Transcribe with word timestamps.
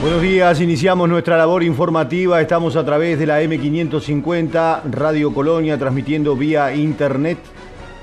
Buenos 0.00 0.22
días, 0.22 0.60
iniciamos 0.60 1.08
nuestra 1.08 1.36
labor 1.36 1.64
informativa. 1.64 2.40
Estamos 2.40 2.76
a 2.76 2.84
través 2.84 3.18
de 3.18 3.26
la 3.26 3.42
M550 3.42 4.82
Radio 4.92 5.34
Colonia, 5.34 5.76
transmitiendo 5.76 6.36
vía 6.36 6.72
internet. 6.72 7.38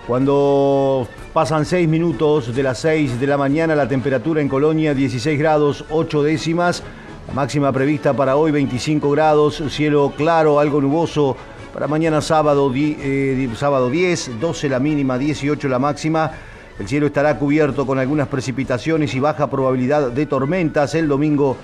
Cuando 0.05 1.07
pasan 1.31 1.63
seis 1.63 1.87
minutos 1.87 2.53
de 2.53 2.63
las 2.63 2.79
6 2.79 3.17
de 3.17 3.27
la 3.27 3.37
mañana, 3.37 3.75
la 3.75 3.87
temperatura 3.87 4.41
en 4.41 4.49
Colonia 4.49 4.93
16 4.93 5.39
grados 5.39 5.85
8 5.89 6.21
décimas. 6.21 6.83
La 7.29 7.33
máxima 7.33 7.71
prevista 7.71 8.13
para 8.13 8.35
hoy 8.35 8.51
25 8.51 9.09
grados, 9.11 9.63
cielo 9.69 10.11
claro, 10.17 10.59
algo 10.59 10.81
nuboso. 10.81 11.37
Para 11.73 11.87
mañana 11.87 12.19
sábado, 12.19 12.69
eh, 12.75 13.49
sábado 13.55 13.89
10, 13.89 14.41
12 14.41 14.67
la 14.67 14.79
mínima, 14.81 15.17
18 15.17 15.69
la 15.69 15.79
máxima. 15.79 16.31
El 16.77 16.89
cielo 16.89 17.07
estará 17.07 17.39
cubierto 17.39 17.87
con 17.87 17.99
algunas 17.99 18.27
precipitaciones 18.27 19.15
y 19.15 19.21
baja 19.21 19.49
probabilidad 19.49 20.11
de 20.11 20.25
tormentas. 20.25 20.93
El 20.93 21.07
domingo 21.07 21.55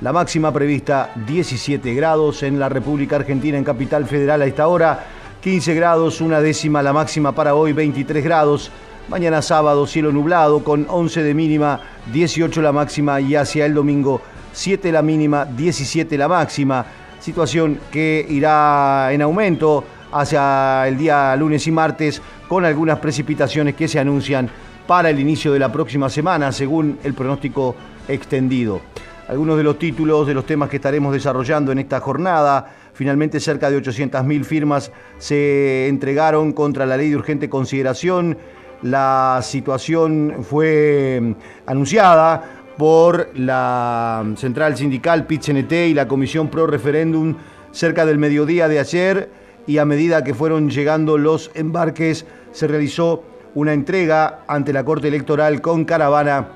la 0.00 0.12
máxima 0.14 0.50
prevista 0.50 1.10
17 1.26 1.92
grados 1.94 2.42
en 2.42 2.58
la 2.58 2.70
República 2.70 3.16
Argentina, 3.16 3.58
en 3.58 3.64
Capital 3.64 4.06
Federal 4.06 4.40
a 4.40 4.46
esta 4.46 4.66
hora. 4.66 5.06
15 5.42 5.74
grados, 5.74 6.20
una 6.20 6.40
décima 6.40 6.82
la 6.82 6.92
máxima 6.92 7.32
para 7.32 7.54
hoy, 7.54 7.72
23 7.72 8.24
grados. 8.24 8.70
Mañana 9.08 9.42
sábado, 9.42 9.86
cielo 9.86 10.10
nublado 10.10 10.64
con 10.64 10.86
11 10.88 11.22
de 11.22 11.34
mínima, 11.34 11.80
18 12.12 12.62
la 12.62 12.72
máxima 12.72 13.20
y 13.20 13.34
hacia 13.34 13.66
el 13.66 13.74
domingo 13.74 14.22
7 14.52 14.90
la 14.90 15.02
mínima, 15.02 15.44
17 15.44 16.16
la 16.16 16.28
máxima. 16.28 16.86
Situación 17.18 17.78
que 17.90 18.24
irá 18.28 19.12
en 19.12 19.20
aumento 19.20 19.84
hacia 20.12 20.88
el 20.88 20.96
día 20.96 21.36
lunes 21.36 21.66
y 21.66 21.70
martes 21.70 22.22
con 22.48 22.64
algunas 22.64 22.98
precipitaciones 23.00 23.74
que 23.74 23.86
se 23.86 23.98
anuncian 23.98 24.48
para 24.86 25.10
el 25.10 25.20
inicio 25.20 25.52
de 25.52 25.58
la 25.58 25.70
próxima 25.70 26.08
semana, 26.08 26.52
según 26.52 26.98
el 27.04 27.12
pronóstico 27.12 27.76
extendido 28.08 28.80
algunos 29.30 29.56
de 29.56 29.62
los 29.62 29.78
títulos 29.78 30.26
de 30.26 30.34
los 30.34 30.44
temas 30.44 30.68
que 30.68 30.76
estaremos 30.76 31.12
desarrollando 31.12 31.70
en 31.70 31.78
esta 31.78 32.00
jornada. 32.00 32.66
Finalmente 32.92 33.38
cerca 33.38 33.70
de 33.70 33.80
800.000 33.80 34.42
firmas 34.42 34.90
se 35.18 35.86
entregaron 35.86 36.52
contra 36.52 36.84
la 36.84 36.96
ley 36.96 37.10
de 37.10 37.16
urgente 37.16 37.48
consideración. 37.48 38.36
La 38.82 39.38
situación 39.40 40.38
fue 40.42 41.20
mm, 41.22 41.32
anunciada 41.66 42.42
por 42.76 43.30
la 43.36 44.24
central 44.34 44.76
sindical 44.76 45.28
pit 45.28 45.46
y 45.48 45.94
la 45.94 46.08
Comisión 46.08 46.48
Pro 46.48 46.66
Referéndum 46.66 47.36
cerca 47.70 48.04
del 48.04 48.18
mediodía 48.18 48.66
de 48.66 48.80
ayer 48.80 49.30
y 49.64 49.78
a 49.78 49.84
medida 49.84 50.24
que 50.24 50.34
fueron 50.34 50.70
llegando 50.70 51.18
los 51.18 51.52
embarques 51.54 52.26
se 52.50 52.66
realizó 52.66 53.22
una 53.54 53.74
entrega 53.74 54.40
ante 54.48 54.72
la 54.72 54.82
Corte 54.82 55.06
Electoral 55.06 55.60
con 55.60 55.84
caravana 55.84 56.48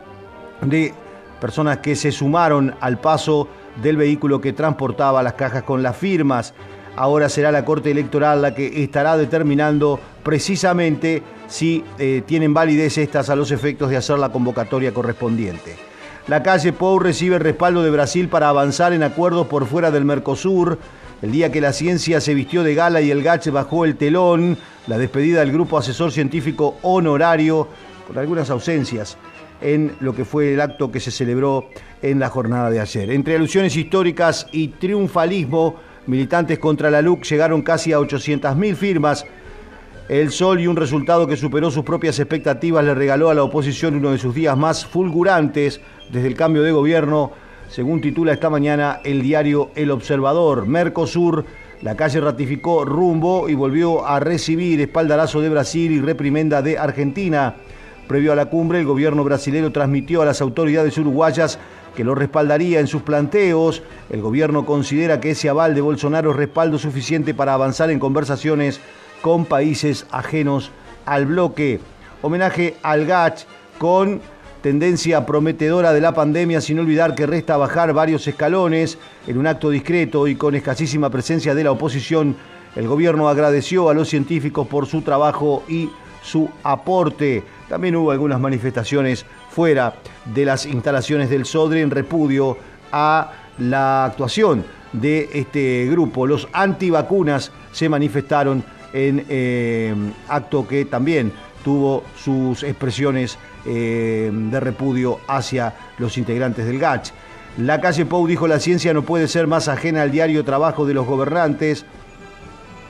de 0.63 0.93
personas 1.45 1.81
que 1.81 1.95
se 1.95 2.11
sumaron 2.11 2.75
al 2.81 2.99
paso 2.99 3.49
del 3.83 3.99
vehículo 3.99 4.41
que 4.41 4.55
transportaba 4.55 5.23
las 5.23 5.35
cajas 5.35 5.63
con 5.63 5.83
las 5.83 5.95
firmas. 5.95 6.55
Ahora 6.97 7.29
será 7.29 7.53
la 7.53 7.67
Corte 7.67 7.91
Electoral 7.91 8.41
la 8.41 8.55
que 8.55 8.83
estará 8.83 9.19
determinando 9.19 10.01
precisamente 10.23 11.23
si 11.47 11.85
eh, 11.99 12.23
tienen 12.25 12.55
validez 12.55 12.97
estas 12.97 13.29
a 13.29 13.37
los 13.37 13.51
efectos 13.51 13.91
de 13.91 13.99
hacer 13.99 14.19
la 14.19 14.31
convocatoria 14.31 14.95
correspondiente. 14.95 15.77
La 16.29 16.43
calle 16.43 16.73
Pou 16.73 16.99
recibe 16.99 17.39
respaldo 17.39 17.83
de 17.83 17.91
Brasil 17.91 18.29
para 18.29 18.49
avanzar 18.49 18.95
en 18.95 19.03
acuerdos 19.03 19.47
por 19.47 19.67
fuera 19.67 19.91
del 19.91 20.07
Mercosur. 20.07 20.79
El 21.21 21.31
día 21.31 21.53
que 21.53 21.61
la 21.61 21.75
ciencia 21.75 22.23
se 22.23 22.33
vistió 22.33 22.63
de 22.63 22.75
gala 22.75 23.03
y 23.03 23.11
el 23.11 23.23
GACH 23.23 23.51
bajó 23.51 23.85
el 23.85 23.97
telón, 23.97 24.57
la 24.87 24.97
despedida 24.97 25.41
del 25.41 25.53
grupo 25.53 25.77
asesor 25.77 26.11
científico 26.11 26.77
honorario, 26.81 27.69
con 28.07 28.17
algunas 28.17 28.49
ausencias 28.49 29.19
en 29.65 29.93
lo 30.01 30.15
que 30.15 30.27
fue 30.27 30.53
el 30.53 30.61
acto 30.61 30.93
que 30.93 31.01
se 31.01 31.11
celebró 31.11 31.71
en 32.03 32.21
la 32.21 32.29
jornada 32.29 32.71
de 32.71 32.81
ayer. 32.81 33.11
Entre 33.11 33.35
alusiones 33.35 33.75
históricas 33.75 34.47
y 34.53 34.69
triunfalismo, 34.69 35.77
militantes 36.07 36.59
contra 36.59 36.91
la 36.91 37.01
LUC 37.01 37.25
llegaron 37.25 37.63
casi 37.63 37.93
a 37.93 37.99
800.000 37.99 38.75
firmas. 38.75 39.25
El 40.07 40.31
Sol 40.31 40.61
y 40.61 40.67
un 40.67 40.77
resultado 40.77 41.27
que 41.27 41.39
superó 41.39 41.71
sus 41.71 41.83
propias 41.83 42.19
expectativas 42.19 42.85
le 42.85 42.95
regaló 42.95 43.31
a 43.31 43.35
la 43.35 43.43
oposición 43.43 43.97
uno 43.97 44.11
de 44.11 44.19
sus 44.19 44.35
días 44.35 44.55
más 44.55 44.85
fulgurantes 44.85 45.81
desde 46.13 46.29
el 46.29 46.37
cambio 46.37 46.63
de 46.63 46.73
gobierno, 46.73 47.33
según 47.71 48.03
titula 48.03 48.35
esta 48.35 48.51
mañana 48.51 49.01
el 49.03 49.23
diario 49.23 49.71
El 49.75 49.91
Observador. 49.91 50.67
Mercosur, 50.67 51.47
la 51.81 51.97
calle 51.97 52.21
ratificó 52.21 52.85
rumbo 52.85 53.49
y 53.49 53.55
volvió 53.55 54.07
a 54.07 54.21
recibir 54.21 54.83
espaldarazo 54.83 55.41
de 55.41 55.49
Brasil 55.49 55.91
y 55.91 56.03
reprimenda 56.03 56.61
de 56.61 56.77
Argentina. 56.77 57.55
Previo 58.07 58.33
a 58.33 58.37
la 58.37 58.47
cumbre, 58.47 58.81
el 58.81 58.87
gobierno 58.87 59.25
brasileño 59.25 59.73
transmitió 59.73 60.21
a 60.21 60.27
las 60.27 60.41
autoridades 60.43 60.99
uruguayas 60.99 61.59
que 61.97 62.05
lo 62.05 62.15
respaldaría 62.15 62.81
en 62.81 62.87
sus 62.87 63.03
planteos. 63.03 63.83
El 64.11 64.21
gobierno 64.21 64.67
considera 64.67 65.21
que 65.21 65.31
ese 65.31 65.49
aval 65.49 65.75
de 65.75 65.81
Bolsonaro 65.81 66.33
es 66.33 66.37
respaldo 66.37 66.79
suficiente 66.79 67.33
para 67.33 67.55
avanzar 67.55 67.91
en 67.91 67.99
conversaciones 67.99 68.81
con 69.23 69.47
países 69.47 70.07
ajenos 70.11 70.71
al 71.07 71.25
bloque. 71.25 71.81
Homenaje 72.21 72.77
al 72.83 73.07
GACH 73.07 73.45
con 73.79 74.21
tendencia 74.61 75.25
prometedora 75.25 75.93
de 75.93 76.01
la 76.01 76.15
pandemia, 76.15 76.61
sin 76.61 76.79
olvidar 76.79 77.15
que 77.15 77.27
resta 77.27 77.57
bajar 77.57 77.93
varios 77.93 78.27
escalones 78.27 78.99
en 79.27 79.39
un 79.39 79.47
acto 79.47 79.71
discreto 79.71 80.27
y 80.27 80.37
con 80.37 80.55
escasísima 80.55 81.11
presencia 81.11 81.55
de 81.55 81.65
la 81.65 81.73
oposición. 81.73 82.37
El 82.77 82.89
gobierno 82.89 83.29
agradeció 83.29 83.89
a 83.89 83.95
los 83.95 84.09
científicos 84.09 84.67
por 84.67 84.87
su 84.87 85.03
trabajo 85.03 85.63
y 85.69 85.91
su 86.23 86.49
aporte. 86.63 87.45
También 87.69 87.97
hubo 87.97 88.11
algunas 88.11 88.41
manifestaciones 88.41 89.25
fuera 89.51 89.95
de 90.25 90.45
las 90.45 90.67
instalaciones 90.67 91.31
del 91.31 91.45
SODRE 91.45 91.81
en 91.81 91.91
repudio 91.91 92.57
a 92.93 93.33
la 93.59 94.05
actuación 94.05 94.65
de 94.93 95.29
este 95.33 95.87
grupo. 95.91 96.27
Los 96.27 96.49
antivacunas 96.53 97.51
se 97.73 97.89
manifestaron 97.89 98.65
en 98.93 99.25
eh, 99.29 99.95
acto 100.29 100.67
que 100.69 100.85
también 100.85 101.33
tuvo 101.65 102.05
sus 102.17 102.63
expresiones 102.63 103.39
eh, 103.67 104.31
de 104.33 104.61
repudio 104.61 105.19
hacia 105.27 105.75
los 105.99 106.19
integrantes 106.19 106.67
del 106.67 106.79
GACH. 106.79 107.11
La 107.59 107.81
calle 107.81 108.05
Pou 108.05 108.27
dijo 108.27 108.47
la 108.47 108.59
ciencia 108.59 108.93
no 108.93 109.03
puede 109.03 109.29
ser 109.29 109.47
más 109.47 109.69
ajena 109.69 110.03
al 110.03 110.11
diario 110.11 110.45
trabajo 110.45 110.87
de 110.87 110.95
los 110.95 111.07
gobernantes. 111.07 111.87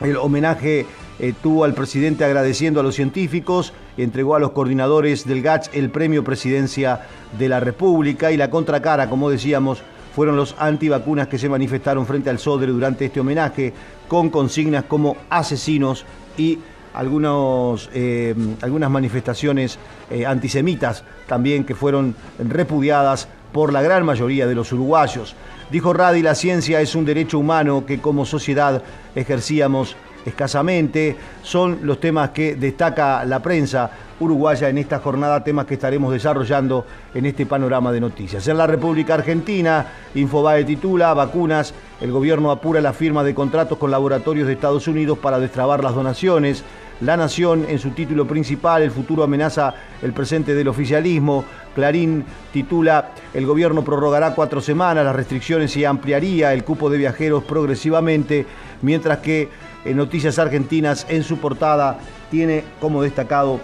El 0.01 0.17
homenaje 0.17 0.85
eh, 1.19 1.33
tuvo 1.41 1.63
al 1.63 1.73
presidente 1.73 2.25
agradeciendo 2.25 2.79
a 2.79 2.83
los 2.83 2.95
científicos, 2.95 3.73
entregó 3.97 4.35
a 4.35 4.39
los 4.39 4.51
coordinadores 4.51 5.25
del 5.25 5.41
GACH 5.41 5.69
el 5.73 5.89
premio 5.89 6.23
Presidencia 6.23 7.07
de 7.37 7.49
la 7.49 7.59
República 7.59 8.31
y 8.31 8.37
la 8.37 8.49
contracara, 8.49 9.09
como 9.09 9.29
decíamos, 9.29 9.81
fueron 10.13 10.35
los 10.35 10.55
antivacunas 10.59 11.27
que 11.27 11.37
se 11.37 11.49
manifestaron 11.49 12.05
frente 12.05 12.29
al 12.29 12.39
SODRE 12.39 12.71
durante 12.71 13.05
este 13.05 13.19
homenaje 13.19 13.73
con 14.07 14.29
consignas 14.29 14.85
como 14.85 15.17
asesinos 15.29 16.05
y 16.37 16.59
algunos, 16.93 17.89
eh, 17.93 18.33
algunas 18.61 18.89
manifestaciones 18.89 19.77
eh, 20.09 20.25
antisemitas 20.25 21.03
también 21.27 21.65
que 21.65 21.75
fueron 21.75 22.15
repudiadas 22.39 23.27
por 23.51 23.73
la 23.73 23.81
gran 23.81 24.05
mayoría 24.05 24.47
de 24.47 24.55
los 24.55 24.71
uruguayos. 24.71 25.35
Dijo 25.71 25.93
Radi, 25.93 26.21
la 26.21 26.35
ciencia 26.35 26.81
es 26.81 26.95
un 26.95 27.05
derecho 27.05 27.39
humano 27.39 27.85
que 27.85 27.99
como 27.99 28.25
sociedad 28.25 28.83
ejercíamos 29.15 29.95
escasamente. 30.25 31.15
Son 31.43 31.79
los 31.83 31.99
temas 31.99 32.31
que 32.31 32.55
destaca 32.55 33.23
la 33.25 33.41
prensa 33.41 33.91
uruguaya 34.19 34.69
en 34.69 34.77
esta 34.77 34.99
jornada, 34.99 35.43
temas 35.43 35.65
que 35.65 35.73
estaremos 35.75 36.11
desarrollando 36.11 36.85
en 37.13 37.25
este 37.25 37.45
panorama 37.45 37.91
de 37.91 37.99
noticias. 38.01 38.47
En 38.47 38.57
la 38.57 38.67
República 38.67 39.15
Argentina, 39.15 39.85
Infobae 40.15 40.63
titula 40.63 41.13
Vacunas, 41.13 41.73
el 42.01 42.11
gobierno 42.11 42.51
apura 42.51 42.81
la 42.81 42.93
firma 42.93 43.23
de 43.23 43.35
contratos 43.35 43.77
con 43.77 43.91
laboratorios 43.91 44.47
de 44.47 44.53
Estados 44.53 44.87
Unidos 44.87 45.17
para 45.17 45.39
destrabar 45.39 45.83
las 45.83 45.95
donaciones. 45.95 46.63
La 47.01 47.17
Nación, 47.17 47.65
en 47.67 47.77
su 47.77 47.89
título 47.89 48.25
principal, 48.25 48.81
el 48.81 48.91
futuro 48.91 49.23
amenaza 49.23 49.73
el 50.01 50.13
presente 50.13 50.55
del 50.55 50.69
oficialismo. 50.69 51.43
Clarín 51.73 52.23
titula, 52.53 53.11
el 53.33 53.45
gobierno 53.45 53.83
prorrogará 53.83 54.33
cuatro 54.33 54.61
semanas 54.61 55.03
las 55.03 55.15
restricciones 55.15 55.75
y 55.75 55.83
ampliaría 55.83 56.53
el 56.53 56.63
cupo 56.63 56.89
de 56.89 56.97
viajeros 56.97 57.43
progresivamente, 57.43 58.45
mientras 58.81 59.17
que 59.17 59.49
en 59.85 59.97
Noticias 59.97 60.39
Argentinas 60.39 61.05
en 61.09 61.23
su 61.23 61.37
portada 61.37 61.97
tiene 62.29 62.63
como 62.79 63.01
destacado 63.01 63.59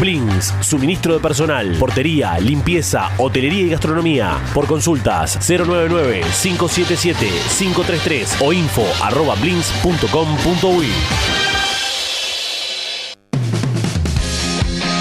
Blins, 0.00 0.52
suministro 0.60 1.14
de 1.14 1.20
personal, 1.20 1.76
portería, 1.78 2.38
limpieza, 2.38 3.10
hotelería 3.18 3.62
y 3.62 3.70
gastronomía. 3.70 4.36
Por 4.54 4.66
consultas 4.66 5.38
099-577-533 5.40 8.36
o 8.40 8.52
info 8.52 8.84
arroba 9.02 9.34
blins.com.uy. 9.36 10.86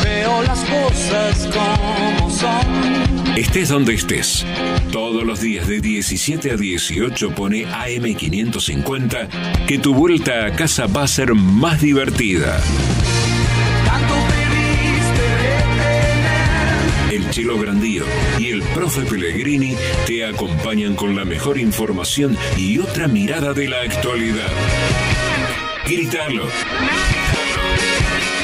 Veo 0.04 0.44
las 0.44 0.60
cosas 0.62 1.50
como 1.54 2.30
son. 2.30 2.98
Estés 3.38 3.70
donde 3.70 3.94
estés. 3.94 4.46
Todos 4.92 5.24
los 5.24 5.40
días 5.42 5.68
de 5.68 5.80
17 5.80 6.52
a 6.52 6.58
18 6.58 7.36
pone 7.36 7.68
AM550 7.68 9.28
que 9.68 9.78
tu 9.78 9.94
vuelta 9.94 10.48
a 10.48 10.54
casa 10.54 10.88
va 10.88 11.04
a 11.04 11.08
ser 11.08 11.36
más 11.36 11.80
divertida. 11.82 12.60
Grandío 17.45 18.04
y 18.39 18.48
el 18.50 18.63
Profe 18.63 19.01
Pellegrini 19.04 19.75
te 20.07 20.25
acompañan 20.25 20.95
con 20.95 21.16
la 21.16 21.24
mejor 21.24 21.60
información 21.60 22.36
y 22.57 22.80
otra 22.80 23.07
mirada 23.07 23.54
de 23.54 23.68
la 23.68 23.81
actualidad. 23.81 24.50
Gritalo. 25.86 26.45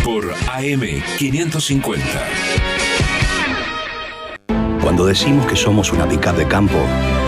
Por 0.03 0.31
AM550. 0.35 1.97
Cuando 4.79 5.07
decimos 5.07 5.47
que 5.47 5.55
somos 5.55 5.91
una 5.91 6.07
pickup 6.07 6.35
de 6.35 6.47
campo, 6.47 6.77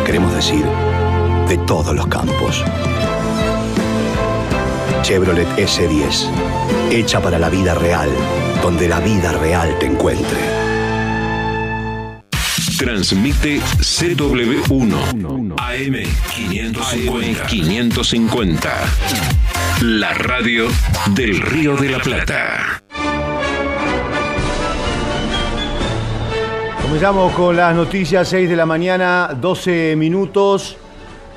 queremos 0.06 0.36
decir 0.36 0.64
de 1.48 1.58
todos 1.66 1.96
los 1.96 2.06
campos. 2.08 2.64
Chevrolet 5.02 5.48
S10, 5.58 6.30
hecha 6.92 7.20
para 7.22 7.40
la 7.40 7.50
vida 7.50 7.74
real, 7.74 8.10
donde 8.62 8.88
la 8.88 9.00
vida 9.00 9.32
real 9.32 9.76
te 9.80 9.88
encuentre. 9.88 10.65
Transmite 12.86 13.60
CW1 13.82 14.94
AM550. 15.58 17.48
550. 17.48 18.70
La 19.82 20.14
radio 20.14 20.68
del 21.16 21.42
Río 21.42 21.76
de 21.78 21.90
la 21.90 21.98
Plata. 21.98 22.84
Comenzamos 26.84 27.34
con 27.34 27.56
las 27.56 27.76
noticias, 27.76 28.30
6 28.30 28.48
de 28.48 28.56
la 28.56 28.68
mañana, 28.68 29.36
12 29.36 29.96
minutos. 29.98 30.78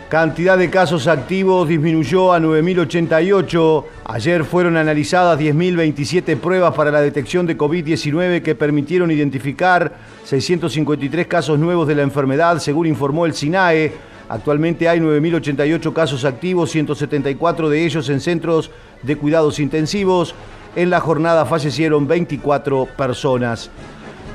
Cantidad 0.09 0.57
de 0.57 0.71
casos 0.71 1.07
activos 1.07 1.69
disminuyó 1.69 2.33
a 2.33 2.41
9.088. 2.41 3.85
Ayer 4.07 4.43
fueron 4.43 4.79
analizadas 4.79 5.39
10.027 5.39 6.39
pruebas 6.39 6.75
para 6.75 6.91
la 6.91 7.03
detección 7.03 7.47
de 7.47 7.59
COVID-19 7.59 8.41
que 8.41 8.55
permitieron 8.55 9.11
identificar 9.11 9.99
653 10.25 11.27
casos 11.27 11.59
nuevos 11.59 11.87
de 11.87 11.95
la 11.95 12.05
enfermedad, 12.05 12.59
según 12.59 12.87
informó 12.87 13.27
el 13.27 13.35
SINAE. 13.35 13.93
Actualmente 14.31 14.89
hay 14.89 14.99
9.088 14.99 15.93
casos 15.93 16.25
activos, 16.25 16.71
174 16.71 17.69
de 17.69 17.85
ellos 17.85 18.09
en 18.09 18.21
centros 18.21 18.71
de 19.03 19.17
cuidados 19.17 19.59
intensivos. 19.59 20.35
En 20.75 20.89
la 20.89 21.01
jornada 21.01 21.45
fallecieron 21.45 22.09
24 22.09 22.87
personas. 22.97 23.71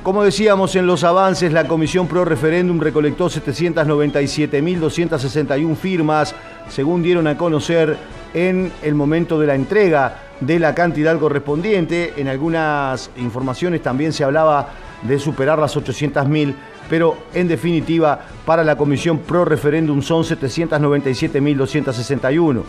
Como 0.04 0.24
decíamos 0.26 0.76
en 0.76 0.86
los 0.86 1.06
avances, 1.06 1.54
la 1.54 1.66
Comisión 1.66 2.08
Pro 2.08 2.26
Referéndum 2.26 2.82
recolectó 2.82 3.30
797.261 3.30 5.78
firmas, 5.78 6.36
según 6.68 7.02
dieron 7.02 7.26
a 7.28 7.38
conocer 7.38 7.96
en 8.34 8.70
el 8.82 8.96
momento 8.96 9.40
de 9.40 9.48
la 9.48 9.56
entrega 9.56 10.24
de 10.42 10.60
la 10.60 10.76
cantidad 10.76 11.18
correspondiente. 11.18 12.16
En 12.18 12.28
algunas 12.28 13.12
informaciones 13.16 13.82
también 13.82 14.12
se 14.12 14.26
hablaba 14.26 14.72
de 15.04 15.18
superar 15.20 15.58
las 15.58 15.78
800.000, 15.78 16.54
pero 16.90 17.16
en 17.34 17.48
definitiva 17.48 18.20
para 18.46 18.66
la 18.66 18.76
Comisión 18.76 19.20
Pro 19.20 19.46
Referéndum 19.46 20.02
son 20.02 20.24
797.261. 20.24 22.62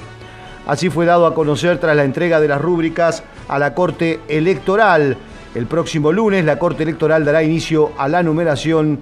Así 0.69 0.89
fue 0.89 1.05
dado 1.05 1.27
a 1.27 1.35
conocer 1.35 1.79
tras 1.79 1.97
la 1.97 2.05
entrega 2.05 2.39
de 2.39 2.47
las 2.47 2.61
rúbricas 2.61 3.25
a 3.49 3.59
la 3.59 3.75
Corte 3.75 4.21
Electoral. 4.29 5.17
El 5.55 5.67
próximo 5.67 6.11
lunes 6.11 6.45
la 6.45 6.59
Corte 6.59 6.83
Electoral 6.83 7.25
dará 7.25 7.41
inicio 7.41 7.93
a 7.97 8.09
la 8.09 8.25
numeración 8.25 8.99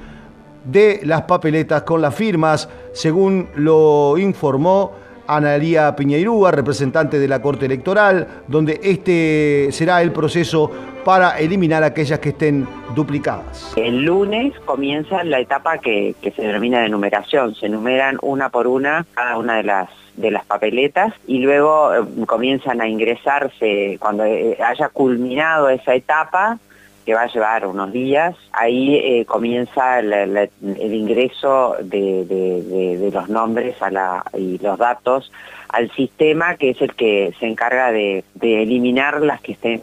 de 0.64 1.00
las 1.04 1.22
papeletas 1.22 1.82
con 1.82 2.02
las 2.02 2.14
firmas, 2.14 2.69
según 2.93 3.49
lo 3.56 4.19
informó 4.19 4.93
Analía 5.26 5.96
Piñeirúa, 5.96 6.50
representante 6.50 7.19
de 7.19 7.26
la 7.26 7.40
Corte 7.40 7.64
Electoral, 7.64 8.43
donde 8.49 8.78
este 8.82 9.69
será 9.72 10.02
el 10.02 10.12
proceso 10.12 10.70
para 11.04 11.38
eliminar 11.38 11.82
aquellas 11.82 12.19
que 12.20 12.31
estén 12.31 12.66
duplicadas. 12.94 13.72
El 13.76 14.04
lunes 14.04 14.52
comienza 14.64 15.25
la 15.25 15.40
etapa 15.40 15.78
que, 15.78 16.14
se 16.22 16.43
denomina 16.43 16.81
de 16.81 16.88
numeración. 16.88 17.54
Se 17.54 17.69
numeran 17.69 18.19
una 18.22 18.49
por 18.50 18.66
una 18.66 19.06
cada 19.14 19.38
una 19.38 19.56
de 19.56 19.64
las 19.64 19.88
de 20.16 20.31
las 20.31 20.44
papeletas 20.44 21.14
y 21.26 21.38
luego 21.38 21.94
eh, 21.94 22.04
comienzan 22.26 22.82
a 22.82 22.87
ingresarse 22.87 23.96
cuando 23.99 24.26
eh, 24.26 24.58
haya 24.62 24.90
culminado 24.90 25.70
esa 25.70 25.94
etapa 25.94 26.58
que 27.06 27.14
va 27.14 27.22
a 27.22 27.32
llevar 27.32 27.66
unos 27.66 27.93
días, 27.93 28.37
ahí 28.52 28.94
eh, 28.94 29.25
comienza 29.25 29.98
el 29.98 30.50
ingreso 30.62 31.76
de, 31.82 33.10
los 33.10 33.28
nombres 33.31 33.75
a 33.81 34.22
y 34.38 34.58
los 34.58 34.78
datos 34.78 35.32
al 35.69 35.90
sistema 35.93 36.56
que 36.56 36.70
es 36.70 36.82
el 36.82 36.94
que 36.94 37.32
se 37.40 37.46
encarga 37.46 37.90
de 37.90 38.22
eliminar 38.40 39.22
las 39.22 39.40
que 39.40 39.52
estén 39.52 39.81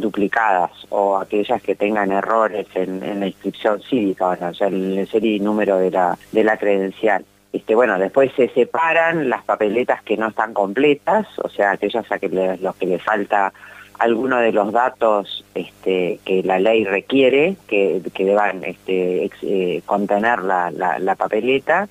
duplicadas 0.00 0.70
o 0.90 1.16
aquellas 1.16 1.62
que 1.62 1.74
tengan 1.74 2.12
errores 2.12 2.66
en, 2.74 3.20
la 3.20 3.26
inscripción 3.26 3.80
cívica, 3.82 4.28
o 4.28 4.54
sea, 4.54 4.68
el 4.68 5.06
serie 5.10 5.36
y 5.36 5.40
número 5.40 5.78
de 5.78 5.90
la, 5.90 6.18
de 6.32 6.44
la 6.44 6.56
credencial. 6.56 7.24
Este, 7.52 7.74
bueno, 7.74 7.98
después 7.98 8.30
se 8.36 8.48
separan 8.50 9.30
las 9.30 9.42
papeletas 9.44 10.02
que 10.02 10.16
no 10.16 10.28
están 10.28 10.52
completas, 10.52 11.26
o 11.42 11.48
sea, 11.48 11.70
aquellas 11.72 12.10
a 12.12 12.18
que 12.18 12.28
le- 12.28 12.58
los 12.58 12.76
que 12.76 12.86
le 12.86 12.98
falta 12.98 13.52
alguno 13.98 14.38
de 14.38 14.52
los 14.52 14.70
datos 14.72 15.44
este, 15.54 16.20
que 16.24 16.42
la 16.42 16.60
ley 16.60 16.84
requiere, 16.84 17.56
que, 17.66 18.00
deban 18.18 18.62
este, 18.64 19.30
eh, 19.42 19.82
contener 19.86 20.40
la, 20.42 20.70
la- 20.70 20.98
la 20.98 21.14
papeleta, 21.16 21.88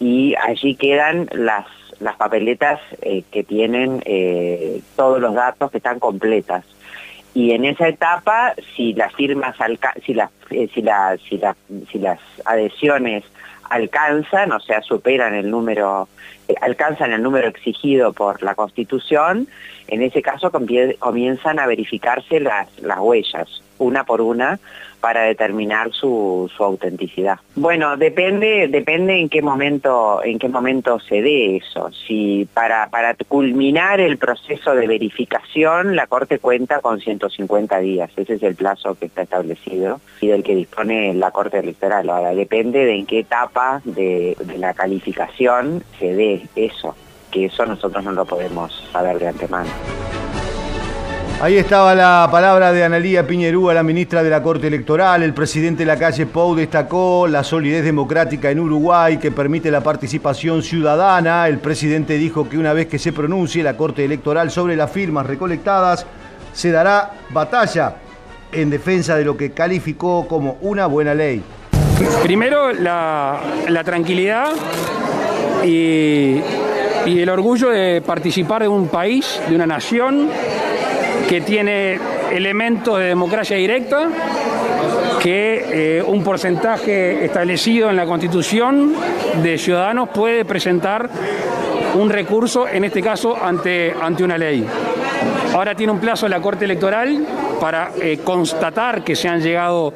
y 0.00 0.34
allí 0.36 0.74
quedan 0.74 1.28
las, 1.32 1.66
las 2.00 2.16
papeletas 2.16 2.80
eh, 3.02 3.24
que 3.30 3.44
tienen 3.44 4.00
eh, 4.04 4.80
todos 4.96 5.20
los 5.20 5.34
datos 5.34 5.70
que 5.70 5.76
están 5.78 5.98
completas. 6.00 6.64
Y 7.38 7.52
en 7.52 7.64
esa 7.64 7.86
etapa, 7.86 8.54
si 8.74 8.94
las 8.94 9.14
firmas 9.14 9.54
si 10.04 10.12
las, 10.12 10.28
eh, 10.50 10.68
si, 10.74 10.82
la- 10.82 11.16
si, 11.28 11.38
la- 11.38 11.54
si 11.92 11.98
las 12.00 12.18
adhesiones 12.44 13.22
alcanzan, 13.70 14.50
o 14.50 14.58
sea, 14.58 14.82
superan 14.82 15.36
el 15.36 15.48
número, 15.48 16.08
eh, 16.48 16.54
alcanzan 16.60 17.12
el 17.12 17.22
número 17.22 17.46
exigido 17.46 18.12
por 18.12 18.42
la 18.42 18.56
Constitución, 18.56 19.46
en 19.86 20.02
ese 20.02 20.20
caso 20.20 20.50
comienzan 20.50 21.60
a 21.60 21.66
verificarse 21.68 22.40
las, 22.40 22.66
las 22.82 22.98
huellas, 22.98 23.62
una 23.78 24.02
por 24.02 24.20
una, 24.20 24.58
para 25.00 25.22
determinar 25.22 25.92
su, 25.92 26.50
su 26.54 26.64
autenticidad. 26.64 27.38
Bueno, 27.54 27.96
depende, 27.96 28.68
depende 28.68 29.18
en 29.18 29.28
qué 29.28 29.42
momento, 29.42 30.22
en 30.24 30.38
qué 30.38 30.48
momento 30.48 30.98
se 31.00 31.22
dé 31.22 31.56
eso. 31.56 31.90
Si 32.06 32.48
para, 32.54 32.88
para 32.90 33.14
culminar 33.14 34.00
el 34.00 34.18
proceso 34.18 34.74
de 34.74 34.86
verificación, 34.86 35.96
la 35.96 36.06
Corte 36.06 36.38
cuenta 36.38 36.80
con 36.80 37.00
150 37.00 37.78
días. 37.80 38.10
Ese 38.16 38.34
es 38.34 38.42
el 38.42 38.54
plazo 38.54 38.94
que 38.94 39.06
está 39.06 39.22
establecido 39.22 40.00
y 40.20 40.28
del 40.28 40.42
que 40.42 40.54
dispone 40.54 41.14
la 41.14 41.30
Corte 41.30 41.58
Electoral. 41.58 42.08
Ahora, 42.10 42.34
depende 42.34 42.84
de 42.84 42.94
en 42.94 43.06
qué 43.06 43.20
etapa 43.20 43.80
de, 43.84 44.36
de 44.40 44.58
la 44.58 44.74
calificación 44.74 45.82
se 45.98 46.14
dé 46.14 46.42
eso, 46.56 46.96
que 47.30 47.46
eso 47.46 47.66
nosotros 47.66 48.04
no 48.04 48.12
lo 48.12 48.24
podemos 48.24 48.88
saber 48.92 49.18
de 49.18 49.28
antemano. 49.28 49.70
Ahí 51.40 51.56
estaba 51.56 51.94
la 51.94 52.28
palabra 52.32 52.72
de 52.72 52.82
Analía 52.82 53.24
Piñerúa, 53.24 53.72
la 53.72 53.84
ministra 53.84 54.24
de 54.24 54.30
la 54.30 54.42
Corte 54.42 54.66
Electoral. 54.66 55.22
El 55.22 55.34
presidente 55.34 55.84
de 55.84 55.86
la 55.86 55.96
calle 55.96 56.26
Pou 56.26 56.56
destacó 56.56 57.28
la 57.28 57.44
solidez 57.44 57.84
democrática 57.84 58.50
en 58.50 58.58
Uruguay 58.58 59.18
que 59.18 59.30
permite 59.30 59.70
la 59.70 59.80
participación 59.80 60.64
ciudadana. 60.64 61.46
El 61.46 61.58
presidente 61.58 62.14
dijo 62.14 62.48
que 62.48 62.58
una 62.58 62.72
vez 62.72 62.88
que 62.88 62.98
se 62.98 63.12
pronuncie 63.12 63.62
la 63.62 63.76
Corte 63.76 64.04
Electoral 64.04 64.50
sobre 64.50 64.74
las 64.74 64.90
firmas 64.90 65.26
recolectadas, 65.26 66.04
se 66.52 66.72
dará 66.72 67.12
batalla 67.30 67.94
en 68.50 68.68
defensa 68.68 69.14
de 69.14 69.24
lo 69.24 69.36
que 69.36 69.52
calificó 69.52 70.26
como 70.26 70.58
una 70.62 70.86
buena 70.86 71.14
ley. 71.14 71.40
Primero, 72.24 72.72
la, 72.72 73.40
tranquilidad 73.84 74.48
y, 75.64 76.40
y 77.06 77.20
el 77.20 77.28
orgullo 77.28 77.70
de 77.70 78.02
participar 78.04 78.62
de 78.62 78.68
un 78.68 78.88
país, 78.88 79.40
de 79.48 79.54
una 79.54 79.66
nación 79.68 80.28
que 81.28 81.42
tiene 81.42 81.98
elementos 82.32 82.98
de 82.98 83.04
democracia 83.04 83.56
directa, 83.56 84.08
que 85.20 85.98
eh, 85.98 86.02
un 86.02 86.24
porcentaje 86.24 87.24
establecido 87.24 87.90
en 87.90 87.96
la 87.96 88.06
Constitución 88.06 88.94
de 89.42 89.58
ciudadanos 89.58 90.08
puede 90.08 90.46
presentar 90.46 91.10
un 91.94 92.08
recurso, 92.08 92.66
en 92.66 92.84
este 92.84 93.02
caso, 93.02 93.36
ante, 93.36 93.94
ante 94.00 94.24
una 94.24 94.38
ley. 94.38 94.66
Ahora 95.52 95.74
tiene 95.74 95.92
un 95.92 95.98
plazo 95.98 96.28
la 96.28 96.40
Corte 96.40 96.64
Electoral 96.64 97.26
para 97.60 97.90
eh, 98.00 98.20
constatar 98.24 99.02
que 99.02 99.14
se 99.14 99.28
han 99.28 99.42
llegado 99.42 99.92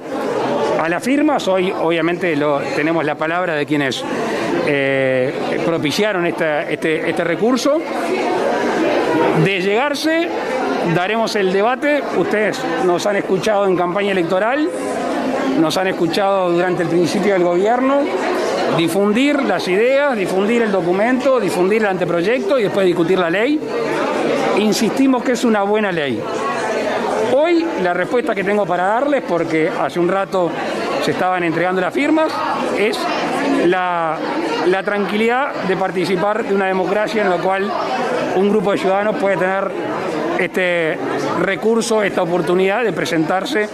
a 0.82 0.88
las 0.88 1.02
firmas. 1.02 1.48
Hoy, 1.48 1.72
obviamente, 1.72 2.36
lo, 2.36 2.58
tenemos 2.76 3.04
la 3.04 3.14
palabra 3.14 3.54
de 3.54 3.64
quienes 3.64 4.04
eh, 4.66 5.32
propiciaron 5.64 6.26
este, 6.26 6.74
este 6.74 7.24
recurso. 7.24 7.80
De 9.44 9.60
llegarse, 9.62 10.28
daremos 10.94 11.34
el 11.36 11.52
debate. 11.52 12.02
Ustedes 12.16 12.60
nos 12.84 13.06
han 13.06 13.16
escuchado 13.16 13.66
en 13.66 13.76
campaña 13.76 14.12
electoral, 14.12 14.68
nos 15.60 15.76
han 15.76 15.88
escuchado 15.88 16.52
durante 16.52 16.82
el 16.82 16.88
principio 16.88 17.34
del 17.34 17.44
gobierno. 17.44 18.00
Difundir 18.76 19.42
las 19.42 19.68
ideas, 19.68 20.16
difundir 20.16 20.62
el 20.62 20.72
documento, 20.72 21.38
difundir 21.38 21.82
el 21.82 21.88
anteproyecto 21.88 22.58
y 22.58 22.64
después 22.64 22.86
discutir 22.86 23.18
la 23.18 23.28
ley. 23.28 23.60
Insistimos 24.58 25.22
que 25.22 25.32
es 25.32 25.44
una 25.44 25.62
buena 25.62 25.92
ley. 25.92 26.22
Hoy 27.34 27.66
la 27.82 27.92
respuesta 27.92 28.34
que 28.34 28.44
tengo 28.44 28.64
para 28.64 28.84
darles, 28.84 29.22
porque 29.28 29.68
hace 29.68 30.00
un 30.00 30.08
rato 30.08 30.50
se 31.02 31.10
estaban 31.10 31.44
entregando 31.44 31.80
las 31.80 31.92
firmas, 31.92 32.32
es 32.78 32.98
la, 33.66 34.16
la 34.66 34.82
tranquilidad 34.82 35.52
de 35.68 35.76
participar 35.76 36.44
de 36.44 36.54
una 36.54 36.66
democracia 36.66 37.22
en 37.22 37.30
la 37.30 37.36
cual 37.36 37.70
un 38.36 38.48
grupo 38.48 38.72
de 38.72 38.78
ciudadanos 38.78 39.16
puede 39.16 39.36
tener 39.36 39.70
este 40.46 40.99
recurso, 41.40 42.02
esta 42.02 42.22
oportunidad 42.22 42.84
de 42.84 42.92
presentarse 42.92 43.68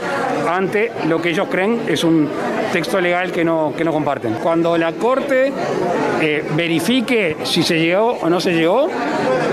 ante 0.48 0.92
lo 1.06 1.20
que 1.20 1.30
ellos 1.30 1.48
creen 1.50 1.82
es 1.88 2.04
un 2.04 2.28
texto 2.72 3.00
legal 3.00 3.32
que 3.32 3.44
no, 3.44 3.72
que 3.76 3.84
no 3.84 3.92
comparten. 3.92 4.34
Cuando 4.34 4.76
la 4.76 4.92
Corte 4.92 5.52
eh, 6.20 6.44
verifique 6.54 7.37
si 7.44 7.62
se 7.62 7.78
llegó 7.78 8.18
o 8.20 8.28
no 8.28 8.40
se 8.40 8.52
llegó, 8.52 8.88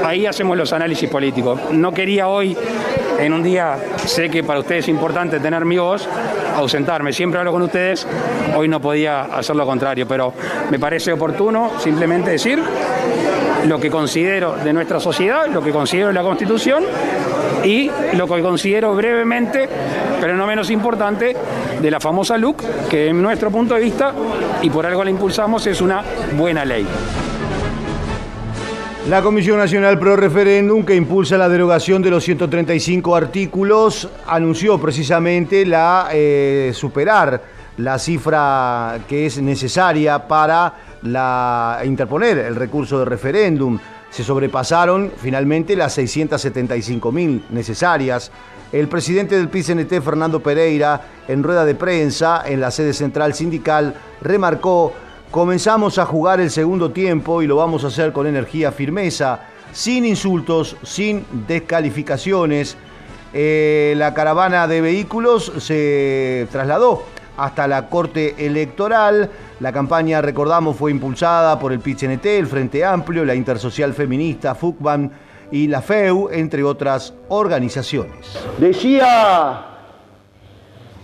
ahí 0.03 0.25
hacemos 0.25 0.57
los 0.57 0.73
análisis 0.73 1.09
políticos. 1.09 1.59
No 1.71 1.93
quería 1.93 2.27
hoy, 2.27 2.57
en 3.19 3.33
un 3.33 3.43
día, 3.43 3.77
sé 4.05 4.29
que 4.29 4.43
para 4.43 4.59
ustedes 4.59 4.85
es 4.85 4.89
importante 4.89 5.39
tener 5.39 5.65
mi 5.65 5.77
voz, 5.77 6.07
ausentarme. 6.55 7.13
Siempre 7.13 7.39
hablo 7.39 7.51
con 7.51 7.61
ustedes, 7.61 8.07
hoy 8.55 8.67
no 8.67 8.79
podía 8.79 9.23
hacer 9.23 9.55
lo 9.55 9.65
contrario, 9.65 10.07
pero 10.07 10.33
me 10.69 10.79
parece 10.79 11.13
oportuno 11.13 11.71
simplemente 11.79 12.31
decir 12.31 12.61
lo 13.67 13.79
que 13.79 13.89
considero 13.89 14.55
de 14.63 14.73
nuestra 14.73 14.99
sociedad, 14.99 15.47
lo 15.47 15.61
que 15.61 15.71
considero 15.71 16.07
de 16.07 16.13
la 16.13 16.23
Constitución 16.23 16.83
y 17.63 17.89
lo 18.13 18.27
que 18.27 18.41
considero 18.41 18.95
brevemente, 18.95 19.67
pero 20.21 20.35
no 20.35 20.45
menos 20.45 20.69
importante, 20.69 21.35
de 21.81 21.91
la 21.91 21.99
famosa 21.99 22.37
LUC, 22.37 22.87
que 22.89 23.07
en 23.09 23.21
nuestro 23.21 23.51
punto 23.51 23.73
de 23.75 23.81
vista, 23.81 24.13
y 24.61 24.69
por 24.69 24.85
algo 24.85 25.03
la 25.03 25.09
impulsamos, 25.09 25.65
es 25.67 25.81
una 25.81 26.03
buena 26.37 26.63
ley. 26.63 26.85
La 29.09 29.21
Comisión 29.21 29.57
Nacional 29.59 29.99
Pro 29.99 30.15
Referéndum, 30.15 30.83
que 30.83 30.95
impulsa 30.95 31.37
la 31.37 31.47
derogación 31.47 32.01
de 32.01 32.09
los 32.09 32.23
135 32.23 33.15
artículos, 33.15 34.09
anunció 34.25 34.79
precisamente 34.79 35.65
la 35.65 36.09
eh, 36.11 36.71
superar 36.73 37.41
la 37.77 37.99
cifra 37.99 38.99
que 39.07 39.25
es 39.25 39.41
necesaria 39.41 40.27
para 40.27 40.73
la, 41.01 41.81
interponer 41.85 42.37
el 42.37 42.55
recurso 42.55 42.99
de 42.99 43.05
referéndum. 43.05 43.79
Se 44.09 44.23
sobrepasaron 44.23 45.11
finalmente 45.17 45.75
las 45.75 45.93
675 45.93 47.11
mil 47.11 47.43
necesarias. 47.49 48.31
El 48.71 48.87
presidente 48.87 49.37
del 49.37 49.49
PICNT, 49.49 50.01
Fernando 50.01 50.41
Pereira, 50.41 51.01
en 51.27 51.43
rueda 51.43 51.65
de 51.65 51.75
prensa 51.75 52.43
en 52.45 52.59
la 52.59 52.71
sede 52.71 52.93
central 52.93 53.33
sindical, 53.33 53.93
remarcó 54.21 54.93
Comenzamos 55.35 55.97
a 55.97 56.05
jugar 56.05 56.39
el 56.39 56.49
segundo 56.49 56.91
tiempo 56.91 57.41
y 57.41 57.47
lo 57.47 57.57
vamos 57.57 57.83
a 57.83 57.87
hacer 57.87 58.13
con 58.13 58.25
energía, 58.25 58.71
firmeza, 58.71 59.41
sin 59.73 60.05
insultos, 60.05 60.77
sin 60.81 61.25
descalificaciones. 61.45 62.77
Eh, 63.33 63.95
la 63.97 64.13
caravana 64.13 64.65
de 64.65 64.79
vehículos 64.79 65.51
se 65.57 66.47
trasladó 66.53 67.03
hasta 67.37 67.67
la 67.67 67.87
Corte 67.89 68.45
Electoral. 68.45 69.29
La 69.59 69.71
campaña, 69.71 70.21
recordamos, 70.21 70.75
fue 70.75 70.91
impulsada 70.91 71.59
por 71.59 71.71
el 71.71 71.79
PICNT, 71.79 72.25
el 72.25 72.47
Frente 72.47 72.83
Amplio, 72.83 73.25
la 73.25 73.35
Intersocial 73.35 73.93
Feminista, 73.93 74.55
FUCBAN 74.55 75.11
y 75.51 75.67
la 75.67 75.81
FEU, 75.81 76.29
entre 76.31 76.63
otras 76.63 77.13
organizaciones. 77.29 78.37
Decía 78.57 79.65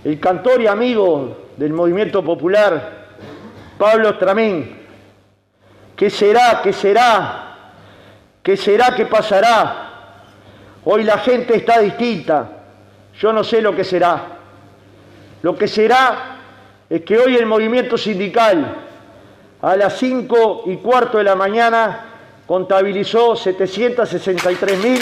el 0.03 0.19
cantor 0.19 0.61
y 0.61 0.67
amigo 0.67 1.37
del 1.57 1.73
movimiento 1.73 2.23
popular, 2.23 3.07
Pablo 3.77 4.13
Stramín, 4.13 4.77
¿qué 5.95 6.09
será, 6.09 6.61
qué 6.63 6.73
será, 6.73 7.73
qué 8.41 8.57
será, 8.57 8.95
qué 8.95 9.05
pasará? 9.05 9.89
Hoy 10.83 11.03
la 11.03 11.19
gente 11.19 11.55
está 11.55 11.79
distinta, 11.79 12.49
yo 13.19 13.31
no 13.31 13.43
sé 13.43 13.61
lo 13.61 13.75
que 13.75 13.83
será. 13.83 14.40
Lo 15.41 15.55
que 15.57 15.67
será 15.67 16.37
es 16.89 17.01
que 17.01 17.17
hoy 17.17 17.35
el 17.35 17.45
movimiento 17.45 17.97
sindical 17.97 18.75
a 19.61 19.75
las 19.75 19.97
5 19.97 20.63
y 20.67 20.77
cuarto 20.77 21.17
de 21.17 21.23
la 21.23 21.35
mañana 21.35 22.05
contabilizó 22.45 23.33
763.443 23.33 24.99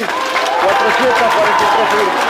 firmas. 1.90 2.29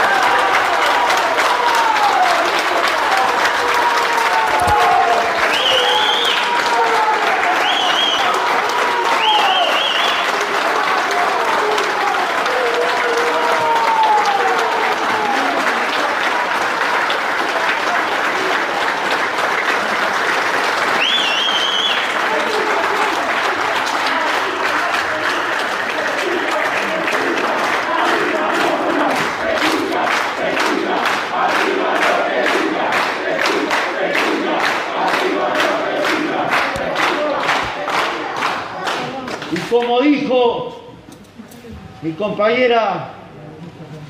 Compañera 42.20 43.14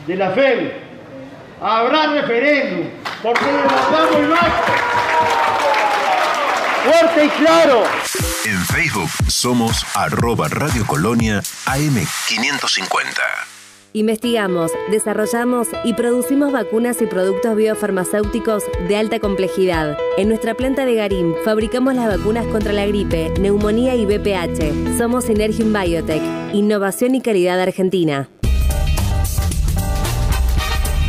de 0.04 0.16
la 0.16 0.30
FEB, 0.32 0.72
habrá 1.62 2.06
referéndum, 2.08 2.90
porque 3.22 3.44
le 3.44 3.62
damos 3.62 4.16
el 4.16 4.28
vaso. 4.28 4.64
Fuerte 6.84 7.24
y 7.24 7.28
claro. 7.28 7.84
En 8.46 8.64
Facebook 8.66 9.10
somos 9.28 9.86
arroba 9.94 10.48
Radio 10.48 10.84
Colonia 10.86 11.40
AM550. 11.66 13.29
Investigamos, 13.92 14.70
desarrollamos 14.92 15.66
y 15.84 15.94
producimos 15.94 16.52
vacunas 16.52 17.02
y 17.02 17.06
productos 17.06 17.56
biofarmacéuticos 17.56 18.62
de 18.86 18.96
alta 18.96 19.18
complejidad. 19.18 19.98
En 20.16 20.28
nuestra 20.28 20.54
planta 20.54 20.86
de 20.86 20.94
Garín 20.94 21.34
fabricamos 21.44 21.94
las 21.96 22.06
vacunas 22.06 22.46
contra 22.46 22.72
la 22.72 22.86
gripe, 22.86 23.32
neumonía 23.40 23.96
y 23.96 24.06
BPH. 24.06 24.96
Somos 24.96 25.24
Synergium 25.24 25.72
Biotech, 25.72 26.22
innovación 26.52 27.16
y 27.16 27.20
calidad 27.20 27.60
argentina. 27.60 28.28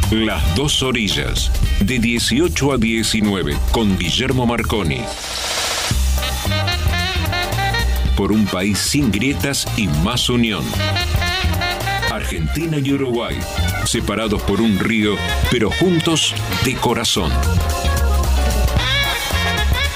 Las 0.10 0.56
dos 0.56 0.82
orillas, 0.82 1.52
de 1.82 2.00
18 2.00 2.72
a 2.74 2.78
19, 2.78 3.58
con 3.72 3.96
Guillermo 3.96 4.48
Marconi. 4.48 5.02
Por 8.18 8.32
un 8.32 8.46
país 8.48 8.80
sin 8.80 9.12
grietas 9.12 9.68
y 9.78 9.88
más 10.04 10.30
unión. 10.30 10.64
Argentina 12.22 12.78
y 12.78 12.94
Uruguay, 12.94 13.36
separados 13.84 14.44
por 14.44 14.62
un 14.62 14.78
río, 14.78 15.16
pero 15.50 15.72
juntos 15.72 16.36
de 16.63 16.75
corazón. 16.75 17.32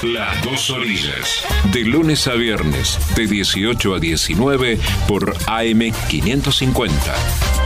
Las 0.02 0.42
dos 0.42 0.70
orillas, 0.70 1.44
de 1.72 1.84
lunes 1.84 2.26
a 2.26 2.34
viernes, 2.34 2.98
de 3.14 3.28
18 3.28 3.94
a 3.94 4.00
19, 4.00 4.78
por 5.06 5.36
AM550. 5.36 7.65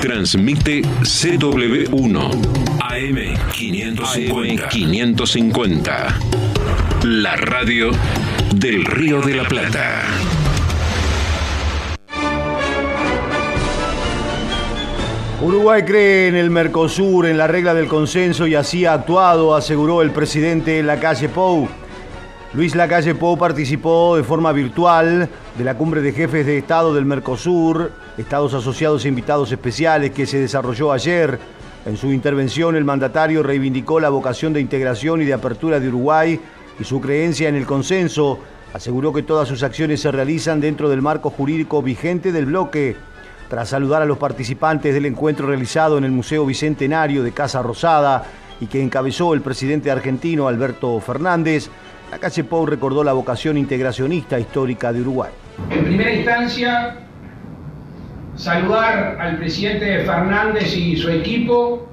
Transmite 0.00 0.80
CW1 0.80 2.16
AM550. 2.80 4.68
550. 4.70 6.18
La 7.04 7.36
radio 7.36 7.90
del 8.54 8.86
Río 8.86 9.20
de 9.20 9.34
la 9.34 9.44
Plata. 9.44 10.02
Uruguay 15.42 15.82
cree 15.82 16.28
en 16.28 16.36
el 16.36 16.48
Mercosur, 16.48 17.26
en 17.26 17.36
la 17.36 17.46
regla 17.46 17.74
del 17.74 17.86
consenso 17.86 18.46
y 18.46 18.54
así 18.54 18.86
ha 18.86 18.94
actuado, 18.94 19.54
aseguró 19.54 20.00
el 20.00 20.12
presidente 20.12 20.82
Lacalle 20.82 21.28
Pou. 21.28 21.68
Luis 22.54 22.74
Lacalle 22.74 23.14
Pou 23.14 23.36
participó 23.36 24.16
de 24.16 24.24
forma 24.24 24.50
virtual 24.52 25.28
de 25.56 25.64
la 25.64 25.76
cumbre 25.76 26.00
de 26.00 26.12
jefes 26.12 26.46
de 26.46 26.56
Estado 26.56 26.94
del 26.94 27.04
Mercosur, 27.04 27.92
Estados 28.18 28.54
asociados 28.54 29.04
e 29.04 29.08
invitados 29.08 29.50
especiales 29.52 30.10
que 30.10 30.26
se 30.26 30.38
desarrolló 30.38 30.92
ayer. 30.92 31.38
En 31.86 31.96
su 31.96 32.12
intervención, 32.12 32.76
el 32.76 32.84
mandatario 32.84 33.42
reivindicó 33.42 34.00
la 34.00 34.10
vocación 34.10 34.52
de 34.52 34.60
integración 34.60 35.22
y 35.22 35.24
de 35.24 35.32
apertura 35.32 35.80
de 35.80 35.88
Uruguay 35.88 36.40
y 36.78 36.84
su 36.84 37.00
creencia 37.00 37.48
en 37.48 37.56
el 37.56 37.66
consenso. 37.66 38.38
Aseguró 38.74 39.12
que 39.12 39.22
todas 39.22 39.48
sus 39.48 39.62
acciones 39.62 40.00
se 40.00 40.12
realizan 40.12 40.60
dentro 40.60 40.88
del 40.88 41.02
marco 41.02 41.30
jurídico 41.30 41.82
vigente 41.82 42.32
del 42.32 42.46
bloque. 42.46 42.96
Tras 43.48 43.70
saludar 43.70 44.02
a 44.02 44.06
los 44.06 44.18
participantes 44.18 44.94
del 44.94 45.06
encuentro 45.06 45.46
realizado 45.46 45.98
en 45.98 46.04
el 46.04 46.12
Museo 46.12 46.46
Bicentenario 46.46 47.22
de 47.22 47.32
Casa 47.32 47.62
Rosada 47.62 48.24
y 48.60 48.66
que 48.66 48.82
encabezó 48.82 49.34
el 49.34 49.40
presidente 49.40 49.90
argentino 49.90 50.46
Alberto 50.46 51.00
Fernández, 51.00 51.68
la 52.10 52.18
calle 52.18 52.44
Pou 52.44 52.66
recordó 52.66 53.02
la 53.02 53.12
vocación 53.12 53.56
integracionista 53.56 54.38
histórica 54.38 54.92
de 54.92 55.00
Uruguay. 55.00 55.30
En 55.70 55.84
primera 55.84 56.12
instancia, 56.12 57.09
saludar 58.40 59.18
al 59.20 59.36
presidente 59.36 59.98
Fernández 59.98 60.74
y 60.74 60.96
su 60.96 61.10
equipo 61.10 61.86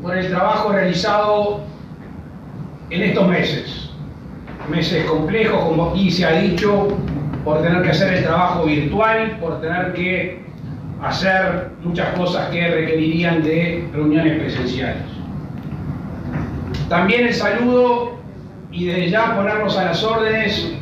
por 0.00 0.16
el 0.16 0.28
trabajo 0.28 0.70
realizado 0.70 1.64
en 2.90 3.02
estos 3.02 3.28
meses. 3.28 3.90
Meses 4.70 5.04
complejos, 5.04 5.64
como 5.64 5.90
aquí 5.90 6.12
se 6.12 6.26
ha 6.26 6.40
dicho, 6.40 6.96
por 7.44 7.60
tener 7.60 7.82
que 7.82 7.90
hacer 7.90 8.14
el 8.14 8.22
trabajo 8.22 8.66
virtual, 8.66 9.36
por 9.40 9.60
tener 9.60 9.92
que 9.94 10.44
hacer 11.02 11.70
muchas 11.82 12.16
cosas 12.16 12.50
que 12.50 12.68
requerirían 12.68 13.42
de 13.42 13.88
reuniones 13.92 14.38
presenciales. 14.38 15.02
También 16.88 17.26
el 17.26 17.34
saludo 17.34 18.16
y 18.70 18.86
desde 18.86 19.10
ya 19.10 19.34
ponernos 19.34 19.76
a 19.76 19.86
las 19.86 20.04
órdenes 20.04 20.72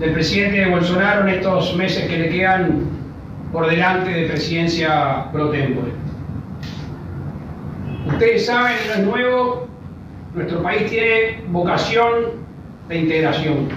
del 0.00 0.12
presidente 0.14 0.66
Bolsonaro 0.70 1.28
en 1.28 1.34
estos 1.34 1.76
meses 1.76 2.08
que 2.08 2.18
le 2.18 2.28
quedan 2.30 2.93
por 3.54 3.70
delante 3.70 4.10
de 4.10 4.26
presidencia 4.26 5.26
pro 5.30 5.50
tempore. 5.50 5.92
Ustedes 8.08 8.46
saben, 8.46 8.76
no 8.88 8.92
es 8.94 9.06
nuevo, 9.06 9.68
nuestro 10.34 10.60
país 10.60 10.90
tiene 10.90 11.40
vocación 11.50 12.12
de 12.88 12.98
integración. 12.98 13.68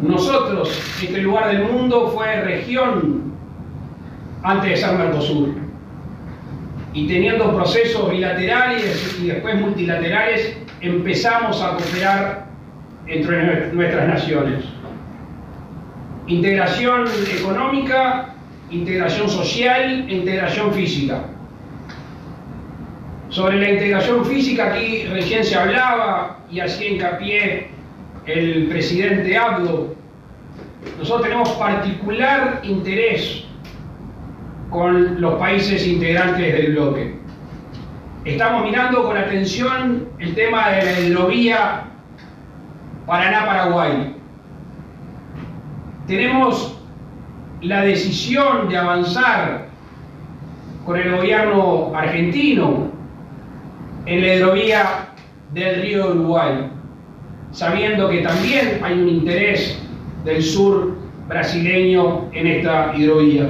Nosotros, 0.00 0.80
este 1.02 1.18
lugar 1.18 1.48
del 1.48 1.64
mundo 1.64 2.12
fue 2.14 2.40
región 2.42 3.32
antes 4.44 4.70
de 4.70 4.76
ser 4.76 4.96
Mercosur. 4.96 5.54
Y 6.92 7.08
teniendo 7.08 7.52
procesos 7.52 8.12
bilaterales 8.12 9.18
y 9.20 9.26
después 9.26 9.60
multilaterales, 9.60 10.56
empezamos 10.80 11.60
a 11.60 11.70
cooperar 11.70 12.46
entre 13.08 13.72
nuestras 13.72 14.06
naciones. 14.06 14.73
Integración 16.26 17.04
económica, 17.38 18.34
integración 18.70 19.28
social 19.28 20.06
e 20.08 20.14
integración 20.14 20.72
física. 20.72 21.20
Sobre 23.28 23.60
la 23.60 23.70
integración 23.70 24.24
física 24.24 24.72
aquí 24.72 25.04
recién 25.04 25.44
se 25.44 25.56
hablaba 25.56 26.38
y 26.50 26.60
hacía 26.60 26.88
hincapié 26.88 27.68
el 28.26 28.68
presidente 28.68 29.36
Abdo. 29.36 29.94
Nosotros 30.98 31.22
tenemos 31.22 31.48
particular 31.50 32.60
interés 32.62 33.44
con 34.70 35.20
los 35.20 35.34
países 35.34 35.86
integrantes 35.86 36.52
del 36.52 36.72
bloque. 36.72 37.14
Estamos 38.24 38.64
mirando 38.64 39.04
con 39.04 39.16
atención 39.16 40.08
el 40.18 40.34
tema 40.34 40.70
de 40.70 40.84
la 40.84 41.00
hidrovía 41.00 41.82
Paraná-Paraguay. 43.06 44.14
Tenemos 46.06 46.78
la 47.62 47.82
decisión 47.82 48.68
de 48.68 48.76
avanzar 48.76 49.68
con 50.84 50.98
el 50.98 51.16
gobierno 51.16 51.92
argentino 51.94 52.90
en 54.04 54.20
la 54.20 54.34
hidrovía 54.34 54.82
del 55.54 55.80
río 55.80 56.10
Uruguay, 56.10 56.68
sabiendo 57.52 58.10
que 58.10 58.18
también 58.18 58.80
hay 58.82 59.00
un 59.00 59.08
interés 59.08 59.80
del 60.26 60.42
sur 60.42 60.94
brasileño 61.26 62.28
en 62.32 62.48
esta 62.48 62.92
hidrovía. 62.94 63.46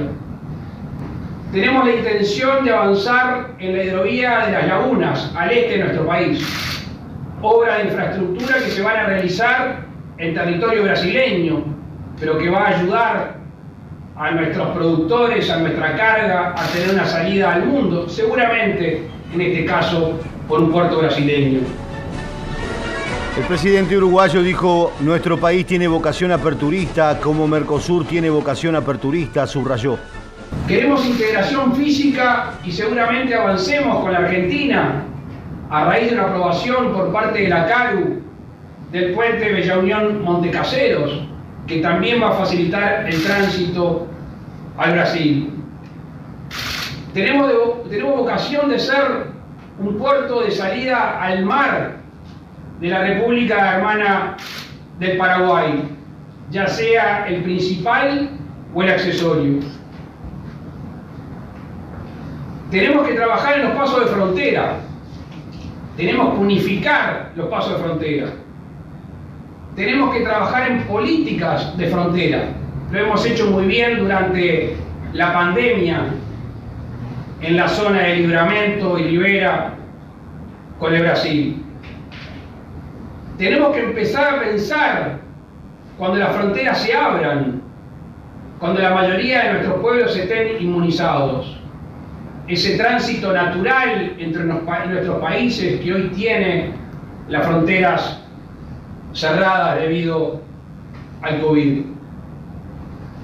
Tenemos 1.51 1.85
la 1.85 1.95
intención 1.95 2.63
de 2.63 2.71
avanzar 2.71 3.51
en 3.59 3.75
la 3.75 3.83
hidrovía 3.83 4.45
de 4.45 4.51
las 4.53 4.67
lagunas, 4.67 5.33
al 5.35 5.51
este 5.51 5.73
de 5.73 5.83
nuestro 5.83 6.07
país. 6.07 6.39
Obra 7.41 7.79
de 7.79 7.83
infraestructura 7.85 8.55
que 8.59 8.71
se 8.71 8.81
van 8.81 8.95
a 8.95 9.05
realizar 9.07 9.85
en 10.19 10.33
territorio 10.33 10.83
brasileño, 10.83 11.74
pero 12.19 12.37
que 12.37 12.49
va 12.49 12.67
a 12.67 12.79
ayudar 12.79 13.35
a 14.15 14.31
nuestros 14.31 14.69
productores, 14.69 15.49
a 15.49 15.59
nuestra 15.59 15.95
carga, 15.95 16.53
a 16.57 16.67
tener 16.67 16.91
una 16.91 17.05
salida 17.05 17.53
al 17.53 17.65
mundo, 17.65 18.07
seguramente 18.07 19.07
en 19.33 19.41
este 19.41 19.65
caso 19.65 20.19
por 20.47 20.61
un 20.61 20.71
puerto 20.71 20.99
brasileño. 20.99 21.59
El 23.37 23.43
presidente 23.43 23.97
uruguayo 23.97 24.41
dijo, 24.41 24.93
nuestro 25.01 25.37
país 25.37 25.65
tiene 25.65 25.89
vocación 25.89 26.31
aperturista, 26.31 27.19
como 27.19 27.45
Mercosur 27.47 28.07
tiene 28.07 28.29
vocación 28.29 28.77
aperturista, 28.77 29.45
subrayó. 29.45 29.97
Queremos 30.65 31.05
integración 31.05 31.75
física 31.75 32.53
y 32.63 32.71
seguramente 32.71 33.35
avancemos 33.35 33.99
con 33.99 34.13
la 34.13 34.19
Argentina 34.19 35.03
a 35.69 35.85
raíz 35.85 36.11
de 36.11 36.13
una 36.13 36.27
aprobación 36.27 36.93
por 36.93 37.11
parte 37.11 37.41
de 37.41 37.49
la 37.49 37.65
CARU 37.65 38.21
del 38.93 39.13
puente 39.13 39.51
Bella 39.51 39.79
Unión 39.79 40.23
Montecaseros, 40.23 41.27
que 41.67 41.79
también 41.81 42.21
va 42.21 42.29
a 42.29 42.33
facilitar 42.33 43.05
el 43.07 43.23
tránsito 43.23 44.07
al 44.77 44.91
Brasil. 44.93 45.51
Tenemos, 47.13 47.47
de- 47.89 48.03
vocación 48.03 48.69
de 48.69 48.77
ser 48.79 49.27
un 49.79 49.97
puerto 49.97 50.41
de 50.41 50.51
salida 50.51 51.21
al 51.21 51.45
mar 51.45 51.95
de 52.79 52.89
la 52.89 53.01
República 53.01 53.75
Hermana 53.77 54.35
del 54.99 55.17
Paraguay, 55.17 55.83
ya 56.51 56.67
sea 56.67 57.25
el 57.27 57.41
principal 57.43 58.29
o 58.73 58.83
el 58.83 58.89
accesorio. 58.89 59.59
Tenemos 62.71 63.07
que 63.07 63.13
trabajar 63.13 63.59
en 63.59 63.65
los 63.69 63.77
pasos 63.77 63.99
de 64.01 64.05
frontera, 64.07 64.77
tenemos 65.95 66.33
que 66.33 66.39
unificar 66.39 67.31
los 67.35 67.47
pasos 67.47 67.73
de 67.77 67.83
frontera, 67.83 68.27
tenemos 69.75 70.13
que 70.13 70.21
trabajar 70.21 70.71
en 70.71 70.83
políticas 70.83 71.77
de 71.77 71.87
frontera. 71.87 72.43
Lo 72.91 72.99
hemos 72.99 73.25
hecho 73.25 73.47
muy 73.51 73.65
bien 73.65 73.99
durante 73.99 74.75
la 75.13 75.33
pandemia 75.33 76.05
en 77.41 77.57
la 77.57 77.67
zona 77.67 77.99
de 78.01 78.15
Libramento 78.17 78.97
y 78.97 79.03
Rivera 79.03 79.73
con 80.79 80.93
el 80.93 81.01
Brasil. 81.01 81.61
Tenemos 83.37 83.75
que 83.75 83.83
empezar 83.83 84.35
a 84.35 84.39
pensar 84.39 85.19
cuando 85.97 86.19
las 86.19 86.35
fronteras 86.35 86.81
se 86.81 86.93
abran, 86.93 87.61
cuando 88.59 88.81
la 88.81 88.93
mayoría 88.93 89.43
de 89.43 89.53
nuestros 89.53 89.81
pueblos 89.81 90.15
estén 90.15 90.61
inmunizados. 90.61 91.59
Ese 92.47 92.77
tránsito 92.77 93.33
natural 93.33 94.13
entre 94.19 94.43
nuestros 94.45 95.17
países 95.19 95.81
que 95.81 95.93
hoy 95.93 96.11
tiene 96.15 96.71
las 97.27 97.45
fronteras 97.45 98.24
cerradas 99.15 99.79
debido 99.79 100.41
al 101.21 101.41
COVID. 101.41 101.85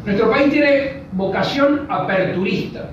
Nuestro 0.05 0.31
país 0.31 0.51
tiene 0.51 1.03
vocación 1.11 1.85
aperturista. 1.89 2.89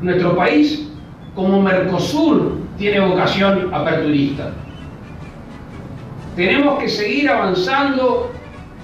Nuestro 0.00 0.36
país, 0.36 0.88
como 1.34 1.60
Mercosur, 1.60 2.58
tiene 2.78 3.00
vocación 3.00 3.74
aperturista. 3.74 4.50
Tenemos 6.36 6.78
que 6.78 6.88
seguir 6.88 7.28
avanzando 7.28 8.32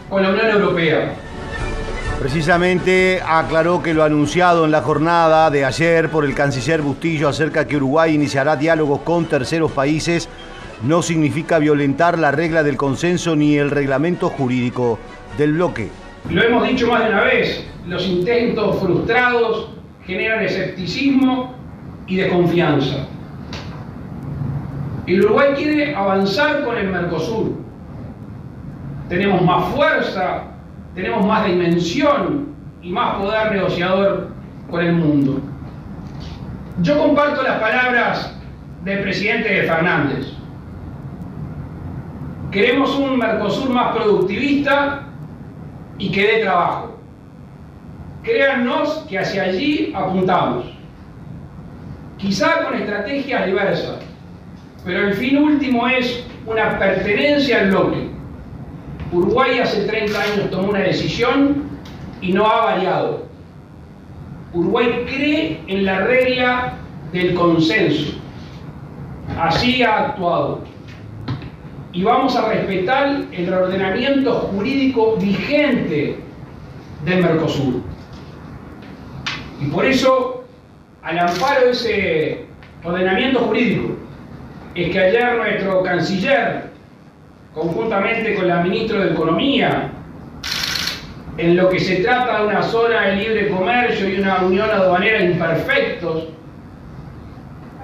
con 0.09 0.23
la 0.23 0.31
Unión 0.31 0.49
Europea. 0.49 1.15
Precisamente 2.21 3.23
aclaró 3.27 3.83
que 3.83 3.95
lo 3.95 4.05
anunciado 4.05 4.67
en 4.67 4.71
la 4.71 4.83
jornada 4.83 5.51
de 5.51 5.65
ayer 5.65 6.11
por 6.11 6.27
el 6.27 6.35
canciller 6.35 6.83
Bustillo 6.83 7.29
acerca 7.29 7.67
que 7.67 7.77
Uruguay 7.77 8.15
iniciará 8.15 8.57
diálogos 8.57 9.01
con 9.01 9.25
terceros 9.25 9.73
países 9.73 10.29
no 10.83 11.03
significa 11.03 11.59
violentar 11.59 12.19
la 12.19 12.31
regla 12.31 12.63
del 12.63 12.77
consenso 12.77 13.37
ni 13.37 13.57
el 13.57 13.71
reglamento 13.71 14.29
jurídico 14.31 14.99
del 15.37 15.55
bloque. 15.55 15.89
Lo 16.31 16.43
hemos 16.43 16.69
dicho 16.69 16.87
más 16.87 17.05
de 17.05 17.11
una 17.11 17.25
vez, 17.25 17.67
los 17.87 18.07
intentos 18.07 18.79
frustrados 18.81 19.71
generan 20.07 20.45
escepticismo 20.45 21.55
y 22.07 22.17
desconfianza. 22.17 23.07
El 25.07 25.25
Uruguay 25.25 25.55
quiere 25.57 25.95
avanzar 25.95 26.65
con 26.65 26.77
el 26.77 26.89
Mercosur. 26.89 27.53
Tenemos 29.09 29.43
más 29.43 29.75
fuerza, 29.75 30.45
tenemos 30.95 31.27
más 31.27 31.47
dimensión 31.47 32.55
y 32.83 32.91
más 32.91 33.17
poder 33.17 33.53
negociador 33.53 34.29
con 34.71 34.85
el 34.85 34.93
mundo. 34.93 35.41
Yo 36.81 36.99
comparto 36.99 37.43
las 37.43 37.59
palabras 37.61 38.37
del 38.85 39.03
presidente 39.03 39.65
Fernández. 39.65 40.40
Queremos 42.51 42.97
un 42.97 43.17
Mercosur 43.17 43.71
más 43.71 43.95
productivista 43.95 45.03
y 45.99 46.11
que 46.11 46.27
dé 46.27 46.43
trabajo. 46.43 46.99
Créannos 48.25 49.07
que 49.09 49.19
hacia 49.19 49.45
allí 49.45 49.93
apuntamos. 49.95 50.67
Quizá 52.19 52.65
con 52.65 52.75
estrategias 52.75 53.47
diversas, 53.47 53.99
pero 54.85 55.09
el 55.09 55.15
fin 55.15 55.39
último 55.39 55.87
es 55.87 56.27
una 56.45 56.79
pertenencia 56.79 57.61
al 57.61 57.71
bloque. 57.71 58.11
Uruguay 59.13 59.61
hace 59.61 59.87
30 59.87 60.21
años 60.21 60.51
tomó 60.51 60.71
una 60.71 60.81
decisión 60.81 61.65
y 62.21 62.33
no 62.33 62.47
ha 62.47 62.65
variado. 62.65 63.27
Uruguay 64.53 65.05
cree 65.07 65.61
en 65.69 65.85
la 65.85 66.01
regla 66.01 66.75
del 67.13 67.35
consenso. 67.35 68.19
Así 69.39 69.83
ha 69.83 70.07
actuado. 70.07 70.65
Y 71.93 72.05
vamos 72.05 72.37
a 72.37 72.49
respetar 72.49 73.23
el 73.33 73.53
ordenamiento 73.53 74.33
jurídico 74.53 75.17
vigente 75.17 76.17
del 77.05 77.23
Mercosur. 77.23 77.83
Y 79.61 79.67
por 79.67 79.85
eso, 79.85 80.45
al 81.03 81.19
amparo 81.19 81.67
de 81.67 81.71
ese 81.73 82.45
ordenamiento 82.85 83.41
jurídico, 83.41 83.97
es 84.75 84.91
que 84.91 84.99
ayer 85.01 85.37
nuestro 85.37 85.83
canciller, 85.83 86.71
conjuntamente 87.53 88.37
con 88.37 88.47
la 88.47 88.63
ministra 88.63 89.05
de 89.05 89.11
Economía, 89.11 89.91
en 91.39 91.57
lo 91.57 91.69
que 91.71 91.81
se 91.81 91.97
trata 91.97 92.41
de 92.41 92.47
una 92.47 92.63
zona 92.63 93.07
de 93.07 93.17
libre 93.17 93.49
comercio 93.49 94.09
y 94.09 94.21
una 94.21 94.43
unión 94.43 94.71
aduanera 94.71 95.25
imperfectos, 95.25 96.29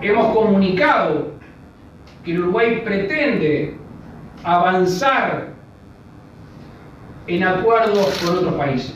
hemos 0.01 0.33
comunicado 0.33 1.33
que 2.25 2.33
el 2.33 2.41
Uruguay 2.41 2.83
pretende 2.85 3.75
avanzar 4.47 5.49
en 7.27 7.43
acuerdos 7.43 8.17
con 8.19 8.39
otros 8.39 8.55
países. 8.55 8.95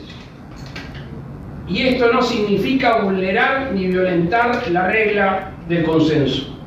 Y 1.67 1.87
esto 1.87 2.11
no 2.11 2.21
significa 2.21 3.01
vulnerar 3.01 3.71
ni 3.73 3.87
violentar 3.87 4.67
la 4.69 4.87
regla 4.87 5.51
del 5.67 5.83
consenso. 5.83 6.57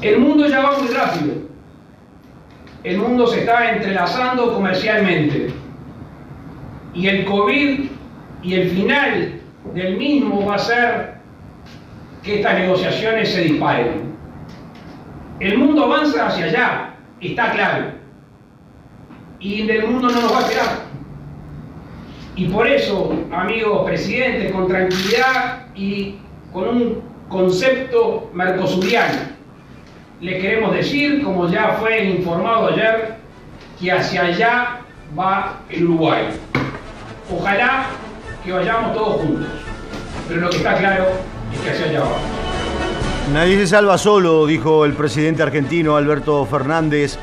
El 0.00 0.18
mundo 0.18 0.48
ya 0.48 0.62
va 0.62 0.78
muy 0.78 0.88
rápido. 0.88 1.34
El 2.84 2.98
mundo 2.98 3.26
se 3.26 3.40
está 3.40 3.72
entrelazando 3.72 4.54
comercialmente. 4.54 5.52
Y 6.94 7.06
el 7.06 7.26
COVID 7.26 7.80
y 8.42 8.54
el 8.54 8.70
final 8.70 9.40
del 9.74 9.96
mismo 9.98 10.46
va 10.46 10.54
a 10.54 10.58
ser 10.58 11.14
que 12.22 12.36
estas 12.36 12.58
negociaciones 12.58 13.30
se 13.30 13.42
disparen. 13.42 14.07
El 15.40 15.56
mundo 15.56 15.84
avanza 15.84 16.26
hacia 16.26 16.46
allá, 16.46 16.94
está 17.20 17.52
claro. 17.52 17.86
Y 19.38 19.70
el 19.70 19.86
mundo 19.86 20.08
no 20.08 20.20
nos 20.20 20.32
va 20.32 20.38
a 20.38 20.42
esperar. 20.42 20.88
Y 22.34 22.46
por 22.46 22.66
eso, 22.66 23.14
amigos 23.32 23.84
presidentes, 23.84 24.52
con 24.52 24.66
tranquilidad 24.66 25.66
y 25.76 26.16
con 26.52 26.68
un 26.68 27.02
concepto 27.28 28.30
mercosuriano, 28.32 29.18
le 30.20 30.38
queremos 30.40 30.74
decir, 30.74 31.22
como 31.22 31.48
ya 31.48 31.76
fue 31.80 32.04
informado 32.04 32.68
ayer, 32.68 33.18
que 33.78 33.92
hacia 33.92 34.22
allá 34.22 34.80
va 35.16 35.60
el 35.68 35.84
Uruguay. 35.84 36.24
Ojalá 37.32 37.86
que 38.44 38.52
vayamos 38.52 38.92
todos 38.92 39.20
juntos, 39.20 39.48
pero 40.26 40.40
lo 40.40 40.50
que 40.50 40.56
está 40.56 40.76
claro 40.78 41.06
es 41.52 41.60
que 41.60 41.70
hacia 41.70 41.86
allá 41.86 42.00
va. 42.00 42.37
Nadie 43.32 43.58
se 43.58 43.66
salva 43.66 43.98
solo, 43.98 44.46
dijo 44.46 44.86
el 44.86 44.94
presidente 44.94 45.42
argentino 45.42 45.96
Alberto 45.96 46.46
Fernández. 46.46 47.18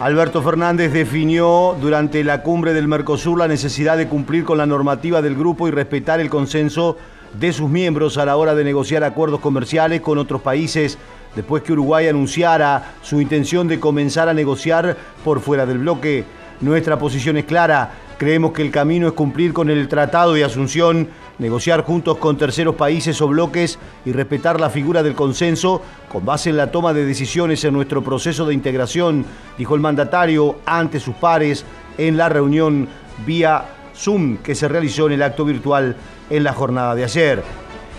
Alberto 0.00 0.42
Fernández 0.42 0.92
definió 0.92 1.76
durante 1.80 2.24
la 2.24 2.42
cumbre 2.42 2.74
del 2.74 2.88
Mercosur 2.88 3.38
la 3.38 3.46
necesidad 3.46 3.96
de 3.96 4.08
cumplir 4.08 4.44
con 4.44 4.58
la 4.58 4.66
normativa 4.66 5.22
del 5.22 5.36
grupo 5.36 5.68
y 5.68 5.70
respetar 5.70 6.18
el 6.18 6.30
consenso 6.30 6.98
de 7.38 7.52
sus 7.52 7.70
miembros 7.70 8.18
a 8.18 8.26
la 8.26 8.36
hora 8.36 8.56
de 8.56 8.64
negociar 8.64 9.04
acuerdos 9.04 9.38
comerciales 9.38 10.00
con 10.00 10.18
otros 10.18 10.42
países 10.42 10.98
después 11.36 11.62
que 11.62 11.74
Uruguay 11.74 12.08
anunciara 12.08 12.94
su 13.02 13.20
intención 13.20 13.68
de 13.68 13.78
comenzar 13.78 14.28
a 14.28 14.34
negociar 14.34 14.96
por 15.24 15.40
fuera 15.40 15.64
del 15.64 15.78
bloque. 15.78 16.24
Nuestra 16.60 16.98
posición 16.98 17.36
es 17.36 17.44
clara, 17.44 17.92
creemos 18.18 18.52
que 18.52 18.62
el 18.62 18.72
camino 18.72 19.06
es 19.06 19.12
cumplir 19.12 19.52
con 19.52 19.70
el 19.70 19.86
Tratado 19.86 20.32
de 20.32 20.42
Asunción, 20.42 21.08
negociar 21.38 21.84
juntos 21.84 22.18
con 22.18 22.36
terceros 22.36 22.74
países 22.76 23.20
o 23.20 23.28
bloques 23.28 23.78
y 24.04 24.12
respetar 24.12 24.60
la 24.60 24.70
figura 24.70 25.02
del 25.02 25.14
consenso 25.14 25.82
con 26.08 26.24
base 26.24 26.50
en 26.50 26.56
la 26.56 26.70
toma 26.70 26.92
de 26.92 27.04
decisiones 27.04 27.64
en 27.64 27.74
nuestro 27.74 28.02
proceso 28.02 28.46
de 28.46 28.54
integración, 28.54 29.24
dijo 29.58 29.74
el 29.74 29.80
mandatario 29.80 30.56
ante 30.64 31.00
sus 31.00 31.14
pares 31.16 31.64
en 31.98 32.16
la 32.16 32.28
reunión 32.28 32.88
vía 33.26 33.64
Zoom 33.94 34.38
que 34.38 34.54
se 34.54 34.68
realizó 34.68 35.06
en 35.06 35.12
el 35.12 35.22
acto 35.22 35.44
virtual 35.44 35.96
en 36.30 36.44
la 36.44 36.52
jornada 36.52 36.94
de 36.94 37.04
ayer. 37.04 37.42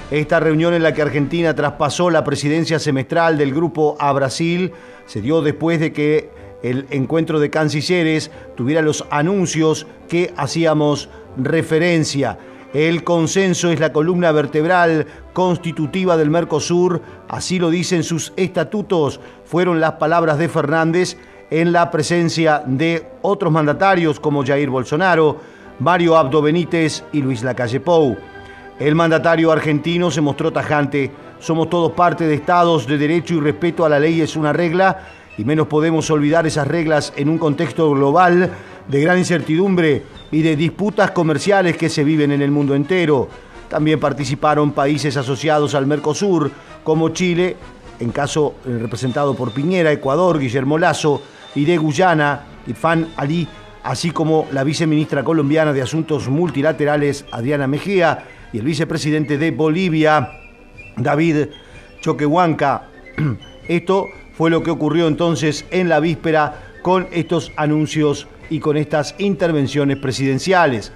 Esta 0.09 0.39
reunión 0.39 0.73
en 0.73 0.83
la 0.83 0.93
que 0.93 1.01
Argentina 1.01 1.53
traspasó 1.53 2.09
la 2.09 2.23
presidencia 2.23 2.79
semestral 2.79 3.37
del 3.37 3.53
grupo 3.53 3.97
a 3.99 4.13
Brasil 4.13 4.71
se 5.05 5.21
dio 5.21 5.41
después 5.41 5.79
de 5.79 5.91
que 5.91 6.29
el 6.63 6.85
encuentro 6.89 7.39
de 7.39 7.49
cancilleres 7.49 8.31
tuviera 8.55 8.81
los 8.81 9.05
anuncios 9.09 9.85
que 10.07 10.33
hacíamos 10.37 11.09
referencia. 11.37 12.37
El 12.77 13.03
consenso 13.03 13.71
es 13.71 13.79
la 13.79 13.91
columna 13.91 14.31
vertebral 14.31 15.07
constitutiva 15.33 16.15
del 16.15 16.29
Mercosur, 16.29 17.01
así 17.27 17.57
lo 17.57 17.71
dicen 17.71 18.03
sus 18.03 18.33
estatutos, 18.35 19.19
fueron 19.45 19.79
las 19.79 19.93
palabras 19.93 20.37
de 20.37 20.47
Fernández 20.47 21.17
en 21.49 21.71
la 21.71 21.89
presencia 21.89 22.61
de 22.67 23.07
otros 23.23 23.51
mandatarios 23.51 24.19
como 24.19 24.45
Jair 24.45 24.69
Bolsonaro, 24.69 25.39
Mario 25.79 26.15
Abdo 26.17 26.39
Benítez 26.43 27.03
y 27.11 27.23
Luis 27.23 27.41
Lacalle 27.41 27.79
Pou. 27.79 28.15
El 28.79 28.93
mandatario 28.93 29.51
argentino 29.51 30.11
se 30.11 30.21
mostró 30.21 30.53
tajante. 30.53 31.09
Somos 31.39 31.71
todos 31.71 31.93
parte 31.93 32.27
de 32.27 32.35
estados 32.35 32.85
de 32.85 32.99
derecho 32.99 33.33
y 33.33 33.39
respeto 33.39 33.85
a 33.85 33.89
la 33.89 33.99
ley 33.99 34.21
es 34.21 34.35
una 34.35 34.53
regla 34.53 34.99
y 35.35 35.45
menos 35.45 35.65
podemos 35.65 36.11
olvidar 36.11 36.45
esas 36.45 36.67
reglas 36.67 37.11
en 37.15 37.29
un 37.29 37.39
contexto 37.39 37.89
global 37.89 38.51
de 38.87 39.01
gran 39.01 39.17
incertidumbre 39.17 40.03
y 40.31 40.41
de 40.41 40.55
disputas 40.55 41.11
comerciales 41.11 41.77
que 41.77 41.89
se 41.89 42.03
viven 42.03 42.31
en 42.31 42.41
el 42.41 42.51
mundo 42.51 42.75
entero. 42.75 43.27
También 43.69 43.99
participaron 43.99 44.71
países 44.71 45.17
asociados 45.17 45.75
al 45.75 45.87
Mercosur, 45.87 46.51
como 46.83 47.09
Chile, 47.09 47.55
en 47.99 48.11
caso 48.11 48.55
representado 48.65 49.35
por 49.35 49.51
Piñera, 49.51 49.91
Ecuador, 49.91 50.39
Guillermo 50.39 50.77
Lazo, 50.77 51.21
y 51.55 51.65
de 51.65 51.77
Guyana, 51.77 52.45
Irfan 52.67 53.09
Ali 53.17 53.47
así 53.87 54.11
como 54.11 54.47
la 54.51 54.65
viceministra 54.65 55.23
colombiana 55.23 55.71
de 55.71 55.81
Asuntos 55.81 56.27
Multilaterales, 56.27 57.25
Adriana 57.31 57.67
Mejía, 57.67 58.25
y 58.51 58.57
el 58.57 58.65
vicepresidente 58.65 59.37
de 59.37 59.51
Bolivia, 59.51 60.29
David 60.97 61.47
Choquehuanca. 62.01 62.89
Esto 63.69 64.07
fue 64.33 64.49
lo 64.49 64.61
que 64.61 64.71
ocurrió 64.71 65.07
entonces 65.07 65.65
en 65.71 65.87
la 65.87 66.01
víspera 66.01 66.73
con 66.81 67.07
estos 67.11 67.53
anuncios 67.55 68.27
y 68.49 68.59
con 68.59 68.77
estas 68.77 69.15
intervenciones 69.17 69.97
presidenciales. 69.97 70.91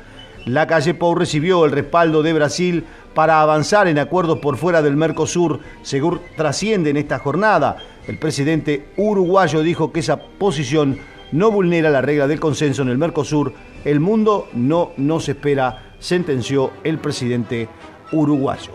La 0.46 0.66
calle 0.66 0.96
Pou 0.96 1.14
recibió 1.14 1.66
el 1.66 1.72
respaldo 1.72 2.24
de 2.24 2.34
Brasil 2.34 2.84
para 3.14 3.42
avanzar 3.42 3.88
en 3.88 4.00
acuerdos 4.00 4.40
por 4.40 4.58
fuera 4.58 4.82
del 4.82 4.96
Mercosur, 4.96 5.60
según 5.84 6.20
trasciende 6.36 6.90
en 6.90 6.98
esta 6.98 7.20
jornada. 7.20 7.78
El 8.08 8.18
presidente 8.18 8.88
uruguayo 8.98 9.62
dijo 9.62 9.92
que 9.92 10.00
esa 10.00 10.18
posición 10.18 10.98
no 11.32 11.52
vulnera 11.52 11.90
la 11.90 12.02
regla 12.02 12.28
del 12.28 12.40
consenso 12.40 12.82
en 12.82 12.90
el 12.90 12.98
Mercosur. 12.98 13.54
El 13.86 14.00
mundo 14.00 14.48
no 14.54 14.92
nos 14.98 15.30
espera, 15.30 15.94
sentenció 16.00 16.72
el 16.84 16.98
presidente 16.98 17.70
uruguayo. 18.12 18.72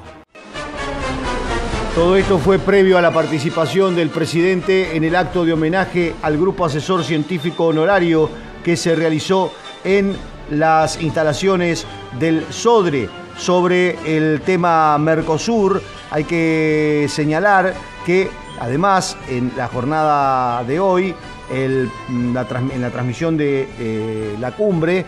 Todo 1.97 2.17
esto 2.17 2.39
fue 2.39 2.59
previo 2.59 2.99
a 2.99 3.01
la 3.01 3.11
participación 3.11 3.97
del 3.97 4.11
presidente 4.11 4.97
en 4.97 5.05
el 5.05 5.17
acto 5.17 5.47
de 5.47 5.55
homenaje 5.55 6.15
al 6.21 6.37
Grupo 6.37 6.67
Asesor 6.67 7.03
Científico 7.03 7.65
Honorario 7.65 8.29
que 8.67 8.77
se 8.77 8.97
realizó 8.97 9.53
en 9.85 10.17
las 10.51 11.01
instalaciones 11.01 11.87
del 12.19 12.45
SODRE 12.51 13.09
sobre 13.39 13.97
el 14.05 14.41
tema 14.41 14.99
Mercosur. 14.99 15.81
Hay 16.11 16.25
que 16.25 17.07
señalar 17.09 17.75
que 18.05 18.29
además 18.59 19.17
en 19.29 19.53
la 19.57 19.69
jornada 19.69 20.65
de 20.65 20.81
hoy, 20.81 21.15
en 21.49 22.35
la 22.35 22.45
transmisión 22.91 23.37
de 23.37 23.69
eh, 23.79 24.37
la 24.41 24.51
cumbre, 24.51 25.07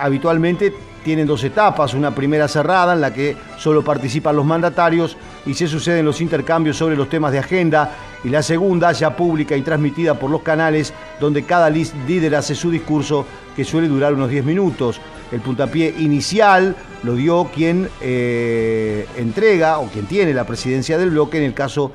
habitualmente 0.00 0.74
tienen 1.04 1.26
dos 1.26 1.44
etapas, 1.44 1.92
una 1.92 2.14
primera 2.14 2.48
cerrada 2.48 2.94
en 2.94 3.02
la 3.02 3.12
que 3.12 3.36
solo 3.58 3.84
participan 3.84 4.34
los 4.34 4.46
mandatarios 4.46 5.18
y 5.44 5.52
se 5.52 5.68
suceden 5.68 6.06
los 6.06 6.22
intercambios 6.22 6.78
sobre 6.78 6.96
los 6.96 7.10
temas 7.10 7.32
de 7.32 7.38
agenda 7.38 7.90
y 8.24 8.28
la 8.28 8.42
segunda 8.42 8.92
ya 8.92 9.16
pública 9.16 9.56
y 9.56 9.62
transmitida 9.62 10.14
por 10.14 10.30
los 10.30 10.42
canales 10.42 10.92
donde 11.20 11.44
cada 11.44 11.70
líder 11.70 12.36
hace 12.36 12.54
su 12.54 12.70
discurso 12.70 13.26
que 13.56 13.64
suele 13.64 13.88
durar 13.88 14.14
unos 14.14 14.30
10 14.30 14.44
minutos. 14.44 15.00
El 15.30 15.40
puntapié 15.40 15.94
inicial 15.98 16.76
lo 17.02 17.14
dio 17.14 17.50
quien 17.52 17.88
eh, 18.00 19.06
entrega 19.16 19.78
o 19.78 19.88
quien 19.88 20.06
tiene 20.06 20.34
la 20.34 20.44
presidencia 20.44 20.98
del 20.98 21.10
bloque, 21.10 21.38
en 21.38 21.44
el 21.44 21.54
caso 21.54 21.92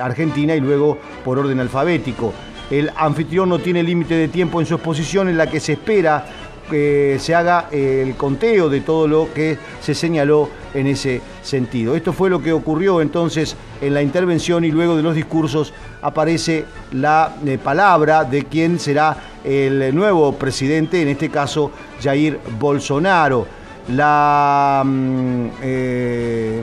Argentina 0.00 0.54
y 0.54 0.60
luego 0.60 0.98
por 1.24 1.38
orden 1.38 1.60
alfabético. 1.60 2.32
El 2.70 2.90
anfitrión 2.96 3.48
no 3.48 3.58
tiene 3.58 3.82
límite 3.82 4.14
de 4.14 4.28
tiempo 4.28 4.60
en 4.60 4.66
su 4.66 4.74
exposición 4.74 5.28
en 5.28 5.36
la 5.36 5.48
que 5.48 5.60
se 5.60 5.72
espera 5.72 6.26
que 6.70 7.18
se 7.20 7.34
haga 7.34 7.68
el 7.70 8.14
conteo 8.16 8.68
de 8.68 8.80
todo 8.80 9.06
lo 9.06 9.32
que 9.32 9.58
se 9.80 9.94
señaló 9.94 10.48
en 10.72 10.86
ese 10.86 11.20
sentido. 11.42 11.94
Esto 11.96 12.12
fue 12.12 12.30
lo 12.30 12.42
que 12.42 12.52
ocurrió 12.52 13.00
entonces 13.00 13.56
en 13.80 13.94
la 13.94 14.02
intervención 14.02 14.64
y 14.64 14.70
luego 14.70 14.96
de 14.96 15.02
los 15.02 15.14
discursos 15.14 15.72
aparece 16.02 16.64
la 16.92 17.36
eh, 17.46 17.58
palabra 17.62 18.24
de 18.24 18.44
quien 18.44 18.78
será 18.78 19.16
el 19.44 19.94
nuevo 19.94 20.34
presidente, 20.34 21.02
en 21.02 21.08
este 21.08 21.28
caso 21.28 21.70
Jair 22.02 22.40
Bolsonaro. 22.58 23.46
La 23.88 24.82
mm, 24.84 25.46
eh, 25.62 26.62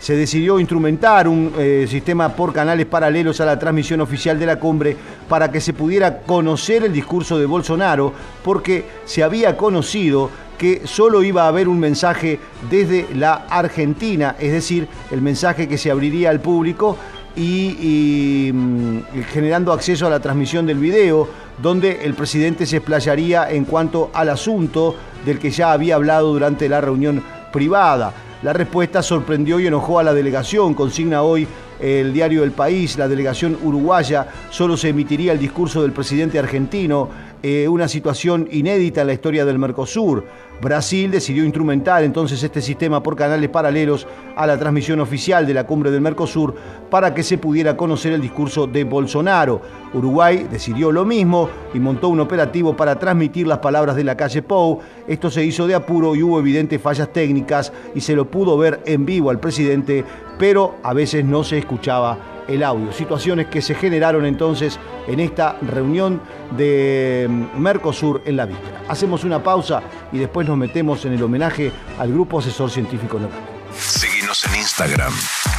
se 0.00 0.16
decidió 0.16 0.58
instrumentar 0.58 1.28
un 1.28 1.52
eh, 1.58 1.86
sistema 1.88 2.30
por 2.30 2.54
canales 2.54 2.86
paralelos 2.86 3.38
a 3.40 3.44
la 3.44 3.58
transmisión 3.58 4.00
oficial 4.00 4.38
de 4.38 4.46
la 4.46 4.58
cumbre 4.58 4.96
para 5.28 5.52
que 5.52 5.60
se 5.60 5.74
pudiera 5.74 6.22
conocer 6.22 6.84
el 6.84 6.92
discurso 6.92 7.38
de 7.38 7.44
Bolsonaro, 7.44 8.12
porque 8.42 8.86
se 9.04 9.22
había 9.22 9.58
conocido 9.58 10.30
que 10.56 10.82
solo 10.86 11.22
iba 11.22 11.44
a 11.44 11.48
haber 11.48 11.68
un 11.68 11.78
mensaje 11.78 12.40
desde 12.70 13.08
la 13.14 13.46
Argentina, 13.50 14.36
es 14.38 14.52
decir, 14.52 14.88
el 15.10 15.20
mensaje 15.20 15.68
que 15.68 15.78
se 15.78 15.90
abriría 15.90 16.30
al 16.30 16.40
público 16.40 16.96
y, 17.36 18.48
y, 18.48 18.52
mm, 18.52 19.00
generando 19.30 19.72
acceso 19.72 20.06
a 20.06 20.10
la 20.10 20.20
transmisión 20.20 20.64
del 20.64 20.78
video, 20.78 21.28
donde 21.60 22.04
el 22.04 22.14
presidente 22.14 22.64
se 22.64 22.78
explayaría 22.78 23.50
en 23.50 23.66
cuanto 23.66 24.10
al 24.14 24.30
asunto 24.30 24.96
del 25.26 25.38
que 25.38 25.50
ya 25.50 25.72
había 25.72 25.96
hablado 25.96 26.32
durante 26.32 26.70
la 26.70 26.80
reunión 26.80 27.22
privada. 27.52 28.14
La 28.42 28.54
respuesta 28.54 29.02
sorprendió 29.02 29.60
y 29.60 29.66
enojó 29.66 29.98
a 29.98 30.02
la 30.02 30.14
delegación, 30.14 30.72
consigna 30.72 31.22
hoy 31.22 31.46
el 31.78 32.14
diario 32.14 32.42
El 32.42 32.52
País, 32.52 32.96
la 32.96 33.06
delegación 33.06 33.58
uruguaya, 33.62 34.28
solo 34.48 34.78
se 34.78 34.88
emitiría 34.88 35.32
el 35.32 35.38
discurso 35.38 35.82
del 35.82 35.92
presidente 35.92 36.38
argentino, 36.38 37.10
eh, 37.42 37.68
una 37.68 37.86
situación 37.86 38.48
inédita 38.50 39.02
en 39.02 39.08
la 39.08 39.12
historia 39.12 39.44
del 39.44 39.58
Mercosur. 39.58 40.24
Brasil 40.60 41.10
decidió 41.10 41.44
instrumentar 41.44 42.04
entonces 42.04 42.42
este 42.42 42.60
sistema 42.60 43.02
por 43.02 43.16
canales 43.16 43.48
paralelos 43.48 44.06
a 44.36 44.46
la 44.46 44.58
transmisión 44.58 45.00
oficial 45.00 45.46
de 45.46 45.54
la 45.54 45.64
cumbre 45.64 45.90
del 45.90 46.02
Mercosur 46.02 46.54
para 46.90 47.14
que 47.14 47.22
se 47.22 47.38
pudiera 47.38 47.76
conocer 47.76 48.12
el 48.12 48.20
discurso 48.20 48.66
de 48.66 48.84
Bolsonaro. 48.84 49.62
Uruguay 49.94 50.46
decidió 50.50 50.92
lo 50.92 51.04
mismo 51.04 51.48
y 51.72 51.80
montó 51.80 52.08
un 52.08 52.20
operativo 52.20 52.76
para 52.76 52.98
transmitir 52.98 53.46
las 53.46 53.58
palabras 53.58 53.96
de 53.96 54.04
la 54.04 54.16
calle 54.16 54.42
Pou. 54.42 54.80
Esto 55.08 55.30
se 55.30 55.44
hizo 55.44 55.66
de 55.66 55.74
apuro 55.74 56.14
y 56.14 56.22
hubo 56.22 56.38
evidentes 56.38 56.80
fallas 56.80 57.10
técnicas 57.10 57.72
y 57.94 58.00
se 58.02 58.14
lo 58.14 58.30
pudo 58.30 58.58
ver 58.58 58.80
en 58.84 59.06
vivo 59.06 59.30
al 59.30 59.40
presidente, 59.40 60.04
pero 60.38 60.76
a 60.82 60.92
veces 60.92 61.24
no 61.24 61.42
se 61.42 61.58
escuchaba 61.58 62.39
el 62.50 62.62
audio. 62.62 62.92
Situaciones 62.92 63.46
que 63.46 63.62
se 63.62 63.74
generaron 63.74 64.26
entonces 64.26 64.78
en 65.06 65.20
esta 65.20 65.56
reunión 65.62 66.20
de 66.56 67.26
mm, 67.28 67.58
Mercosur 67.58 68.22
en 68.24 68.36
la 68.36 68.46
víspera. 68.46 68.82
Hacemos 68.88 69.24
una 69.24 69.42
pausa 69.42 69.82
y 70.12 70.18
después 70.18 70.46
nos 70.46 70.56
metemos 70.58 71.04
en 71.04 71.12
el 71.12 71.22
homenaje 71.22 71.72
al 71.98 72.12
Grupo 72.12 72.40
Asesor 72.40 72.70
Científico 72.70 73.18
Local. 73.18 73.38
Seguinos 73.76 74.44
en 74.46 74.56
Instagram, 74.56 75.12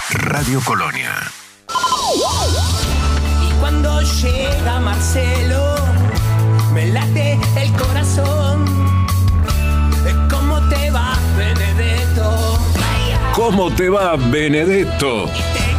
Radio 0.10 0.60
Colonia. 0.66 1.12
Y 3.48 3.60
cuando 3.60 4.02
llega 4.02 4.80
Marcelo, 4.82 5.76
me 6.74 6.88
late 6.88 7.40
el 7.58 7.72
corazón. 7.74 8.66
¿Cómo 10.30 10.60
te 10.70 10.92
va, 10.92 11.18
Benedetto? 11.38 12.60
¿Cómo 13.34 13.72
te 13.74 13.90
va, 13.90 14.18
Benedetto? 14.18 15.30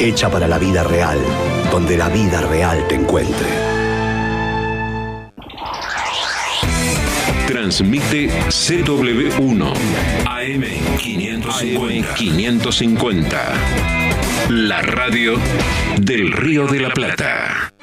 hecha 0.00 0.30
para 0.30 0.46
la 0.48 0.58
vida 0.58 0.82
real, 0.82 1.18
donde 1.70 1.96
la 1.96 2.08
vida 2.08 2.40
real 2.42 2.86
te 2.88 2.94
encuentre. 2.94 3.46
Transmite 7.46 8.28
CW1 8.48 9.72
AM550. 10.24 12.14
550. 12.14 13.54
La 14.50 14.82
radio 14.82 15.34
del 15.98 16.32
Río 16.32 16.66
de 16.66 16.80
la 16.80 16.90
Plata. 16.90 17.75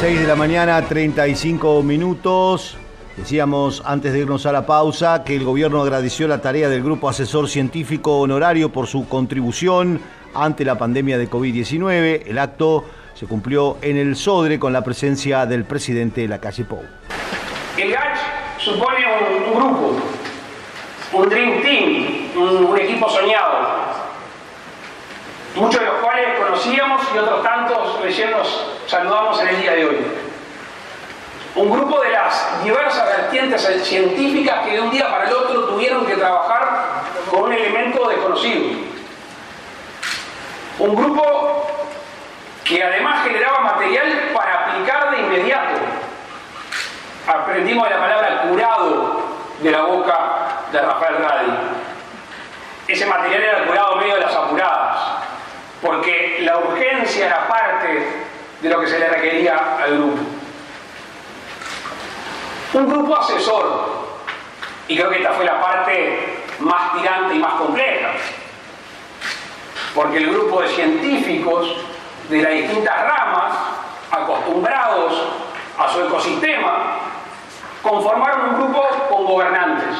6 0.00 0.20
de 0.20 0.28
la 0.28 0.36
mañana, 0.36 0.80
35 0.80 1.82
minutos. 1.82 2.76
Decíamos 3.16 3.82
antes 3.84 4.12
de 4.12 4.20
irnos 4.20 4.46
a 4.46 4.52
la 4.52 4.64
pausa 4.64 5.24
que 5.24 5.34
el 5.34 5.42
gobierno 5.42 5.82
agradeció 5.82 6.28
la 6.28 6.40
tarea 6.40 6.68
del 6.68 6.84
grupo 6.84 7.08
asesor 7.08 7.48
científico 7.48 8.20
honorario 8.20 8.70
por 8.70 8.86
su 8.86 9.08
contribución 9.08 10.00
ante 10.34 10.64
la 10.64 10.78
pandemia 10.78 11.18
de 11.18 11.28
COVID-19. 11.28 12.28
El 12.28 12.38
acto 12.38 12.84
se 13.14 13.26
cumplió 13.26 13.78
en 13.82 13.96
el 13.96 14.14
Sodre 14.14 14.60
con 14.60 14.72
la 14.72 14.84
presencia 14.84 15.46
del 15.46 15.64
presidente 15.64 16.20
de 16.20 16.28
la 16.28 16.38
calle 16.38 16.64
Pou. 16.64 16.84
El 17.76 17.90
GACH 17.90 18.18
supone 18.58 19.04
un, 19.48 19.52
grupo, 19.52 19.96
un 21.12 21.28
Dream 21.28 21.60
Team, 21.60 22.06
un, 22.36 22.66
un 22.66 22.78
equipo 22.78 23.10
soñado, 23.10 23.66
muchos 25.56 25.80
de 25.80 25.86
los 25.86 25.96
cuales 25.96 26.38
conocíamos 26.38 27.02
y 27.12 27.18
otros 27.18 27.42
tantos 27.42 28.00
recién 28.00 28.30
nos 28.30 28.77
saludamos 28.88 29.38
en 29.42 29.48
el 29.48 29.60
día 29.60 29.72
de 29.72 29.84
hoy. 29.84 30.06
Un 31.54 31.70
grupo 31.70 32.00
de 32.00 32.10
las 32.10 32.64
diversas 32.64 33.06
vertientes 33.06 33.62
científicas 33.86 34.64
que 34.64 34.72
de 34.72 34.80
un 34.80 34.90
día 34.90 35.10
para 35.10 35.28
el 35.28 35.34
otro 35.34 35.64
tuvieron 35.66 36.06
que 36.06 36.16
trabajar 36.16 37.02
con 37.30 37.42
un 37.44 37.52
elemento 37.52 38.08
desconocido. 38.08 38.78
Un 40.78 40.94
grupo 40.94 41.66
que 42.64 42.82
además 42.82 43.24
generaba 43.24 43.60
material 43.60 44.30
para 44.34 44.66
aplicar 44.66 45.10
de 45.10 45.18
inmediato. 45.18 45.80
Aprendimos 47.26 47.90
la 47.90 47.98
palabra 47.98 48.42
curado 48.42 49.22
de 49.60 49.70
la 49.70 49.82
boca 49.82 50.18
de 50.72 50.80
Rafael 50.80 51.16
Radi. 51.16 51.52
Ese 52.86 53.04
material 53.04 53.42
era 53.42 53.66
curado 53.66 53.96
medio 53.96 54.14
de 54.14 54.20
las 54.20 54.34
apuradas, 54.34 54.98
porque 55.82 56.38
la 56.40 56.58
urgencia 56.58 57.26
era 57.26 57.48
parte 57.48 58.27
de 58.60 58.68
lo 58.68 58.80
que 58.80 58.88
se 58.88 58.98
le 58.98 59.08
requería 59.08 59.76
al 59.82 59.98
grupo. 59.98 60.18
Un 62.74 62.88
grupo 62.88 63.16
asesor, 63.16 64.08
y 64.88 64.96
creo 64.96 65.10
que 65.10 65.18
esta 65.18 65.32
fue 65.32 65.44
la 65.44 65.60
parte 65.60 66.44
más 66.58 66.92
tirante 66.94 67.34
y 67.34 67.38
más 67.38 67.54
compleja, 67.54 68.10
porque 69.94 70.18
el 70.18 70.30
grupo 70.30 70.60
de 70.62 70.68
científicos 70.68 71.76
de 72.28 72.42
las 72.42 72.52
distintas 72.52 72.94
ramas, 73.04 73.52
acostumbrados 74.10 75.14
a 75.78 75.88
su 75.88 76.02
ecosistema, 76.02 76.98
conformaron 77.82 78.50
un 78.50 78.54
grupo 78.56 78.86
con 79.08 79.24
gobernantes, 79.24 79.96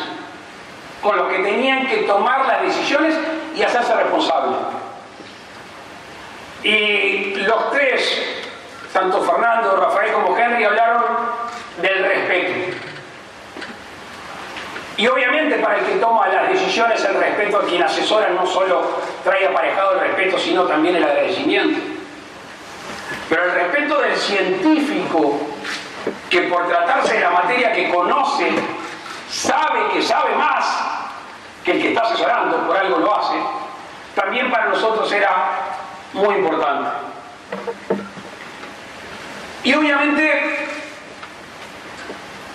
con 1.03 1.17
los 1.17 1.29
que 1.29 1.39
tenían 1.39 1.87
que 1.87 1.99
tomar 1.99 2.47
las 2.47 2.63
decisiones 2.63 3.15
y 3.55 3.63
hacerse 3.63 3.95
responsables. 3.95 4.59
Y 6.63 7.37
los 7.37 7.71
tres, 7.71 8.48
tanto 8.93 9.23
Fernando, 9.23 9.77
Rafael 9.77 10.13
como 10.13 10.37
Henry, 10.37 10.65
hablaron 10.65 11.05
del 11.81 12.05
respeto. 12.05 12.77
Y 14.97 15.07
obviamente 15.07 15.57
para 15.59 15.79
el 15.79 15.85
que 15.85 15.95
toma 15.97 16.27
las 16.29 16.49
decisiones 16.49 17.05
el 17.05 17.15
respeto 17.15 17.59
a 17.59 17.67
quien 17.67 17.83
asesora 17.83 18.31
no 18.31 18.45
solo 18.47 18.99
trae 19.23 19.47
aparejado 19.47 19.93
el 19.93 20.01
respeto, 20.01 20.39
sino 20.39 20.65
también 20.65 20.97
el 20.97 21.05
agradecimiento. 21.05 21.81
Pero 23.29 23.45
el 23.45 23.53
respeto 23.53 24.01
del 24.01 24.17
científico 24.17 25.39
que 26.31 26.43
por 26.43 26.67
tratarse 26.69 27.15
de 27.15 27.21
la 27.21 27.31
materia 27.31 27.73
que 27.73 27.91
conoce, 27.91 28.51
sabe 29.31 29.93
que 29.93 30.03
sabe 30.03 30.35
más 30.37 30.65
que 31.65 31.73
el 31.73 31.83
que 31.83 31.89
está 31.89 32.03
asesorando, 32.03 32.67
por 32.67 32.77
algo 32.77 32.99
lo 32.99 33.17
hace, 33.17 33.37
también 34.15 34.51
para 34.51 34.67
nosotros 34.67 35.11
era 35.13 35.51
muy 36.13 36.35
importante. 36.37 36.91
Y 39.65 39.75
obviamente 39.75 40.69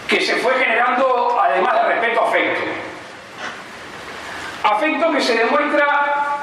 que 0.08 0.22
se 0.22 0.36
fue 0.38 0.54
generando, 0.54 1.40
además 1.42 1.74
de 1.74 1.94
respeto, 1.94 2.22
afecto. 2.22 2.62
Afecto 4.64 5.12
que 5.12 5.22
se 5.22 5.36
demuestra 5.36 6.38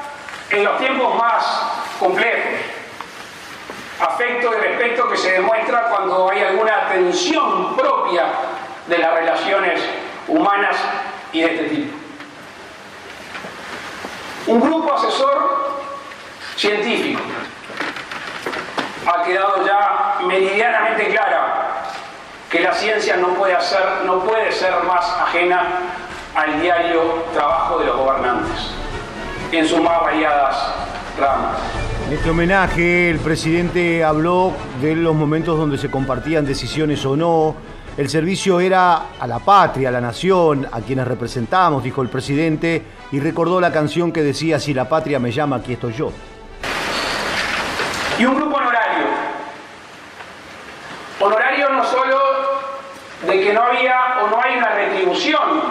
en 0.49 0.63
los 0.63 0.77
tiempos 0.77 1.15
más 1.15 1.45
complejos. 1.99 2.59
Afecto 3.99 4.51
y 4.53 4.61
respeto 4.61 5.09
que 5.09 5.17
se 5.17 5.31
demuestra 5.33 5.89
cuando 5.89 6.29
hay 6.29 6.41
alguna 6.41 6.89
tensión 6.89 7.75
propia 7.75 8.25
de 8.87 8.97
las 8.97 9.13
relaciones 9.13 9.81
humanas 10.27 10.75
y 11.31 11.41
de 11.41 11.55
este 11.55 11.63
tipo. 11.75 11.97
Un 14.47 14.59
grupo 14.59 14.93
asesor 14.93 15.81
científico 16.55 17.21
ha 19.11 19.23
quedado 19.23 19.65
ya 19.65 20.25
meridianamente 20.25 21.07
clara 21.09 21.83
que 22.49 22.59
la 22.59 22.73
ciencia 22.73 23.17
no 23.17 23.29
puede, 23.29 23.53
hacer, 23.53 23.81
no 24.05 24.19
puede 24.19 24.51
ser 24.51 24.73
más 24.85 25.05
ajena 25.21 25.63
al 26.35 26.61
diario 26.61 27.01
trabajo 27.33 27.79
de 27.79 27.85
los 27.85 27.97
gobernantes, 27.97 28.71
en 29.51 29.65
sus 29.65 29.81
más 29.81 30.01
variadas 30.01 30.73
ramas. 31.17 31.57
En 32.07 32.13
este 32.13 32.29
homenaje 32.29 33.09
el 33.09 33.19
presidente 33.19 34.03
habló 34.03 34.51
de 34.81 34.95
los 34.95 35.15
momentos 35.15 35.57
donde 35.57 35.77
se 35.77 35.89
compartían 35.89 36.45
decisiones 36.45 37.05
o 37.05 37.15
no. 37.15 37.55
El 37.97 38.09
servicio 38.09 38.59
era 38.59 39.11
a 39.19 39.27
la 39.27 39.39
patria, 39.39 39.89
a 39.89 39.91
la 39.91 40.01
nación, 40.01 40.67
a 40.71 40.81
quienes 40.81 41.07
representamos, 41.07 41.83
dijo 41.83 42.01
el 42.01 42.09
presidente, 42.09 42.83
y 43.11 43.19
recordó 43.19 43.61
la 43.61 43.71
canción 43.71 44.11
que 44.11 44.23
decía, 44.23 44.59
si 44.59 44.73
la 44.73 44.89
patria 44.89 45.19
me 45.19 45.31
llama, 45.31 45.57
aquí 45.57 45.73
estoy 45.73 45.93
yo. 45.93 46.11
Y 48.17 48.25
un 48.25 48.35
grupo 48.35 48.57
honorario. 48.57 49.05
Honorario 51.19 51.69
no 51.69 51.85
solo 51.85 52.61
de 53.21 53.41
que 53.41 53.53
no 53.53 53.63
había 53.63 54.17
o 54.21 54.27
no 54.27 54.41
hay 54.41 54.57
una 54.57 54.69
retribución. 54.69 55.63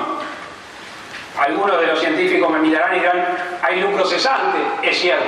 Algunos 1.38 1.80
de 1.80 1.86
los 1.86 2.00
científicos 2.00 2.50
me 2.50 2.58
mirarán 2.58 2.96
y 2.96 3.00
dirán, 3.00 3.26
hay 3.62 3.80
lucro 3.80 4.04
cesante, 4.04 4.58
es 4.82 4.98
cierto. 4.98 5.24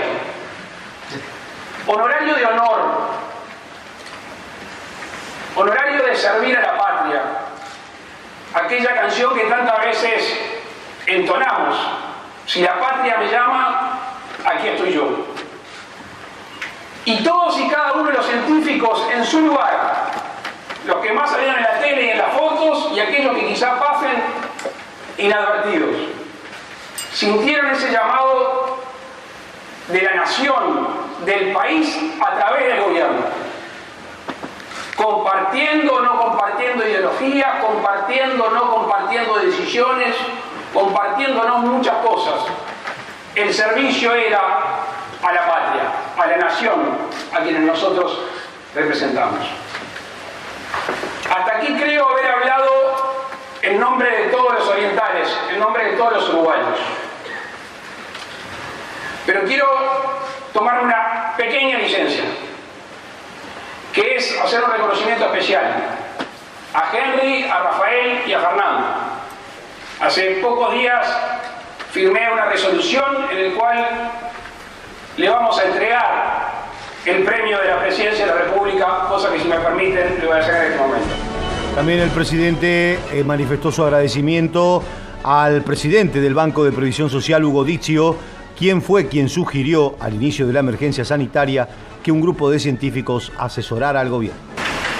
Honorario 1.86 2.34
de 2.34 2.44
honor. 2.44 3.10
Honorario 5.56 6.04
de 6.04 6.16
servir 6.16 6.56
a 6.56 6.60
la 6.60 6.78
patria. 6.78 7.22
Aquella 8.54 8.94
canción 8.94 9.34
que 9.34 9.44
tantas 9.44 9.84
veces 9.84 10.38
entonamos. 11.06 11.76
Si 12.46 12.62
la 12.62 12.78
patria 12.78 13.16
me 13.18 13.28
llama, 13.28 13.98
aquí 14.44 14.68
estoy 14.68 14.92
yo. 14.92 15.31
Y 17.04 17.22
todos 17.24 17.58
y 17.58 17.68
cada 17.68 17.92
uno 17.94 18.04
de 18.10 18.12
los 18.12 18.26
científicos 18.26 19.08
en 19.12 19.24
su 19.24 19.40
lugar, 19.40 20.12
los 20.86 20.96
que 20.98 21.12
más 21.12 21.30
salían 21.30 21.56
en 21.56 21.62
la 21.62 21.80
tele 21.80 22.02
y 22.02 22.10
en 22.10 22.18
las 22.18 22.32
fotos 22.32 22.92
y 22.94 23.00
aquellos 23.00 23.34
que 23.34 23.48
quizás 23.48 23.78
pasen 23.80 24.22
inadvertidos, 25.18 25.96
sintieron 27.12 27.70
ese 27.70 27.90
llamado 27.90 28.78
de 29.88 30.02
la 30.02 30.14
nación, 30.14 30.88
del 31.24 31.52
país 31.52 31.98
a 32.20 32.34
través 32.36 32.66
del 32.66 32.82
gobierno. 32.82 33.20
Compartiendo 34.96 35.94
o 35.94 36.00
no 36.00 36.20
compartiendo 36.20 36.86
ideologías, 36.86 37.64
compartiendo 37.64 38.44
o 38.44 38.50
no 38.50 38.70
compartiendo 38.70 39.38
decisiones, 39.38 40.14
compartiéndonos 40.72 41.60
muchas 41.60 41.96
cosas. 41.96 42.42
El 43.34 43.52
servicio 43.52 44.14
era 44.14 44.40
a 45.22 45.32
la 45.32 45.46
patria, 45.46 45.82
a 46.22 46.26
la 46.28 46.36
nación, 46.36 46.98
a 47.32 47.40
quienes 47.40 47.62
nosotros 47.62 48.18
representamos. 48.74 49.46
Hasta 51.28 51.56
aquí 51.56 51.74
creo 51.74 52.08
haber 52.08 52.26
hablado 52.26 53.14
en 53.62 53.80
nombre 53.80 54.10
de 54.10 54.24
todos 54.28 54.54
los 54.54 54.68
orientales, 54.68 55.28
en 55.50 55.58
nombre 55.58 55.84
de 55.84 55.96
todos 55.96 56.12
los 56.12 56.28
uruguayos. 56.30 56.78
Pero 59.26 59.42
quiero 59.44 59.66
tomar 60.52 60.82
una 60.82 61.34
pequeña 61.36 61.78
licencia, 61.78 62.24
que 63.92 64.16
es 64.16 64.38
hacer 64.38 64.62
un 64.62 64.72
reconocimiento 64.72 65.24
especial 65.26 65.74
a 66.74 66.96
Henry, 66.96 67.44
a 67.44 67.58
Rafael 67.62 68.22
y 68.26 68.32
a 68.32 68.40
Fernando. 68.40 68.86
Hace 70.00 70.40
pocos 70.42 70.72
días 70.72 71.06
firmé 71.92 72.30
una 72.32 72.46
resolución 72.46 73.28
en 73.30 73.50
la 73.50 73.58
cual 73.58 74.10
le 75.16 75.28
vamos 75.28 75.58
a 75.58 75.64
entregar 75.64 76.52
el 77.04 77.22
premio 77.24 77.58
de 77.58 77.68
la 77.68 77.80
presidencia 77.80 78.26
de 78.26 78.32
la 78.32 78.38
República, 78.42 79.06
cosa 79.08 79.32
que 79.32 79.40
si 79.40 79.48
me 79.48 79.56
permiten 79.56 80.18
le 80.20 80.26
voy 80.26 80.36
a 80.36 80.40
hacer 80.40 80.54
en 80.54 80.72
este 80.72 80.78
momento. 80.78 81.08
También 81.74 82.00
el 82.00 82.10
presidente 82.10 82.98
eh, 83.12 83.24
manifestó 83.24 83.72
su 83.72 83.82
agradecimiento 83.82 84.82
al 85.24 85.62
presidente 85.62 86.20
del 86.20 86.34
Banco 86.34 86.64
de 86.64 86.72
Previsión 86.72 87.10
Social, 87.10 87.44
Hugo 87.44 87.64
Dizio, 87.64 88.16
quien 88.58 88.82
fue 88.82 89.08
quien 89.08 89.28
sugirió 89.28 89.96
al 90.00 90.14
inicio 90.14 90.46
de 90.46 90.52
la 90.52 90.60
emergencia 90.60 91.04
sanitaria 91.04 91.68
que 92.02 92.12
un 92.12 92.20
grupo 92.20 92.50
de 92.50 92.58
científicos 92.58 93.32
asesorara 93.38 94.00
al 94.00 94.08
gobierno. 94.08 94.38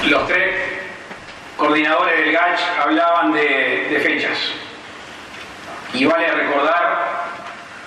Los 0.08 0.26
tres 0.26 0.54
coordinadores 1.56 2.20
del 2.20 2.32
GACH 2.32 2.60
hablaban 2.84 3.32
de, 3.32 3.88
de 3.90 4.00
fechas. 4.00 4.38
Y 5.94 6.04
vale 6.06 6.30
recordar 6.32 6.81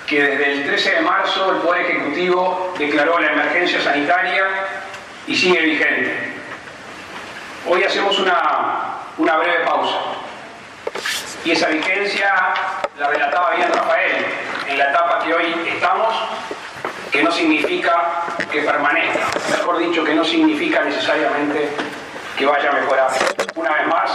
que 0.07 0.21
desde 0.21 0.51
el 0.53 0.65
13 0.65 0.91
de 0.95 1.01
marzo 1.01 1.51
el 1.51 1.57
Poder 1.57 1.85
Ejecutivo 1.85 2.73
declaró 2.77 3.19
la 3.19 3.31
emergencia 3.31 3.81
sanitaria 3.81 4.45
y 5.27 5.35
sigue 5.35 5.59
vigente. 5.61 6.33
Hoy 7.67 7.83
hacemos 7.83 8.19
una, 8.19 8.99
una 9.17 9.37
breve 9.37 9.65
pausa 9.65 9.97
Y 11.43 11.51
esa 11.51 11.67
vigencia 11.69 12.31
la 12.99 13.07
relataba 13.07 13.55
bien 13.55 13.71
Rafael 13.73 14.25
en 14.67 14.77
la 14.77 14.89
etapa 14.89 15.19
que 15.23 15.33
hoy 15.33 15.55
estamos, 15.67 16.13
que 17.11 17.23
no 17.23 17.31
significa 17.31 18.23
que 18.51 18.61
permanezca, 18.61 19.27
mejor 19.51 19.77
dicho, 19.79 20.03
que 20.03 20.13
no 20.13 20.23
significa 20.23 20.81
necesariamente 20.83 21.69
que 22.37 22.45
vaya 22.45 22.69
a 22.69 22.73
mejorar. 22.73 23.09
Una 23.55 23.73
vez 23.73 23.87
más, 23.87 24.11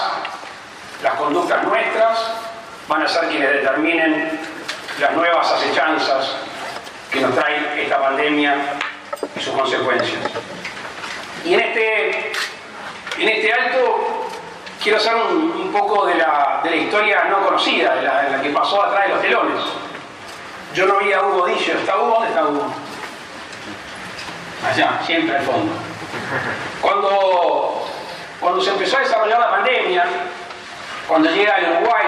las 1.02 1.14
conductas 1.14 1.64
nuestras 1.64 2.32
van 2.88 3.02
a 3.02 3.08
ser 3.08 3.28
quienes 3.28 3.50
determinen 3.52 4.39
las 4.98 5.12
nuevas 5.12 5.50
acechanzas 5.52 6.36
que 7.10 7.20
nos 7.20 7.34
trae 7.34 7.82
esta 7.82 8.00
pandemia 8.00 8.56
y 9.36 9.40
sus 9.40 9.54
consecuencias. 9.54 10.20
Y 11.44 11.54
en 11.54 11.60
este, 11.60 12.32
en 13.18 13.28
este 13.28 13.52
alto 13.52 14.26
quiero 14.82 14.98
hacer 14.98 15.14
un, 15.14 15.70
poco 15.72 16.06
de 16.06 16.16
la, 16.16 16.60
de 16.62 16.70
la, 16.70 16.76
historia 16.76 17.24
no 17.24 17.46
conocida, 17.46 17.94
de 17.94 18.02
la, 18.02 18.40
que 18.42 18.50
pasó 18.50 18.82
atrás 18.82 19.04
de 19.04 19.14
los 19.14 19.22
telones. 19.22 19.62
Yo 20.74 20.86
no 20.86 20.98
vi 20.98 21.12
a 21.12 21.22
Hugo 21.22 21.46
Dillo, 21.46 21.74
¿está 21.74 21.98
Hugo? 21.98 22.14
¿Dónde 22.14 22.28
está 22.28 22.44
Hugo? 22.44 22.72
Allá, 24.68 25.00
siempre 25.04 25.36
al 25.36 25.42
fondo. 25.42 25.72
Cuando, 26.80 27.86
cuando 28.40 28.60
se 28.60 28.70
empezó 28.70 28.98
a 28.98 29.00
desarrollar 29.00 29.40
la 29.40 29.50
pandemia, 29.50 30.04
cuando 31.08 31.30
llega 31.30 31.54
al 31.54 31.72
Uruguay, 31.72 32.06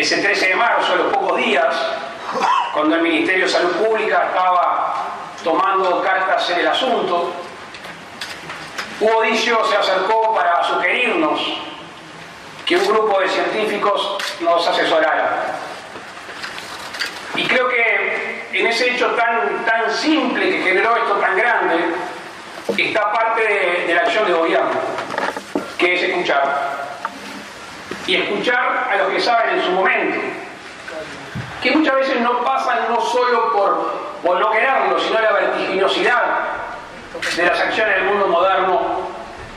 ese 0.00 0.18
13 0.18 0.48
de 0.48 0.54
marzo, 0.54 0.92
a 0.92 0.96
los 0.96 1.12
pocos 1.12 1.36
días, 1.38 1.74
cuando 2.72 2.94
el 2.96 3.02
Ministerio 3.02 3.46
de 3.46 3.50
Salud 3.50 3.72
Pública 3.72 4.26
estaba 4.28 4.94
tomando 5.42 6.00
cartas 6.02 6.48
en 6.50 6.60
el 6.60 6.68
asunto, 6.68 7.32
Hugo 9.00 9.22
Dillo 9.22 9.64
se 9.64 9.76
acercó 9.76 10.34
para 10.34 10.62
sugerirnos 10.64 11.40
que 12.64 12.76
un 12.76 12.86
grupo 12.86 13.20
de 13.20 13.28
científicos 13.28 14.18
nos 14.40 14.66
asesorara. 14.66 15.54
Y 17.34 17.46
creo 17.46 17.68
que 17.68 18.48
en 18.52 18.66
ese 18.66 18.92
hecho 18.92 19.06
tan, 19.12 19.64
tan 19.64 19.90
simple 19.92 20.50
que 20.50 20.62
generó 20.62 20.96
esto 20.96 21.14
tan 21.14 21.36
grande, 21.36 21.76
está 22.76 23.12
parte 23.12 23.42
de, 23.42 23.86
de 23.86 23.94
la 23.94 24.02
acción 24.02 24.26
de 24.26 24.32
gobierno, 24.32 24.80
que 25.76 25.94
es 25.94 26.02
escuchar. 26.02 26.87
Y 28.08 28.14
escuchar 28.16 28.88
a 28.90 28.96
los 28.96 29.12
que 29.12 29.20
saben 29.20 29.58
en 29.58 29.64
su 29.64 29.70
momento, 29.70 30.18
que 31.62 31.70
muchas 31.72 31.94
veces 31.94 32.20
no 32.22 32.42
pasan 32.42 32.78
no 32.88 33.00
solo 33.02 33.52
por, 33.52 33.92
por 34.24 34.40
no 34.40 34.50
quererlo, 34.50 34.98
sino 34.98 35.20
la 35.20 35.32
vertiginosidad 35.32 36.22
de 37.36 37.42
las 37.44 37.60
acciones 37.60 37.96
del 37.96 38.04
mundo 38.06 38.28
moderno 38.28 38.80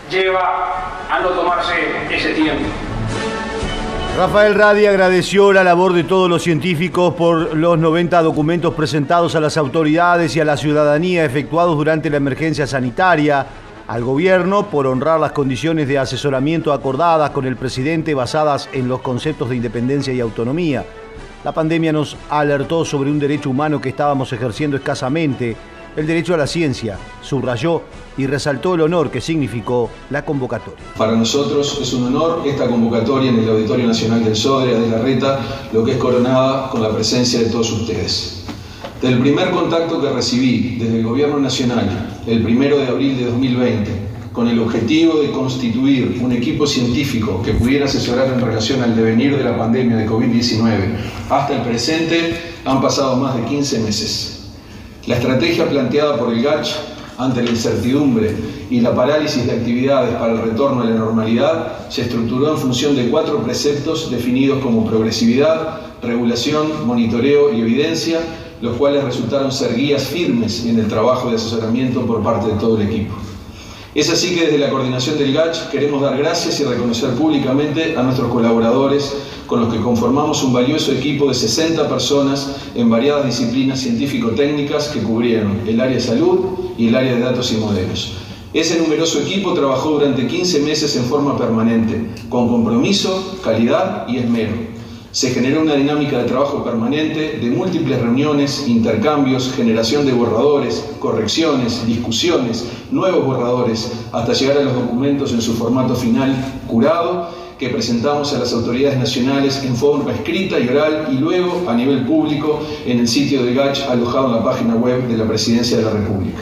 lleva 0.10 1.06
a 1.10 1.20
no 1.22 1.30
tomarse 1.30 1.76
ese 2.10 2.34
tiempo. 2.34 2.66
Rafael 4.18 4.54
Radi 4.54 4.86
agradeció 4.86 5.54
la 5.54 5.64
labor 5.64 5.93
de 5.93 6.04
todos 6.04 6.30
los 6.30 6.43
científicos 6.43 7.14
por 7.14 7.56
los 7.56 7.80
90 7.80 8.22
documentos 8.22 8.74
presentados 8.74 9.36
a 9.36 9.39
las 9.39 9.56
autoridades 9.56 10.36
y 10.36 10.41
a 10.41 10.45
la 10.45 10.58
ciudadanía 10.58 11.24
efectuados 11.24 11.78
durante 11.78 12.10
la 12.10 12.18
emergencia 12.18 12.68
sanitaria, 12.68 13.45
al 13.92 14.06
gobierno 14.06 14.70
por 14.70 14.88
honrar 14.88 15.20
las 15.20 15.34
condiciones 15.34 15.86
de 15.86 16.00
asesoramiento 16.00 16.72
acordadas 16.72 17.32
con 17.32 17.46
el 17.46 17.58
presidente 17.58 18.14
basadas 18.14 18.70
en 18.72 18.88
los 18.88 19.02
conceptos 19.02 19.50
de 19.50 19.58
independencia 19.58 20.14
y 20.14 20.22
autonomía. 20.22 20.86
La 21.44 21.52
pandemia 21.52 21.92
nos 21.92 22.16
alertó 22.30 22.86
sobre 22.86 23.12
un 23.12 23.20
derecho 23.20 23.50
humano 23.50 23.82
que 23.82 23.89
estábamos 23.89 24.32
ejerciendo 24.32 24.78
escasamente, 24.78 25.58
el 25.98 26.08
derecho 26.08 26.34
a 26.34 26.38
la 26.38 26.48
ciencia, 26.48 26.98
subrayó 27.22 27.82
y 28.16 28.28
resaltó 28.28 28.76
el 28.76 28.82
honor 28.82 29.12
que 29.12 29.20
significó 29.20 29.89
la 30.10 30.24
convocatoria. 30.24 30.80
Para 30.98 31.12
nosotros 31.12 31.80
es 31.82 31.92
un 31.92 32.16
honor 32.16 32.44
esta 32.46 32.68
convocatoria 32.68 33.30
en 33.30 33.39
el 33.39 33.50
Auditorio 33.50 33.88
Nacional 33.88 34.24
del 34.24 34.38
Sodre 34.38 34.80
de 34.80 34.88
la 34.88 35.00
Reta, 35.00 35.39
lo 35.74 35.84
que 35.84 35.92
es 35.92 35.98
coronada 35.98 36.70
con 36.70 36.82
la 36.82 36.92
presencia 36.92 37.39
de 37.39 37.50
todos 37.50 37.70
ustedes. 37.74 38.41
Del 39.02 39.18
primer 39.18 39.49
contacto 39.49 39.99
que 39.99 40.12
recibí 40.12 40.76
desde 40.78 40.99
el 40.99 41.04
Gobierno 41.04 41.39
Nacional, 41.39 42.20
el 42.28 42.43
primero 42.43 42.78
de 42.78 42.88
abril 42.88 43.18
de 43.18 43.26
2020, 43.26 43.91
con 44.32 44.47
el 44.47 44.60
objetivo 44.60 45.20
de 45.22 45.32
constituir 45.32 46.20
un 46.22 46.32
equipo 46.32 46.68
científico 46.68 47.41
que 47.43 47.54
pudiera 47.54 47.86
asesorar 47.86 48.32
en 48.32 48.39
relación 48.39 48.84
al 48.84 48.95
devenir 48.95 49.36
de 49.36 49.43
la 49.43 49.58
pandemia 49.58 49.97
de 49.97 50.08
COVID-19, 50.08 50.97
hasta 51.32 51.56
el 51.56 51.62
presente 51.64 52.36
han 52.64 52.80
pasado 52.80 53.16
más 53.16 53.36
de 53.36 53.43
15 53.45 53.80
meses. 53.80 54.52
La 55.08 55.16
estrategia 55.16 55.68
planteada 55.68 56.20
por 56.20 56.32
el 56.32 56.43
GACH 56.43 56.70
ante 57.18 57.41
la 57.41 57.49
incertidumbre 57.49 58.36
y 58.70 58.82
la 58.82 58.93
parálisis 58.93 59.47
de 59.47 59.54
actividades 59.54 60.14
para 60.14 60.34
el 60.34 60.43
retorno 60.43 60.84
a 60.84 60.86
la 60.86 60.95
normalidad 60.95 61.89
se 61.89 62.04
estructuró 62.04 62.52
en 62.52 62.58
función 62.60 62.95
de 62.95 63.10
cuatro 63.10 63.41
preceptos 63.41 64.12
definidos 64.12 64.62
como 64.62 64.86
progresividad, 64.86 65.82
regulación, 66.04 66.86
monitoreo 66.86 67.52
y 67.52 67.62
evidencia, 67.62 68.20
los 68.62 68.78
cuales 68.78 69.03
resultaron 69.03 69.51
ser 69.51 69.76
guías 69.76 70.03
firmes 70.03 70.66
en 70.66 70.80
el 70.80 70.88
trabajo 70.88 71.30
de 71.30 71.36
asesoramiento 71.36 72.05
por 72.05 72.24
parte 72.24 72.47
de 72.47 72.59
todo 72.59 72.80
el 72.80 72.88
equipo. 72.88 73.16
Es 73.93 74.09
así 74.09 74.34
que 74.34 74.45
desde 74.45 74.57
la 74.57 74.70
coordinación 74.70 75.18
del 75.18 75.34
GACH 75.34 75.70
queremos 75.70 76.01
dar 76.01 76.18
gracias 76.18 76.62
y 76.62 76.64
reconocer 76.64 77.09
públicamente 77.16 77.97
a 77.97 78.03
nuestros 78.03 78.32
colaboradores 78.32 79.14
con 79.47 79.59
los 79.59 79.74
que 79.74 79.82
conformamos 79.82 80.41
un 80.43 80.53
valioso 80.53 80.93
equipo 80.93 81.28
de 81.28 81.34
60 81.34 81.89
personas 81.89 82.55
en 82.74 82.89
variadas 82.89 83.26
disciplinas 83.26 83.82
científico-técnicas 83.82 84.88
que 84.88 85.01
cubrieron 85.01 85.59
el 85.68 85.82
área 85.82 85.95
de 85.95 86.01
salud 86.01 86.39
y 86.78 86.88
el 86.88 86.95
área 86.95 87.16
de 87.16 87.20
datos 87.20 87.51
y 87.51 87.57
modelos. 87.57 88.14
Ese 88.53 88.80
numeroso 88.80 89.20
equipo 89.20 89.53
trabajó 89.53 89.91
durante 89.91 90.26
15 90.26 90.62
meses 90.62 90.95
en 90.95 91.03
forma 91.03 91.38
permanente, 91.38 92.12
con 92.30 92.47
compromiso, 92.47 93.39
calidad 93.43 94.07
y 94.07 94.20
esmero. 94.20 94.71
Se 95.12 95.32
generó 95.32 95.62
una 95.62 95.76
dinámica 95.76 96.20
de 96.20 96.24
trabajo 96.24 96.64
permanente, 96.64 97.38
de 97.41 97.49
múltiples 97.49 98.01
reuniones, 98.01 98.66
intercambios, 98.68 99.51
generación 99.53 100.05
de 100.05 100.14
borradores, 100.14 100.86
correcciones, 100.99 101.86
discusiones, 101.86 102.66
nuevos 102.91 103.26
borradores, 103.26 103.91
hasta 104.14 104.32
llegar 104.32 104.59
a 104.59 104.64
los 104.64 104.74
documentos 104.74 105.34
en 105.34 105.41
su 105.41 105.53
formato 105.53 105.95
final 105.95 106.34
curado 106.66 107.28
que 107.59 107.68
presentamos 107.70 108.34
a 108.34 108.39
las 108.39 108.53
autoridades 108.53 108.97
nacionales 108.97 109.62
en 109.66 109.76
forma 109.76 110.14
escrita 110.14 110.57
y 110.57 110.70
oral 110.70 111.09
y 111.12 111.18
luego 111.18 111.70
a 111.70 111.76
nivel 111.76 112.05
público 112.05 112.62
en 112.86 112.99
el 112.99 113.07
sitio 113.07 113.43
de 113.43 113.53
GACH 113.53 113.82
alojado 113.89 114.28
en 114.28 114.36
la 114.38 114.43
página 114.45 114.76
web 114.76 115.07
de 115.09 115.18
la 115.18 115.28
Presidencia 115.28 115.78
de 115.78 115.84
la 115.84 115.91
República. 115.91 116.39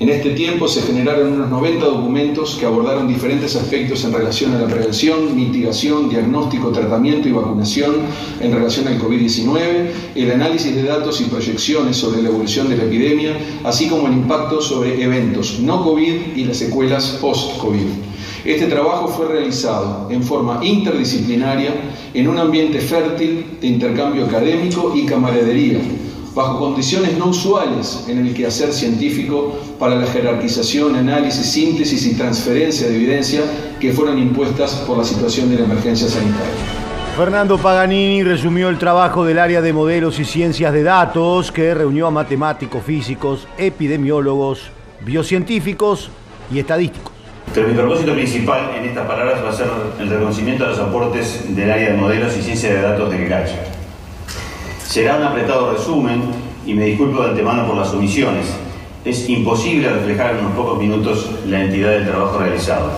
En 0.00 0.08
este 0.08 0.30
tiempo 0.30 0.66
se 0.66 0.82
generaron 0.82 1.34
unos 1.34 1.50
90 1.50 1.86
documentos 1.86 2.56
que 2.58 2.66
abordaron 2.66 3.06
diferentes 3.06 3.54
aspectos 3.54 4.04
en 4.04 4.12
relación 4.12 4.52
a 4.52 4.60
la 4.60 4.66
prevención, 4.66 5.36
mitigación, 5.36 6.08
diagnóstico, 6.08 6.70
tratamiento 6.70 7.28
y 7.28 7.32
vacunación 7.32 7.94
en 8.40 8.52
relación 8.52 8.88
al 8.88 9.00
COVID-19, 9.00 9.90
el 10.16 10.32
análisis 10.32 10.74
de 10.74 10.82
datos 10.82 11.20
y 11.20 11.26
proyecciones 11.26 11.96
sobre 11.96 12.22
la 12.22 12.28
evolución 12.28 12.68
de 12.68 12.76
la 12.76 12.84
epidemia, 12.84 13.36
así 13.62 13.88
como 13.88 14.08
el 14.08 14.14
impacto 14.14 14.60
sobre 14.60 15.00
eventos 15.00 15.60
no 15.60 15.84
COVID 15.84 16.36
y 16.36 16.44
las 16.44 16.56
secuelas 16.56 17.18
post-COVID. 17.20 17.86
Este 18.44 18.66
trabajo 18.66 19.06
fue 19.06 19.28
realizado 19.28 20.08
en 20.10 20.24
forma 20.24 20.58
interdisciplinaria 20.64 21.72
en 22.12 22.26
un 22.26 22.38
ambiente 22.38 22.80
fértil 22.80 23.46
de 23.60 23.68
intercambio 23.68 24.24
académico 24.24 24.92
y 24.94 25.06
camaradería, 25.06 25.78
bajo 26.34 26.58
condiciones 26.58 27.16
no 27.16 27.26
usuales 27.26 28.04
en 28.08 28.26
el 28.26 28.34
quehacer 28.34 28.72
científico 28.72 29.56
para 29.78 29.94
la 29.94 30.06
jerarquización, 30.06 30.96
análisis, 30.96 31.46
síntesis 31.46 32.04
y 32.06 32.14
transferencia 32.14 32.88
de 32.88 32.96
evidencia 32.96 33.42
que 33.80 33.92
fueron 33.92 34.18
impuestas 34.18 34.72
por 34.86 34.98
la 34.98 35.04
situación 35.04 35.48
de 35.50 35.58
la 35.58 35.64
emergencia 35.64 36.08
sanitaria. 36.08 36.52
Fernando 37.16 37.58
Paganini 37.58 38.24
resumió 38.24 38.68
el 38.68 38.78
trabajo 38.78 39.24
del 39.24 39.38
área 39.38 39.60
de 39.60 39.72
modelos 39.72 40.18
y 40.18 40.24
ciencias 40.24 40.72
de 40.72 40.82
datos 40.82 41.52
que 41.52 41.72
reunió 41.72 42.08
a 42.08 42.10
matemáticos, 42.10 42.82
físicos, 42.82 43.46
epidemiólogos, 43.56 44.72
biocientíficos 45.02 46.10
y 46.52 46.58
estadísticos. 46.58 47.12
Pero 47.54 47.68
mi 47.68 47.74
propósito 47.74 48.14
principal 48.14 48.72
en 48.76 48.86
estas 48.86 49.06
palabras 49.06 49.44
va 49.44 49.50
a 49.50 49.52
ser 49.52 49.68
el 50.00 50.10
reconocimiento 50.10 50.64
de 50.64 50.70
los 50.70 50.80
aportes 50.80 51.54
del 51.54 51.70
área 51.70 51.92
de 51.92 51.96
modelos 51.96 52.36
y 52.36 52.42
ciencia 52.42 52.74
de 52.74 52.82
datos 52.82 53.08
de 53.08 53.18
GECACH. 53.18 53.83
Será 54.84 55.16
un 55.16 55.24
apretado 55.24 55.72
resumen 55.72 56.22
y 56.66 56.74
me 56.74 56.84
disculpo 56.84 57.22
de 57.22 57.30
antemano 57.30 57.66
por 57.66 57.76
las 57.76 57.92
omisiones. 57.92 58.46
Es 59.04 59.28
imposible 59.28 59.88
reflejar 59.88 60.34
en 60.34 60.44
unos 60.44 60.52
pocos 60.52 60.78
minutos 60.78 61.30
la 61.46 61.64
entidad 61.64 61.90
del 61.90 62.06
trabajo 62.06 62.38
realizado. 62.38 62.92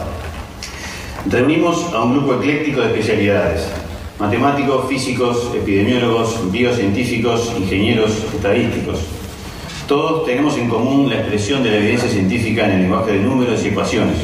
Reunimos 1.30 1.92
a 1.94 2.02
un 2.02 2.14
grupo 2.14 2.34
ecléctico 2.34 2.80
de 2.80 2.88
especialidades, 2.88 3.68
matemáticos, 4.18 4.88
físicos, 4.88 5.50
epidemiólogos, 5.54 6.50
biocientíficos, 6.50 7.52
ingenieros, 7.56 8.10
estadísticos. 8.34 9.00
Todos 9.88 10.26
tenemos 10.26 10.58
en 10.58 10.68
común 10.68 11.08
la 11.08 11.20
expresión 11.20 11.62
de 11.62 11.70
la 11.70 11.76
evidencia 11.76 12.10
científica 12.10 12.66
en 12.66 12.72
el 12.72 12.82
lenguaje 12.82 13.12
de 13.12 13.20
números 13.20 13.64
y 13.64 13.68
ecuaciones. 13.68 14.16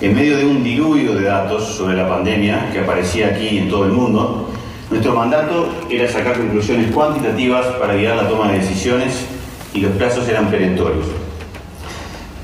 En 0.00 0.14
medio 0.14 0.38
de 0.38 0.46
un 0.46 0.64
diluvio 0.64 1.14
de 1.14 1.24
datos 1.24 1.64
sobre 1.64 1.96
la 1.96 2.08
pandemia 2.08 2.70
que 2.72 2.80
aparecía 2.80 3.28
aquí 3.28 3.58
en 3.58 3.68
todo 3.68 3.84
el 3.84 3.92
mundo, 3.92 4.50
nuestro 4.94 5.12
mandato 5.12 5.68
era 5.90 6.08
sacar 6.08 6.36
conclusiones 6.36 6.92
cuantitativas 6.92 7.66
para 7.80 7.94
guiar 7.94 8.14
la 8.14 8.28
toma 8.28 8.52
de 8.52 8.60
decisiones 8.60 9.26
y 9.74 9.80
los 9.80 9.90
plazos 9.90 10.28
eran 10.28 10.46
perentorios. 10.46 11.06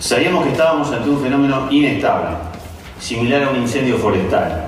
Sabíamos 0.01 0.43
que 0.43 0.51
estábamos 0.51 0.91
ante 0.91 1.09
un 1.09 1.23
fenómeno 1.23 1.69
inestable, 1.71 2.39
similar 2.99 3.45
a 3.45 3.51
un 3.51 3.59
incendio 3.59 3.99
forestal. 3.99 4.67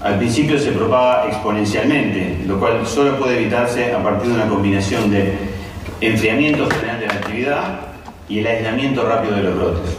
Al 0.00 0.16
principio 0.18 0.60
se 0.60 0.70
propaga 0.70 1.26
exponencialmente, 1.26 2.44
lo 2.46 2.60
cual 2.60 2.86
solo 2.86 3.18
puede 3.18 3.40
evitarse 3.40 3.92
a 3.92 4.00
partir 4.00 4.28
de 4.28 4.34
una 4.36 4.46
combinación 4.46 5.10
de 5.10 5.36
enfriamiento 6.00 6.70
general 6.70 7.00
de 7.00 7.06
la 7.08 7.14
actividad 7.14 7.80
y 8.28 8.38
el 8.38 8.46
aislamiento 8.46 9.02
rápido 9.02 9.34
de 9.34 9.42
los 9.42 9.56
brotes. 9.56 9.96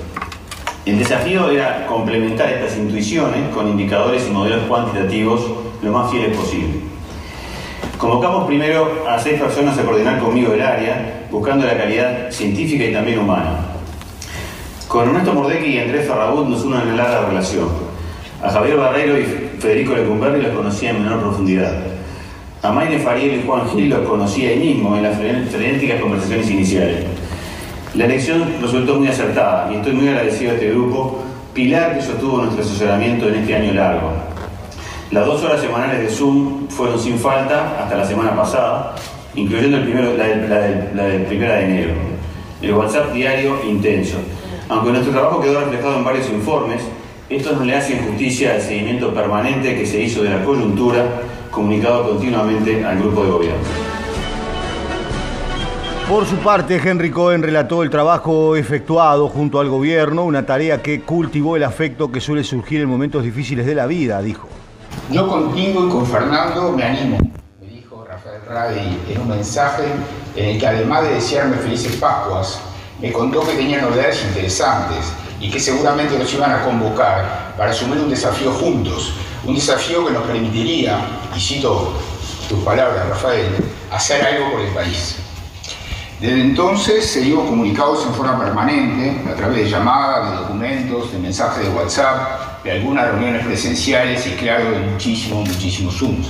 El 0.85 0.97
desafío 0.97 1.49
era 1.49 1.85
complementar 1.85 2.49
estas 2.49 2.77
intuiciones 2.77 3.53
con 3.53 3.67
indicadores 3.67 4.25
y 4.25 4.31
modelos 4.31 4.63
cuantitativos 4.69 5.41
lo 5.81 5.91
más 5.91 6.09
fieles 6.09 6.37
posible. 6.37 6.88
Convocamos 7.99 8.47
primero 8.47 9.03
a 9.09 9.19
seis 9.19 9.37
personas 9.37 9.77
a 9.77 9.83
coordinar 9.83 10.19
conmigo 10.19 10.53
el 10.53 10.61
área, 10.61 11.25
buscando 11.29 11.65
la 11.65 11.77
calidad 11.77 12.31
científica 12.31 12.85
y 12.85 12.93
también 12.93 13.19
humana. 13.19 13.59
Con 14.87 15.09
Ernesto 15.09 15.33
Mordecki 15.33 15.65
y 15.65 15.79
Andrés 15.79 16.07
Ferragut 16.07 16.47
nos 16.47 16.63
une 16.63 16.77
una 16.77 16.95
larga 16.95 17.25
relación. 17.27 17.67
A 18.41 18.49
Javier 18.49 18.77
Barrero 18.77 19.19
y 19.19 19.25
Federico 19.59 19.95
Lecumberri 19.95 20.41
los 20.41 20.55
conocía 20.55 20.91
en 20.91 21.03
menor 21.03 21.19
profundidad. 21.19 21.73
A 22.63 22.71
Maine 22.71 22.99
Fariel 22.99 23.41
y 23.41 23.45
Juan 23.45 23.69
Gil 23.69 23.89
los 23.89 24.07
conocía 24.07 24.51
ahí 24.51 24.59
mismo 24.59 24.95
en 24.95 25.03
las 25.03 25.17
frenéticas 25.17 25.99
conversaciones 25.99 26.49
iniciales. 26.49 27.03
La 27.95 28.05
elección 28.05 28.45
resultó 28.61 28.95
muy 28.95 29.09
acertada 29.09 29.69
y 29.73 29.75
estoy 29.75 29.91
muy 29.91 30.07
agradecido 30.07 30.51
a 30.51 30.53
este 30.53 30.69
grupo, 30.69 31.21
pilar 31.53 31.97
que 31.97 32.01
sostuvo 32.01 32.37
nuestro 32.37 32.63
asesoramiento 32.63 33.27
en 33.27 33.35
este 33.35 33.55
año 33.55 33.73
largo. 33.73 34.28
Las 35.11 35.25
dos 35.25 35.43
horas 35.43 35.59
semanales 35.59 36.01
de 36.01 36.09
Zoom 36.15 36.67
fueron 36.67 36.99
sin 36.99 37.17
falta 37.17 37.81
hasta 37.81 37.97
la 37.97 38.05
semana 38.05 38.35
pasada, 38.35 38.93
incluyendo 39.33 39.77
el 39.77 39.83
primero, 39.83 40.15
la, 40.15 40.25
del, 40.25 40.95
la 40.95 41.03
del 41.05 41.23
primera 41.23 41.55
de 41.55 41.65
enero. 41.65 41.93
El 42.61 42.73
WhatsApp 42.73 43.11
diario 43.11 43.57
intenso. 43.67 44.17
Aunque 44.69 44.91
nuestro 44.91 45.11
trabajo 45.11 45.41
quedó 45.41 45.61
reflejado 45.61 45.97
en 45.97 46.03
varios 46.03 46.29
informes, 46.29 46.83
esto 47.27 47.53
no 47.53 47.65
le 47.65 47.75
hace 47.75 47.97
justicia 47.97 48.53
al 48.53 48.61
seguimiento 48.61 49.11
permanente 49.11 49.75
que 49.75 49.87
se 49.87 49.99
hizo 49.99 50.21
de 50.21 50.29
la 50.29 50.43
coyuntura, 50.43 51.03
comunicado 51.49 52.07
continuamente 52.07 52.85
al 52.85 52.99
grupo 52.99 53.23
de 53.23 53.31
gobierno. 53.31 53.63
Por 56.07 56.27
su 56.27 56.35
parte, 56.35 56.79
Henry 56.83 57.09
Cohen 57.09 57.41
relató 57.41 57.81
el 57.81 57.89
trabajo 57.89 58.55
efectuado 58.55 59.27
junto 59.27 59.59
al 59.59 59.69
gobierno, 59.69 60.23
una 60.23 60.45
tarea 60.45 60.83
que 60.83 61.01
cultivó 61.01 61.55
el 61.55 61.63
afecto 61.63 62.11
que 62.11 62.21
suele 62.21 62.43
surgir 62.43 62.81
en 62.81 62.89
momentos 62.89 63.23
difíciles 63.23 63.65
de 63.65 63.73
la 63.73 63.87
vida, 63.87 64.21
dijo. 64.21 64.47
Yo 65.09 65.27
contigo 65.27 65.87
y 65.87 65.89
con 65.89 66.05
Fernando 66.05 66.71
me 66.71 66.83
animo, 66.83 67.17
me 67.59 67.67
dijo 67.67 68.05
Rafael 68.07 68.41
Radi 68.47 68.99
en 69.09 69.21
un 69.21 69.29
mensaje 69.29 69.83
en 70.35 70.45
el 70.45 70.59
que 70.59 70.67
además 70.67 71.03
de 71.03 71.15
desearme 71.15 71.57
felices 71.57 71.95
Pascuas, 71.95 72.59
me 73.01 73.11
contó 73.11 73.41
que 73.41 73.53
tenía 73.53 73.81
novedades 73.81 74.23
interesantes 74.23 75.05
y 75.39 75.49
que 75.49 75.59
seguramente 75.59 76.17
nos 76.17 76.31
iban 76.33 76.51
a 76.51 76.63
convocar 76.63 77.53
para 77.57 77.71
asumir 77.71 77.99
un 77.99 78.09
desafío 78.09 78.51
juntos, 78.51 79.13
un 79.45 79.55
desafío 79.55 80.05
que 80.05 80.13
nos 80.13 80.23
permitiría, 80.23 80.99
y 81.35 81.39
cito 81.39 81.93
tus 82.47 82.59
palabras, 82.63 83.07
Rafael, 83.09 83.47
hacer 83.91 84.23
algo 84.23 84.51
por 84.51 84.61
el 84.61 84.73
país. 84.73 85.15
Desde 86.19 86.41
entonces 86.41 87.09
seguimos 87.09 87.45
comunicados 87.45 88.05
en 88.05 88.13
forma 88.13 88.37
permanente, 88.37 89.21
a 89.31 89.35
través 89.35 89.63
de 89.63 89.69
llamadas, 89.69 90.31
de 90.31 90.37
documentos, 90.37 91.13
de 91.13 91.17
mensajes 91.17 91.63
de 91.63 91.69
WhatsApp, 91.69 92.61
de 92.61 92.73
algunas 92.73 93.07
reuniones 93.11 93.45
presenciales 93.45 94.27
y 94.27 94.31
claro, 94.31 94.69
de 94.69 94.79
muchísimos, 94.79 95.47
muchísimos 95.47 95.95
Zooms. 95.97 96.27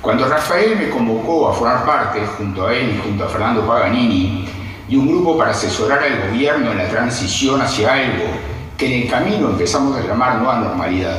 Cuando 0.00 0.28
Rafael 0.28 0.76
me 0.76 0.90
convocó 0.90 1.48
a 1.48 1.54
formar 1.54 1.84
parte, 1.84 2.24
junto 2.38 2.68
a 2.68 2.72
él 2.72 2.94
y 2.94 3.02
junto 3.02 3.24
a 3.24 3.28
Fernando 3.28 3.66
Paganini, 3.66 4.48
y 4.88 4.94
un 4.94 5.08
grupo 5.08 5.36
para 5.36 5.50
asesorar 5.50 6.00
al 6.00 6.30
gobierno 6.30 6.70
en 6.70 6.78
la 6.78 6.88
transición 6.88 7.60
hacia 7.62 7.94
algo 7.94 8.26
que 8.78 8.86
en 8.86 9.02
el 9.02 9.10
camino 9.10 9.48
empezamos 9.50 9.96
a 9.96 10.06
llamar 10.06 10.36
nueva 10.36 10.60
normalidad. 10.60 11.18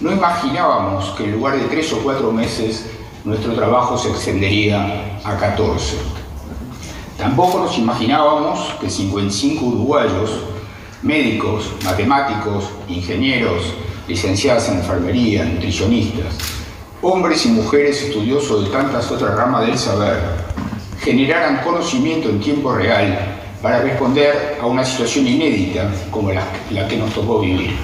No 0.00 0.10
imaginábamos 0.10 1.10
que 1.10 1.22
en 1.22 1.32
lugar 1.32 1.54
de 1.54 1.66
tres 1.66 1.92
o 1.92 1.98
cuatro 1.98 2.32
meses 2.32 2.90
nuestro 3.24 3.52
trabajo 3.52 3.96
se 3.96 4.10
extendería 4.10 5.20
a 5.22 5.36
14. 5.36 6.15
Tampoco 7.26 7.58
nos 7.58 7.76
imaginábamos 7.76 8.74
que 8.80 8.88
55 8.88 9.64
uruguayos, 9.64 10.30
médicos, 11.02 11.72
matemáticos, 11.82 12.66
ingenieros, 12.86 13.74
licenciados 14.06 14.68
en 14.68 14.76
enfermería, 14.76 15.44
nutricionistas, 15.44 16.36
hombres 17.02 17.44
y 17.44 17.48
mujeres 17.48 18.00
estudiosos 18.00 18.62
de 18.62 18.70
tantas 18.70 19.10
otras 19.10 19.34
ramas 19.34 19.66
del 19.66 19.76
saber, 19.76 20.20
generaran 21.00 21.64
conocimiento 21.64 22.28
en 22.28 22.38
tiempo 22.38 22.72
real 22.72 23.18
para 23.60 23.80
responder 23.80 24.58
a 24.62 24.66
una 24.66 24.84
situación 24.84 25.26
inédita 25.26 25.90
como 26.12 26.30
la, 26.30 26.44
la 26.70 26.86
que 26.86 26.96
nos 26.96 27.12
tocó 27.12 27.40
vivir. 27.40 27.74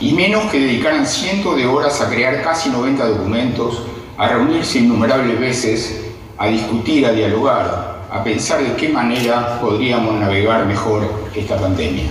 Y 0.00 0.14
menos 0.14 0.50
que 0.50 0.60
dedicaran 0.60 1.06
cientos 1.06 1.54
de 1.56 1.66
horas 1.66 2.00
a 2.00 2.08
crear 2.08 2.42
casi 2.42 2.70
90 2.70 3.06
documentos, 3.06 3.82
a 4.16 4.28
reunirse 4.28 4.78
innumerables 4.78 5.38
veces, 5.38 6.05
a 6.38 6.46
discutir, 6.46 7.06
a 7.06 7.12
dialogar, 7.12 8.06
a 8.10 8.24
pensar 8.24 8.62
de 8.62 8.74
qué 8.76 8.88
manera 8.88 9.58
podríamos 9.60 10.14
navegar 10.14 10.66
mejor 10.66 11.02
esta 11.34 11.56
pandemia. 11.58 12.04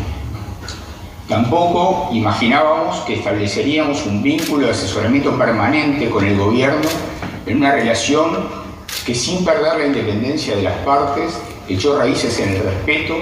Tampoco 1.27 2.09
imaginábamos 2.13 2.97
que 3.01 3.15
estableceríamos 3.15 4.05
un 4.05 4.21
vínculo 4.21 4.65
de 4.65 4.71
asesoramiento 4.71 5.37
permanente 5.37 6.09
con 6.09 6.23
el 6.23 6.37
gobierno 6.37 6.87
en 7.45 7.57
una 7.57 7.71
relación 7.71 8.47
que 9.05 9.15
sin 9.15 9.43
perder 9.45 9.77
la 9.77 9.85
independencia 9.87 10.55
de 10.55 10.63
las 10.63 10.77
partes, 10.79 11.39
echó 11.67 11.97
raíces 11.97 12.39
en 12.39 12.49
el 12.49 12.63
respeto 12.63 13.15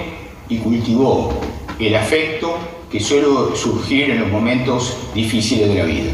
y 0.49 0.57
cultivó 0.57 1.33
el 1.79 1.95
afecto 1.95 2.57
que 2.89 2.99
suele 2.99 3.27
surgir 3.55 4.11
en 4.11 4.21
los 4.21 4.29
momentos 4.29 4.95
difíciles 5.13 5.67
de 5.67 5.75
la 5.75 5.85
vida. 5.85 6.11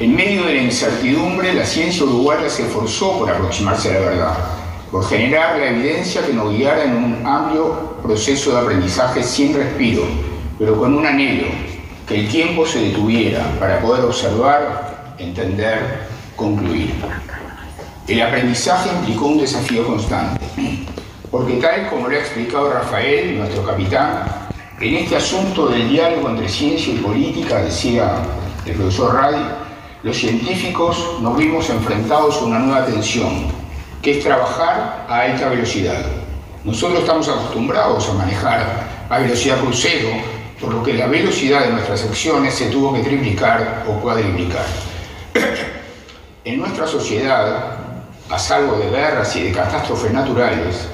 En 0.00 0.14
medio 0.14 0.44
de 0.44 0.54
la 0.54 0.62
incertidumbre, 0.62 1.52
la 1.54 1.66
ciencia 1.66 2.04
uruguaya 2.04 2.48
se 2.48 2.62
esforzó 2.62 3.18
por 3.18 3.28
aproximarse 3.28 3.90
a 3.90 3.94
la 3.94 3.98
verdad, 3.98 4.34
por 4.92 5.04
generar 5.04 5.58
la 5.58 5.70
evidencia 5.70 6.24
que 6.24 6.32
nos 6.32 6.52
guiara 6.52 6.84
en 6.84 6.94
un 6.94 7.26
amplio 7.26 7.96
proceso 8.00 8.52
de 8.52 8.58
aprendizaje 8.58 9.24
sin 9.24 9.56
respiro, 9.56 10.04
pero 10.56 10.78
con 10.78 10.94
un 10.94 11.04
anhelo, 11.04 11.48
que 12.06 12.20
el 12.20 12.28
tiempo 12.28 12.64
se 12.64 12.80
detuviera 12.80 13.44
para 13.58 13.80
poder 13.80 14.04
observar, 14.04 15.14
entender, 15.18 16.06
concluir. 16.36 16.94
El 18.06 18.22
aprendizaje 18.22 18.90
implicó 19.00 19.26
un 19.26 19.40
desafío 19.40 19.84
constante, 19.84 20.44
porque 21.28 21.54
tal 21.54 21.90
como 21.90 22.06
lo 22.06 22.14
ha 22.14 22.20
explicado 22.20 22.72
Rafael, 22.72 23.36
nuestro 23.36 23.64
capitán, 23.64 24.22
en 24.80 24.94
este 24.94 25.16
asunto 25.16 25.66
del 25.66 25.88
diálogo 25.88 26.30
entre 26.30 26.48
ciencia 26.48 26.94
y 26.94 26.98
política, 26.98 27.62
decía 27.62 28.22
el 28.64 28.74
profesor 28.74 29.16
Ray, 29.16 29.67
los 30.02 30.16
científicos 30.16 31.18
nos 31.20 31.36
vimos 31.36 31.68
enfrentados 31.70 32.36
a 32.36 32.44
una 32.44 32.60
nueva 32.60 32.86
tensión, 32.86 33.46
que 34.00 34.18
es 34.18 34.24
trabajar 34.24 35.06
a 35.08 35.20
alta 35.22 35.48
velocidad. 35.48 36.04
Nosotros 36.64 37.00
estamos 37.00 37.28
acostumbrados 37.28 38.08
a 38.08 38.14
manejar 38.14 39.06
a 39.08 39.18
velocidad 39.18 39.58
crucero, 39.58 40.08
por 40.60 40.72
lo 40.72 40.82
que 40.84 40.94
la 40.94 41.06
velocidad 41.06 41.64
de 41.64 41.72
nuestras 41.72 42.04
acciones 42.04 42.54
se 42.54 42.66
tuvo 42.66 42.94
que 42.94 43.00
triplicar 43.00 43.84
o 43.88 44.00
cuadriplicar. 44.00 44.66
en 46.44 46.58
nuestra 46.58 46.86
sociedad, 46.86 47.76
a 48.30 48.38
salvo 48.38 48.76
de 48.76 48.90
guerras 48.90 49.34
y 49.34 49.44
de 49.44 49.52
catástrofes 49.52 50.12
naturales, 50.12 50.88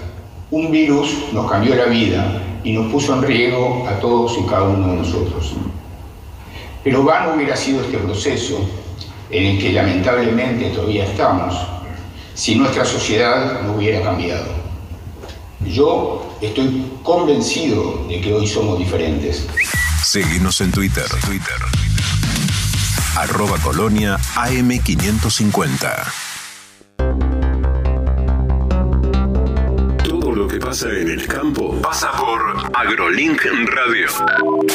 un 0.51 0.71
virus 0.71 1.33
nos 1.33 1.51
cambió 1.51 1.75
la 1.75 1.87
vida 1.87 2.41
y 2.63 2.73
nos 2.73 2.91
puso 2.91 3.15
en 3.15 3.23
riesgo 3.23 3.87
a 3.87 3.99
todos 4.01 4.39
y 4.39 4.47
cada 4.47 4.63
uno 4.63 4.89
de 4.89 4.97
nosotros. 4.97 5.53
Pero 6.83 7.03
vano 7.03 7.35
hubiera 7.35 7.57
sido 7.57 7.81
este 7.83 7.99
proceso, 7.99 8.59
en 9.35 9.47
el 9.47 9.59
que 9.59 9.72
lamentablemente 9.72 10.70
todavía 10.70 11.05
estamos, 11.05 11.55
si 12.35 12.55
nuestra 12.55 12.85
sociedad 12.85 13.62
no 13.62 13.72
hubiera 13.72 14.01
cambiado. 14.01 14.47
Yo 15.66 16.37
estoy 16.41 16.93
convencido 17.03 18.07
de 18.09 18.20
que 18.20 18.32
hoy 18.32 18.47
somos 18.47 18.78
diferentes. 18.78 19.47
Seguimos 20.05 20.61
en 20.61 20.70
Twitter. 20.70 21.07
Twitter. 21.26 21.57
Arroba 23.16 23.59
Colonia 23.59 24.18
AM550. 24.37 26.24
Pasa 30.75 30.91
en 30.91 31.09
el 31.09 31.25
campo 31.29 31.81
pasa 31.81 32.11
por 32.18 32.41
AgroLink 32.75 33.45
Radio. 33.66 34.09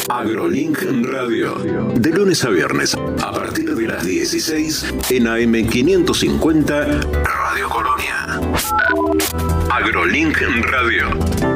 AgroLink 0.08 0.78
Radio. 1.04 1.56
De 1.94 2.10
lunes 2.10 2.42
a 2.42 2.48
viernes, 2.48 2.94
a 2.94 3.30
partir 3.30 3.74
de 3.74 3.86
las 3.86 4.06
16 4.06 4.94
en 5.10 5.24
AM550 5.24 7.22
Radio 7.22 7.68
Colonia. 7.68 8.40
AgroLink 9.70 10.40
Radio. 10.70 11.49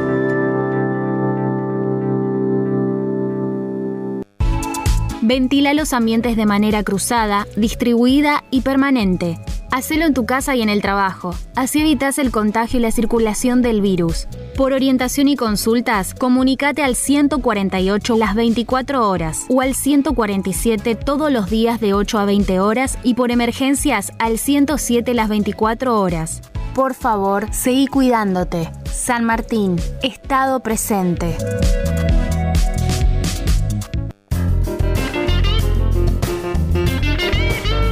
Ventila 5.27 5.73
los 5.73 5.93
ambientes 5.93 6.37
de 6.37 6.45
manera 6.45 6.83
cruzada, 6.83 7.47
distribuida 7.55 8.43
y 8.51 8.61
permanente 8.61 9.37
Hacelo 9.75 10.05
en 10.05 10.13
tu 10.13 10.25
casa 10.25 10.55
y 10.55 10.61
en 10.61 10.69
el 10.69 10.81
trabajo. 10.81 11.35
Así 11.53 11.81
evitas 11.81 12.17
el 12.17 12.31
contagio 12.31 12.79
y 12.79 12.81
la 12.81 12.91
circulación 12.91 13.61
del 13.61 13.81
virus. 13.81 14.25
Por 14.55 14.71
orientación 14.71 15.27
y 15.27 15.35
consultas, 15.35 16.13
comunícate 16.13 16.81
al 16.81 16.95
148 16.95 18.15
las 18.15 18.35
24 18.35 19.09
horas 19.09 19.45
o 19.49 19.59
al 19.59 19.75
147 19.75 20.95
todos 20.95 21.29
los 21.29 21.49
días 21.49 21.81
de 21.81 21.93
8 21.93 22.19
a 22.19 22.25
20 22.25 22.59
horas 22.61 22.97
y 23.03 23.15
por 23.15 23.31
emergencias 23.31 24.13
al 24.17 24.37
107 24.37 25.13
las 25.13 25.27
24 25.27 25.99
horas. 25.99 26.41
Por 26.73 26.93
favor, 26.93 27.47
seguí 27.51 27.87
cuidándote. 27.87 28.71
San 28.89 29.25
Martín, 29.25 29.75
Estado 30.01 30.61
presente. 30.61 31.35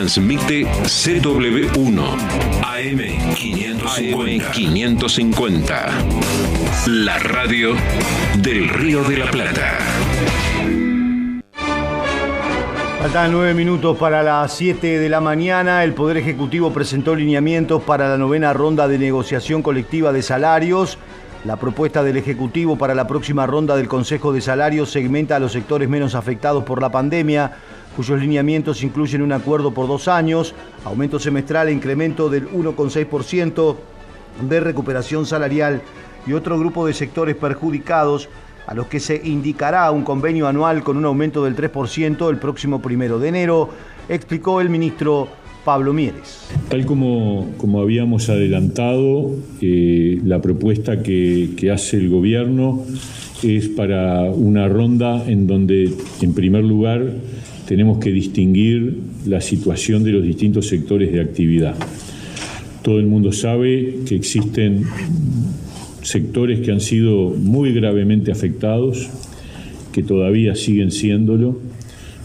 Transmite 0.00 0.64
CW1 0.64 2.00
AM 2.64 3.00
550. 4.50 5.88
La 6.86 7.18
radio 7.18 7.74
del 8.38 8.70
Río 8.70 9.04
de 9.04 9.18
la 9.18 9.30
Plata. 9.30 9.76
Faltan 13.02 13.30
nueve 13.30 13.52
minutos 13.52 13.98
para 13.98 14.22
las 14.22 14.54
7 14.54 14.98
de 14.98 15.08
la 15.10 15.20
mañana. 15.20 15.84
El 15.84 15.92
Poder 15.92 16.16
Ejecutivo 16.16 16.72
presentó 16.72 17.14
lineamientos 17.14 17.82
para 17.82 18.08
la 18.08 18.16
novena 18.16 18.54
ronda 18.54 18.88
de 18.88 18.98
negociación 18.98 19.60
colectiva 19.60 20.14
de 20.14 20.22
salarios. 20.22 20.96
La 21.44 21.56
propuesta 21.56 22.02
del 22.02 22.16
Ejecutivo 22.16 22.78
para 22.78 22.94
la 22.94 23.06
próxima 23.06 23.46
ronda 23.46 23.76
del 23.76 23.88
Consejo 23.88 24.32
de 24.32 24.40
Salarios 24.40 24.90
segmenta 24.90 25.36
a 25.36 25.40
los 25.40 25.52
sectores 25.52 25.90
menos 25.90 26.14
afectados 26.14 26.64
por 26.64 26.80
la 26.80 26.90
pandemia 26.90 27.52
cuyos 28.00 28.18
lineamientos 28.18 28.82
incluyen 28.82 29.20
un 29.20 29.30
acuerdo 29.30 29.74
por 29.74 29.86
dos 29.86 30.08
años, 30.08 30.54
aumento 30.86 31.18
semestral 31.18 31.68
e 31.68 31.72
incremento 31.72 32.30
del 32.30 32.48
1,6% 32.48 33.76
de 34.48 34.60
recuperación 34.60 35.26
salarial 35.26 35.82
y 36.26 36.32
otro 36.32 36.58
grupo 36.58 36.86
de 36.86 36.94
sectores 36.94 37.36
perjudicados 37.36 38.30
a 38.66 38.72
los 38.72 38.86
que 38.86 39.00
se 39.00 39.20
indicará 39.22 39.90
un 39.90 40.02
convenio 40.02 40.48
anual 40.48 40.82
con 40.82 40.96
un 40.96 41.04
aumento 41.04 41.44
del 41.44 41.54
3% 41.54 42.30
el 42.30 42.38
próximo 42.38 42.80
primero 42.80 43.18
de 43.18 43.28
enero, 43.28 43.68
explicó 44.08 44.62
el 44.62 44.70
ministro 44.70 45.28
Pablo 45.62 45.92
Mieres. 45.92 46.48
Tal 46.70 46.86
como, 46.86 47.50
como 47.58 47.82
habíamos 47.82 48.30
adelantado, 48.30 49.34
eh, 49.60 50.18
la 50.24 50.40
propuesta 50.40 51.02
que, 51.02 51.50
que 51.54 51.70
hace 51.70 51.98
el 51.98 52.08
gobierno 52.08 52.82
es 53.42 53.68
para 53.68 54.22
una 54.22 54.68
ronda 54.68 55.22
en 55.26 55.46
donde, 55.46 55.92
en 56.22 56.32
primer 56.32 56.64
lugar, 56.64 57.02
tenemos 57.70 57.98
que 57.98 58.10
distinguir 58.10 58.96
la 59.26 59.40
situación 59.40 60.02
de 60.02 60.10
los 60.10 60.24
distintos 60.24 60.66
sectores 60.66 61.12
de 61.12 61.20
actividad. 61.20 61.76
Todo 62.82 62.98
el 62.98 63.06
mundo 63.06 63.30
sabe 63.30 63.98
que 64.08 64.16
existen 64.16 64.86
sectores 66.02 66.62
que 66.62 66.72
han 66.72 66.80
sido 66.80 67.30
muy 67.30 67.72
gravemente 67.72 68.32
afectados, 68.32 69.08
que 69.92 70.02
todavía 70.02 70.56
siguen 70.56 70.90
siéndolo, 70.90 71.60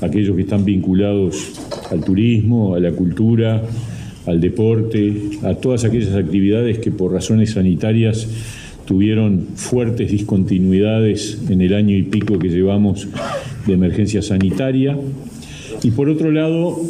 aquellos 0.01 0.35
que 0.35 0.41
están 0.41 0.65
vinculados 0.65 1.51
al 1.91 2.03
turismo, 2.03 2.73
a 2.73 2.79
la 2.79 2.93
cultura, 2.93 3.61
al 4.25 4.41
deporte, 4.41 5.13
a 5.43 5.53
todas 5.53 5.85
aquellas 5.85 6.15
actividades 6.15 6.79
que 6.79 6.89
por 6.89 7.13
razones 7.13 7.51
sanitarias 7.51 8.27
tuvieron 8.87 9.49
fuertes 9.55 10.09
discontinuidades 10.09 11.37
en 11.47 11.61
el 11.61 11.75
año 11.75 11.95
y 11.95 12.01
pico 12.01 12.39
que 12.39 12.49
llevamos 12.49 13.07
de 13.65 13.73
emergencia 13.73 14.21
sanitaria 14.21 14.97
y 15.83 15.91
por 15.91 16.09
otro 16.09 16.31
lado, 16.31 16.81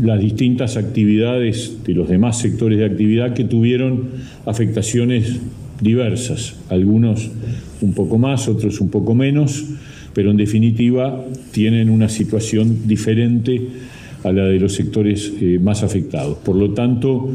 las 0.00 0.20
distintas 0.20 0.76
actividades 0.76 1.84
de 1.84 1.94
los 1.94 2.08
demás 2.08 2.38
sectores 2.38 2.78
de 2.78 2.84
actividad 2.84 3.34
que 3.34 3.44
tuvieron 3.44 4.08
afectaciones 4.44 5.38
diversas, 5.80 6.56
algunos 6.68 7.30
un 7.80 7.94
poco 7.94 8.18
más, 8.18 8.48
otros 8.48 8.80
un 8.80 8.90
poco 8.90 9.14
menos, 9.14 9.64
pero 10.12 10.30
en 10.30 10.36
definitiva 10.36 11.24
tienen 11.52 11.90
una 11.90 12.08
situación 12.08 12.86
diferente 12.86 13.60
a 14.22 14.32
la 14.32 14.46
de 14.46 14.58
los 14.58 14.72
sectores 14.72 15.32
eh, 15.40 15.58
más 15.62 15.82
afectados. 15.82 16.38
Por 16.38 16.56
lo 16.56 16.70
tanto, 16.70 17.30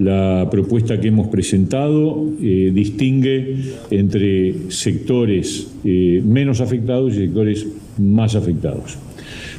la 0.00 0.48
propuesta 0.50 0.98
que 0.98 1.08
hemos 1.08 1.28
presentado 1.28 2.26
eh, 2.42 2.70
distingue 2.72 3.56
entre 3.90 4.70
sectores 4.70 5.68
eh, 5.84 6.22
menos 6.24 6.62
afectados 6.62 7.14
y 7.14 7.18
sectores 7.18 7.66
más 7.98 8.34
afectados. 8.34 8.96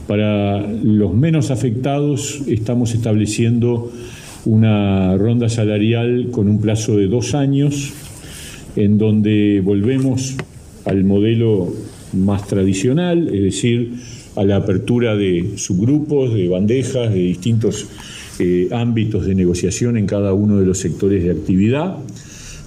Para 0.07 0.67
los 0.67 1.13
menos 1.13 1.51
afectados 1.51 2.41
estamos 2.47 2.95
estableciendo 2.95 3.91
una 4.45 5.15
ronda 5.15 5.47
salarial 5.47 6.29
con 6.31 6.49
un 6.49 6.59
plazo 6.59 6.97
de 6.97 7.07
dos 7.07 7.35
años, 7.35 7.93
en 8.75 8.97
donde 8.97 9.61
volvemos 9.63 10.37
al 10.85 11.03
modelo 11.03 11.71
más 12.13 12.47
tradicional, 12.47 13.27
es 13.27 13.43
decir, 13.43 13.91
a 14.35 14.43
la 14.43 14.55
apertura 14.55 15.15
de 15.15 15.51
subgrupos, 15.57 16.33
de 16.33 16.47
bandejas, 16.47 17.13
de 17.13 17.19
distintos 17.19 17.87
eh, 18.39 18.69
ámbitos 18.71 19.25
de 19.25 19.36
negociación 19.36 19.97
en 19.97 20.05
cada 20.05 20.34
uno 20.34 20.59
de 20.59 20.65
los 20.65 20.79
sectores 20.79 21.23
de 21.23 21.32
actividad, 21.32 21.97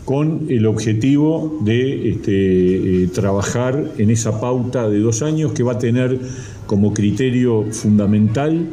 con 0.04 0.46
el 0.48 0.66
objetivo 0.66 1.58
de 1.64 2.10
este, 2.10 3.04
eh, 3.04 3.08
trabajar 3.08 3.92
en 3.98 4.10
esa 4.10 4.40
pauta 4.40 4.88
de 4.88 5.00
dos 5.00 5.22
años 5.22 5.52
que 5.52 5.62
va 5.62 5.72
a 5.72 5.78
tener 5.78 6.18
como 6.66 6.92
criterio 6.92 7.64
fundamental 7.72 8.66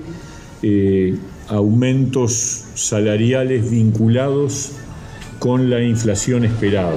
eh, 0.62 1.16
aumentos 1.48 2.66
salariales 2.76 3.70
vinculados 3.70 4.72
con 5.40 5.70
la 5.70 5.82
inflación 5.82 6.46
esperada. 6.46 6.94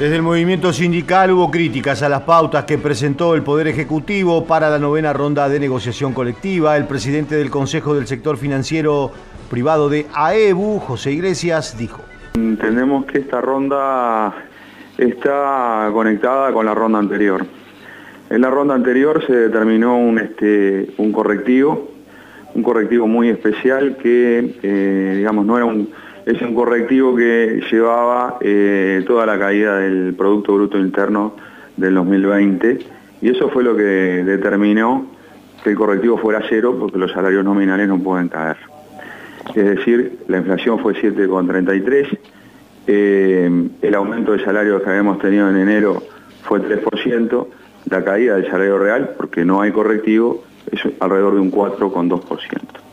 Desde 0.00 0.16
el 0.16 0.22
movimiento 0.22 0.72
sindical 0.72 1.30
hubo 1.30 1.50
críticas 1.50 2.02
a 2.02 2.08
las 2.08 2.22
pautas 2.22 2.64
que 2.64 2.78
presentó 2.78 3.34
el 3.34 3.42
Poder 3.42 3.68
Ejecutivo 3.68 4.46
para 4.46 4.70
la 4.70 4.78
novena 4.78 5.12
ronda 5.12 5.46
de 5.50 5.60
negociación 5.60 6.14
colectiva. 6.14 6.78
El 6.78 6.86
presidente 6.86 7.34
del 7.34 7.50
Consejo 7.50 7.94
del 7.94 8.06
Sector 8.06 8.38
Financiero 8.38 9.10
Privado 9.50 9.90
de 9.90 10.06
AEBU, 10.14 10.78
José 10.78 11.12
Iglesias, 11.12 11.76
dijo. 11.76 12.00
Entendemos 12.34 13.04
que 13.04 13.18
esta 13.18 13.42
ronda 13.42 14.32
está 14.96 15.90
conectada 15.92 16.50
con 16.50 16.64
la 16.64 16.72
ronda 16.72 16.98
anterior. 16.98 17.44
En 18.30 18.40
la 18.40 18.48
ronda 18.48 18.74
anterior 18.74 19.22
se 19.26 19.34
determinó 19.34 19.98
un, 19.98 20.18
este, 20.18 20.94
correctivo, 21.12 21.90
un 22.54 22.62
correctivo 22.62 23.06
muy 23.06 23.28
especial 23.28 23.98
que, 23.98 24.56
eh, 24.62 25.14
digamos, 25.18 25.44
no 25.44 25.58
era 25.58 25.66
un, 25.66 25.90
es 26.26 26.40
un 26.42 26.54
correctivo 26.54 27.14
que 27.14 27.62
llevaba 27.70 28.38
eh, 28.40 29.02
toda 29.06 29.26
la 29.26 29.38
caída 29.38 29.78
del 29.78 30.14
Producto 30.14 30.54
Bruto 30.54 30.78
Interno 30.78 31.34
del 31.76 31.94
2020 31.94 32.78
y 33.22 33.28
eso 33.28 33.48
fue 33.48 33.62
lo 33.62 33.76
que 33.76 33.82
determinó 33.82 35.06
que 35.62 35.70
el 35.70 35.76
correctivo 35.76 36.18
fuera 36.18 36.42
cero 36.48 36.76
porque 36.78 36.98
los 36.98 37.12
salarios 37.12 37.44
nominales 37.44 37.88
no 37.88 37.98
pueden 37.98 38.28
caer. 38.28 38.56
Es 39.54 39.64
decir, 39.64 40.18
la 40.28 40.38
inflación 40.38 40.78
fue 40.78 40.94
7,33, 40.94 42.18
eh, 42.86 43.68
el 43.82 43.94
aumento 43.94 44.32
de 44.32 44.44
salarios 44.44 44.82
que 44.82 44.90
habíamos 44.90 45.18
tenido 45.18 45.50
en 45.50 45.56
enero 45.56 46.02
fue 46.42 46.60
3%, 46.60 47.46
la 47.90 48.04
caída 48.04 48.36
del 48.36 48.46
salario 48.50 48.78
real, 48.78 49.14
porque 49.16 49.44
no 49.44 49.60
hay 49.60 49.72
correctivo, 49.72 50.44
es 50.70 50.80
alrededor 51.00 51.34
de 51.34 51.40
un 51.40 51.50
4,2%. 51.50 52.89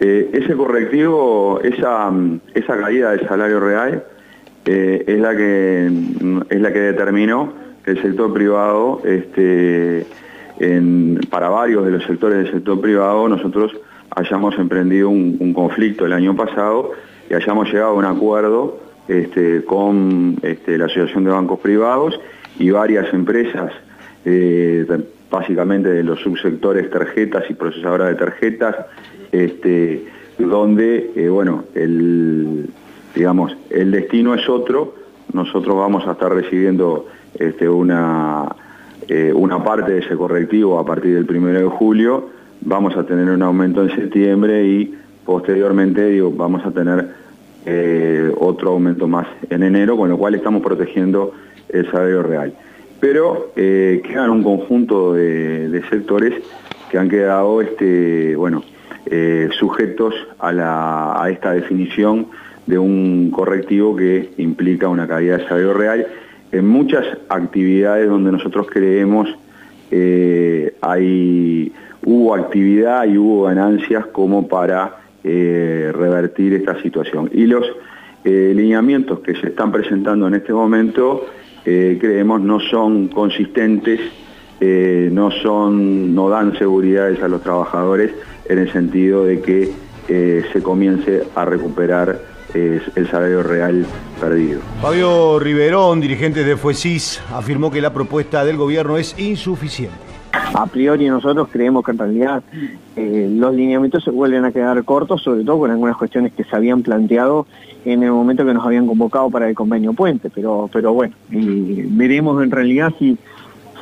Eh, 0.00 0.30
ese 0.32 0.54
correctivo, 0.54 1.60
esa, 1.62 2.12
esa, 2.54 2.76
caída 2.78 3.10
del 3.10 3.26
salario 3.26 3.58
real 3.58 4.04
eh, 4.64 5.04
es, 5.06 5.18
la 5.18 5.36
que, 5.36 5.90
es 6.50 6.60
la 6.60 6.72
que 6.72 6.78
determinó 6.78 7.52
que 7.84 7.92
el 7.92 8.02
sector 8.02 8.32
privado, 8.32 9.02
este, 9.04 10.06
para 11.30 11.48
varios 11.48 11.84
de 11.84 11.92
los 11.92 12.04
sectores 12.04 12.44
del 12.44 12.52
sector 12.52 12.80
privado, 12.80 13.28
nosotros 13.28 13.72
hayamos 14.10 14.56
emprendido 14.58 15.08
un, 15.08 15.52
conflicto 15.52 16.06
el 16.06 16.12
año 16.12 16.36
pasado 16.36 16.92
y 17.30 17.34
hayamos 17.34 17.72
llegado 17.72 17.90
a 17.90 17.94
un 17.94 18.04
acuerdo 18.04 18.80
este, 19.08 19.64
con 19.64 20.36
este, 20.42 20.78
la 20.78 20.86
Asociación 20.86 21.24
de 21.24 21.30
Bancos 21.30 21.60
Privados 21.60 22.20
y 22.58 22.70
varias 22.70 23.12
empresas 23.12 23.72
eh, 24.24 24.86
básicamente 25.30 25.88
de 25.88 26.02
los 26.02 26.20
subsectores 26.20 26.90
tarjetas 26.90 27.44
y 27.48 27.54
procesadoras 27.54 28.08
de 28.08 28.14
tarjetas, 28.14 28.76
este, 29.32 30.06
donde, 30.38 31.10
eh, 31.16 31.28
bueno, 31.28 31.64
el, 31.74 32.70
digamos, 33.14 33.56
el 33.70 33.90
destino 33.90 34.34
es 34.34 34.48
otro, 34.48 34.94
nosotros 35.32 35.76
vamos 35.76 36.06
a 36.06 36.12
estar 36.12 36.32
recibiendo 36.32 37.06
este, 37.38 37.68
una, 37.68 38.54
eh, 39.08 39.32
una 39.34 39.62
parte 39.62 39.92
de 39.92 39.98
ese 39.98 40.16
correctivo 40.16 40.78
a 40.78 40.86
partir 40.86 41.14
del 41.14 41.36
1 41.36 41.58
de 41.58 41.64
julio, 41.64 42.28
vamos 42.60 42.96
a 42.96 43.04
tener 43.04 43.28
un 43.28 43.42
aumento 43.42 43.82
en 43.82 43.94
septiembre 43.94 44.64
y 44.64 44.94
posteriormente 45.24 46.06
digo, 46.06 46.32
vamos 46.32 46.64
a 46.64 46.70
tener 46.70 47.10
eh, 47.66 48.32
otro 48.38 48.70
aumento 48.70 49.08
más 49.08 49.26
en 49.50 49.62
enero, 49.62 49.96
con 49.96 50.08
lo 50.08 50.16
cual 50.16 50.34
estamos 50.34 50.62
protegiendo 50.62 51.32
el 51.68 51.90
salario 51.90 52.22
real. 52.22 52.54
Pero 53.00 53.52
quedan 53.54 54.30
un 54.30 54.42
conjunto 54.42 55.14
de, 55.14 55.82
sectores 55.88 56.34
que 56.90 56.98
han 56.98 57.08
quedado 57.08 57.60
este, 57.62 58.34
bueno, 58.34 58.64
eh, 59.10 59.48
sujetos 59.58 60.14
a, 60.38 61.26
esta 61.30 61.52
definición 61.52 62.26
de 62.66 62.78
un 62.78 63.30
correctivo 63.30 63.96
que 63.96 64.30
implica 64.36 64.88
una 64.88 65.08
caída 65.08 65.38
de 65.38 65.44
salario 65.44 65.72
real 65.72 66.06
en 66.52 66.66
muchas 66.66 67.04
actividades 67.28 68.08
donde 68.08 68.32
nosotros 68.32 68.66
creemos 68.70 69.28
eh, 69.90 70.74
hay, 70.82 71.72
hubo 72.04 72.34
actividad 72.34 73.06
y 73.06 73.16
hubo 73.16 73.44
ganancias 73.44 74.06
como 74.06 74.46
para 74.46 74.96
eh, 75.24 75.90
revertir 75.94 76.52
esta 76.52 76.80
situación. 76.82 77.30
Y 77.32 77.46
los 77.46 77.64
lineamientos 78.24 79.20
que 79.20 79.34
se 79.36 79.46
están 79.46 79.72
presentando 79.72 80.28
en 80.28 80.34
este 80.34 80.52
momento 80.52 81.24
creemos 81.64 82.42
no 82.42 82.60
son 82.60 83.08
consistentes, 83.08 84.00
no, 84.60 85.30
son, 85.30 86.14
no 86.14 86.28
dan 86.28 86.58
seguridades 86.58 87.22
a 87.22 87.28
los 87.28 87.42
trabajadores 87.42 88.12
en 88.48 88.58
el 88.58 88.72
sentido 88.72 89.24
de 89.24 89.40
que 89.40 89.72
se 90.08 90.62
comience 90.62 91.24
a 91.34 91.44
recuperar 91.44 92.18
es 92.54 92.82
el 92.96 93.10
salario 93.10 93.42
real 93.42 93.86
perdido. 94.20 94.60
Fabio 94.80 95.38
Riverón, 95.38 96.00
dirigente 96.00 96.44
de 96.44 96.56
FUESIS, 96.56 97.20
afirmó 97.32 97.70
que 97.70 97.80
la 97.80 97.92
propuesta 97.92 98.44
del 98.44 98.56
gobierno 98.56 98.96
es 98.96 99.18
insuficiente. 99.18 99.96
A 100.32 100.66
priori 100.66 101.08
nosotros 101.08 101.48
creemos 101.50 101.84
que 101.84 101.90
en 101.90 101.98
realidad 101.98 102.42
eh, 102.96 103.28
los 103.30 103.54
lineamientos 103.54 104.04
se 104.04 104.10
vuelven 104.10 104.44
a 104.44 104.52
quedar 104.52 104.82
cortos, 104.84 105.22
sobre 105.22 105.44
todo 105.44 105.60
con 105.60 105.70
algunas 105.70 105.96
cuestiones 105.96 106.32
que 106.32 106.44
se 106.44 106.54
habían 106.54 106.82
planteado 106.82 107.46
en 107.84 108.02
el 108.02 108.12
momento 108.12 108.44
que 108.44 108.52
nos 108.52 108.64
habían 108.64 108.86
convocado 108.86 109.30
para 109.30 109.48
el 109.48 109.54
convenio 109.54 109.92
puente, 109.92 110.30
pero, 110.30 110.68
pero 110.72 110.92
bueno, 110.92 111.14
veremos 111.30 112.42
en 112.42 112.50
realidad 112.50 112.92
si, 112.98 113.16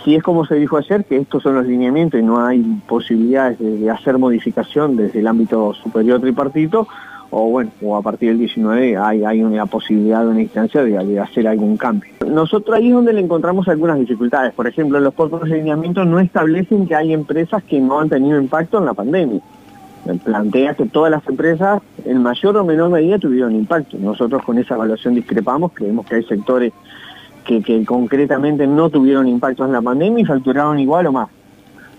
si 0.06 0.14
es 0.14 0.22
como 0.22 0.46
se 0.46 0.54
dijo 0.54 0.76
ayer, 0.76 1.04
que 1.04 1.16
estos 1.16 1.42
son 1.42 1.56
los 1.56 1.66
lineamientos 1.66 2.20
y 2.20 2.22
no 2.22 2.46
hay 2.46 2.62
posibilidades 2.86 3.58
de 3.58 3.90
hacer 3.90 4.18
modificación 4.18 4.96
desde 4.96 5.18
el 5.18 5.26
ámbito 5.26 5.74
superior 5.74 6.20
tripartito, 6.20 6.86
o 7.30 7.50
bueno, 7.50 7.72
o 7.82 7.96
a 7.96 8.02
partir 8.02 8.28
del 8.28 8.38
19 8.38 8.96
hay, 8.96 9.24
hay 9.24 9.42
una 9.42 9.66
posibilidad 9.66 10.20
de 10.20 10.28
una 10.28 10.42
instancia 10.42 10.84
de, 10.84 11.18
hacer 11.18 11.48
algún 11.48 11.76
cambio. 11.76 12.08
Nosotros 12.24 12.76
ahí 12.76 12.86
es 12.86 12.94
donde 12.94 13.14
le 13.14 13.20
encontramos 13.20 13.66
algunas 13.66 13.98
dificultades. 13.98 14.54
Por 14.54 14.68
ejemplo, 14.68 15.00
los 15.00 15.12
protocolos 15.12 15.50
de 15.50 15.60
no 15.60 16.20
establecen 16.20 16.86
que 16.86 16.94
hay 16.94 17.12
empresas 17.12 17.64
que 17.64 17.80
no 17.80 17.98
han 17.98 18.08
tenido 18.08 18.40
impacto 18.40 18.78
en 18.78 18.84
la 18.84 18.94
pandemia. 18.94 19.40
Plantea 20.24 20.74
que 20.74 20.86
todas 20.86 21.10
las 21.10 21.26
empresas 21.26 21.82
en 22.04 22.22
mayor 22.22 22.56
o 22.58 22.64
menor 22.64 22.90
medida 22.90 23.18
tuvieron 23.18 23.56
impacto. 23.56 23.98
Nosotros 23.98 24.44
con 24.44 24.56
esa 24.56 24.76
evaluación 24.76 25.16
discrepamos, 25.16 25.72
creemos 25.74 26.06
que 26.06 26.14
hay 26.14 26.22
sectores 26.22 26.72
que, 27.46 27.84
concretamente 27.84 28.66
no 28.66 28.90
tuvieron 28.90 29.28
impacto 29.28 29.64
en 29.64 29.72
la 29.72 29.82
pandemia 29.82 30.22
y 30.22 30.26
facturaron 30.26 30.78
igual 30.78 31.06
o 31.06 31.12
más. 31.12 31.28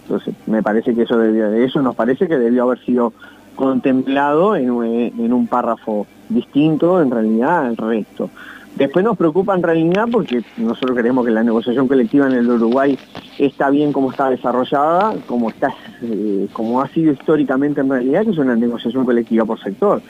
Entonces, 0.04 0.36
me 0.46 0.64
parece 0.64 0.94
que 0.94 1.04
eso, 1.04 1.18
de 1.18 1.66
eso 1.66 1.82
nos 1.82 1.96
parece 1.96 2.28
que 2.28 2.38
debió 2.38 2.64
haber 2.64 2.80
sido 2.80 3.14
contemplado 3.58 4.56
en, 4.56 4.70
un 4.70 5.48
párrafo 5.48 6.08
distinto 6.30 7.02
en 7.02 7.12
realidad 7.12 7.66
al 7.66 7.76
resto. 7.76 8.30
Después 8.76 9.04
nos 9.04 9.18
preocupa 9.18 9.56
en 9.56 9.64
realidad 9.64 10.06
porque 10.12 10.44
nosotros 10.58 10.96
creemos 10.96 11.26
que 11.26 11.32
la 11.32 11.44
negociación 11.44 11.88
colectiva 11.88 12.28
en 12.28 12.34
el 12.34 12.48
Uruguay 12.48 12.98
está 13.40 13.72
bien 13.72 13.92
como 13.92 14.12
está 14.12 14.30
desarrollada, 14.30 15.16
como, 15.26 15.50
está, 15.50 15.74
eh, 16.04 16.48
como 16.54 16.80
ha 16.80 16.88
sido 16.90 17.12
históricamente 17.12 17.82
en 17.82 17.90
realidad, 17.90 18.24
que 18.24 18.30
es 18.30 18.38
una 18.38 18.56
negociación 18.56 19.04
colectiva 19.04 19.46
por 19.46 19.60
sector. 19.60 20.02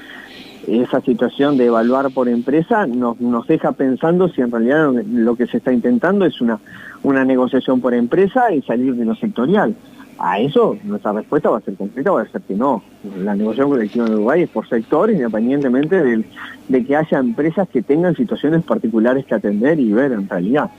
Esa 0.68 1.00
situación 1.02 1.58
de 1.58 1.66
evaluar 1.66 2.12
por 2.12 2.28
empresa 2.28 2.86
nos, 2.86 3.20
nos 3.22 3.48
deja 3.48 3.72
pensando 3.72 4.28
si 4.28 4.42
en 4.42 4.52
realidad 4.52 4.92
lo 4.92 5.36
que 5.36 5.48
se 5.48 5.58
está 5.58 5.72
intentando 5.72 6.26
es 6.26 6.42
una, 6.42 6.60
una 7.04 7.24
negociación 7.24 7.80
por 7.80 7.94
empresa 7.94 8.54
y 8.54 8.62
salir 8.62 8.96
de 8.96 9.06
lo 9.06 9.16
sectorial. 9.16 9.76
A 10.20 10.40
eso 10.40 10.76
nuestra 10.84 11.14
respuesta 11.14 11.50
va 11.50 11.60
a 11.60 11.62
ser 11.62 11.76
concreta, 11.76 12.12
va 12.12 12.24
a 12.24 12.28
ser 12.28 12.42
que 12.42 12.56
no. 12.56 12.82
La 13.20 13.36
negociación 13.36 13.70
colectiva 13.70 14.08
en 14.08 14.14
Uruguay 14.14 14.42
es 14.42 14.50
por 14.50 14.68
sector, 14.68 15.12
independientemente 15.12 16.04
de, 16.04 16.86
que 16.86 16.96
haya 16.96 17.20
empresas 17.20 17.70
que 17.70 17.84
tengan 17.84 18.16
situaciones 18.16 18.64
particulares 18.64 19.26
que 19.26 19.36
atender 19.36 19.80
y 19.80 19.94
ver 19.94 20.12
en 20.12 20.28
realidad. 20.28 20.72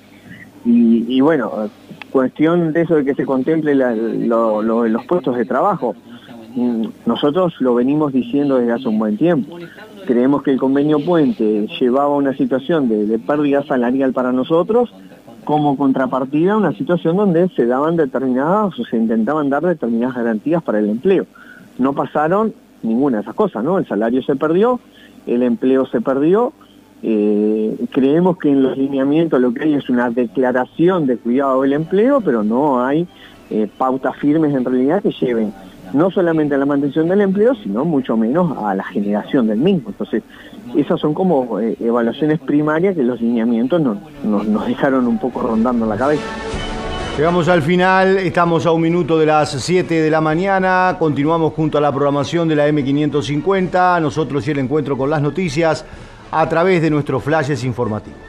Y, 0.64 1.20
bueno, 1.22 1.70
cuestión 2.10 2.72
de 2.72 2.82
eso 2.82 2.96
de 2.96 3.04
que 3.04 3.14
se 3.14 3.24
contemple 3.24 3.74
los 3.74 5.06
puestos 5.06 5.36
de 5.36 5.44
trabajo. 5.44 5.94
Nosotros 7.06 7.54
lo 7.60 7.74
venimos 7.74 8.12
diciendo 8.12 8.56
desde 8.56 8.72
hace 8.72 8.88
un 8.88 8.98
buen 8.98 9.16
tiempo. 9.16 9.58
Creemos 10.06 10.42
que 10.42 10.50
el 10.50 10.58
convenio 10.58 11.04
puente 11.04 11.66
llevaba 11.78 12.16
una 12.16 12.34
situación 12.34 12.88
de, 12.88 13.18
pérdida 13.18 13.62
salarial 13.64 14.12
para 14.12 14.32
nosotros, 14.32 14.92
como 15.44 15.76
contrapartida 15.76 16.56
una 16.56 16.72
situación 16.72 17.16
donde 17.16 17.48
se 17.50 17.66
daban 17.66 17.96
determinadas 17.96 18.78
o 18.78 18.84
se 18.84 18.96
intentaban 18.96 19.50
dar 19.50 19.62
determinadas 19.62 20.16
garantías 20.16 20.62
para 20.62 20.78
el 20.78 20.88
empleo. 20.88 21.26
No 21.78 21.92
pasaron 21.92 22.54
ninguna 22.82 23.18
de 23.18 23.22
esas 23.22 23.34
cosas, 23.34 23.62
¿no? 23.64 23.78
El 23.78 23.86
salario 23.86 24.22
se 24.22 24.36
perdió, 24.36 24.80
el 25.26 25.42
empleo 25.42 25.86
se 25.86 26.00
perdió, 26.00 26.52
eh, 27.02 27.76
creemos 27.92 28.38
que 28.38 28.50
en 28.50 28.62
los 28.62 28.76
lineamientos 28.76 29.40
lo 29.40 29.54
que 29.54 29.64
hay 29.64 29.74
es 29.74 29.88
una 29.88 30.10
declaración 30.10 31.06
de 31.06 31.16
cuidado 31.16 31.62
del 31.62 31.74
empleo, 31.74 32.20
pero 32.20 32.42
no 32.42 32.84
hay 32.84 33.06
eh, 33.50 33.68
pautas 33.78 34.16
firmes 34.16 34.54
en 34.54 34.64
realidad 34.64 35.02
que 35.02 35.12
lleven 35.12 35.52
no 35.92 36.10
solamente 36.10 36.54
a 36.54 36.58
la 36.58 36.66
mantención 36.66 37.08
del 37.08 37.20
empleo, 37.20 37.54
sino 37.54 37.84
mucho 37.84 38.16
menos 38.16 38.56
a 38.58 38.74
la 38.74 38.84
generación 38.84 39.46
del 39.46 39.58
mismo. 39.58 39.90
Entonces, 39.90 40.22
esas 40.76 41.00
son 41.00 41.14
como 41.14 41.60
eh, 41.60 41.76
evaluaciones 41.80 42.38
primarias 42.40 42.94
que 42.94 43.02
los 43.02 43.20
lineamientos 43.20 43.80
nos 44.24 44.66
dejaron 44.66 45.06
un 45.06 45.18
poco 45.18 45.40
rondando 45.40 45.86
la 45.86 45.96
cabeza. 45.96 46.22
Llegamos 47.18 47.48
al 47.48 47.62
final, 47.62 48.16
estamos 48.18 48.64
a 48.64 48.70
un 48.70 48.80
minuto 48.80 49.18
de 49.18 49.26
las 49.26 49.50
7 49.50 50.02
de 50.02 50.08
la 50.08 50.20
mañana, 50.20 50.94
continuamos 51.00 51.52
junto 51.52 51.76
a 51.76 51.80
la 51.80 51.90
programación 51.90 52.46
de 52.46 52.54
la 52.54 52.68
M550, 52.68 54.00
nosotros 54.00 54.46
y 54.46 54.52
el 54.52 54.60
encuentro 54.60 54.96
con 54.96 55.10
las 55.10 55.20
noticias 55.20 55.84
a 56.30 56.48
través 56.48 56.80
de 56.80 56.90
nuestros 56.90 57.24
flashes 57.24 57.64
informativos. 57.64 58.27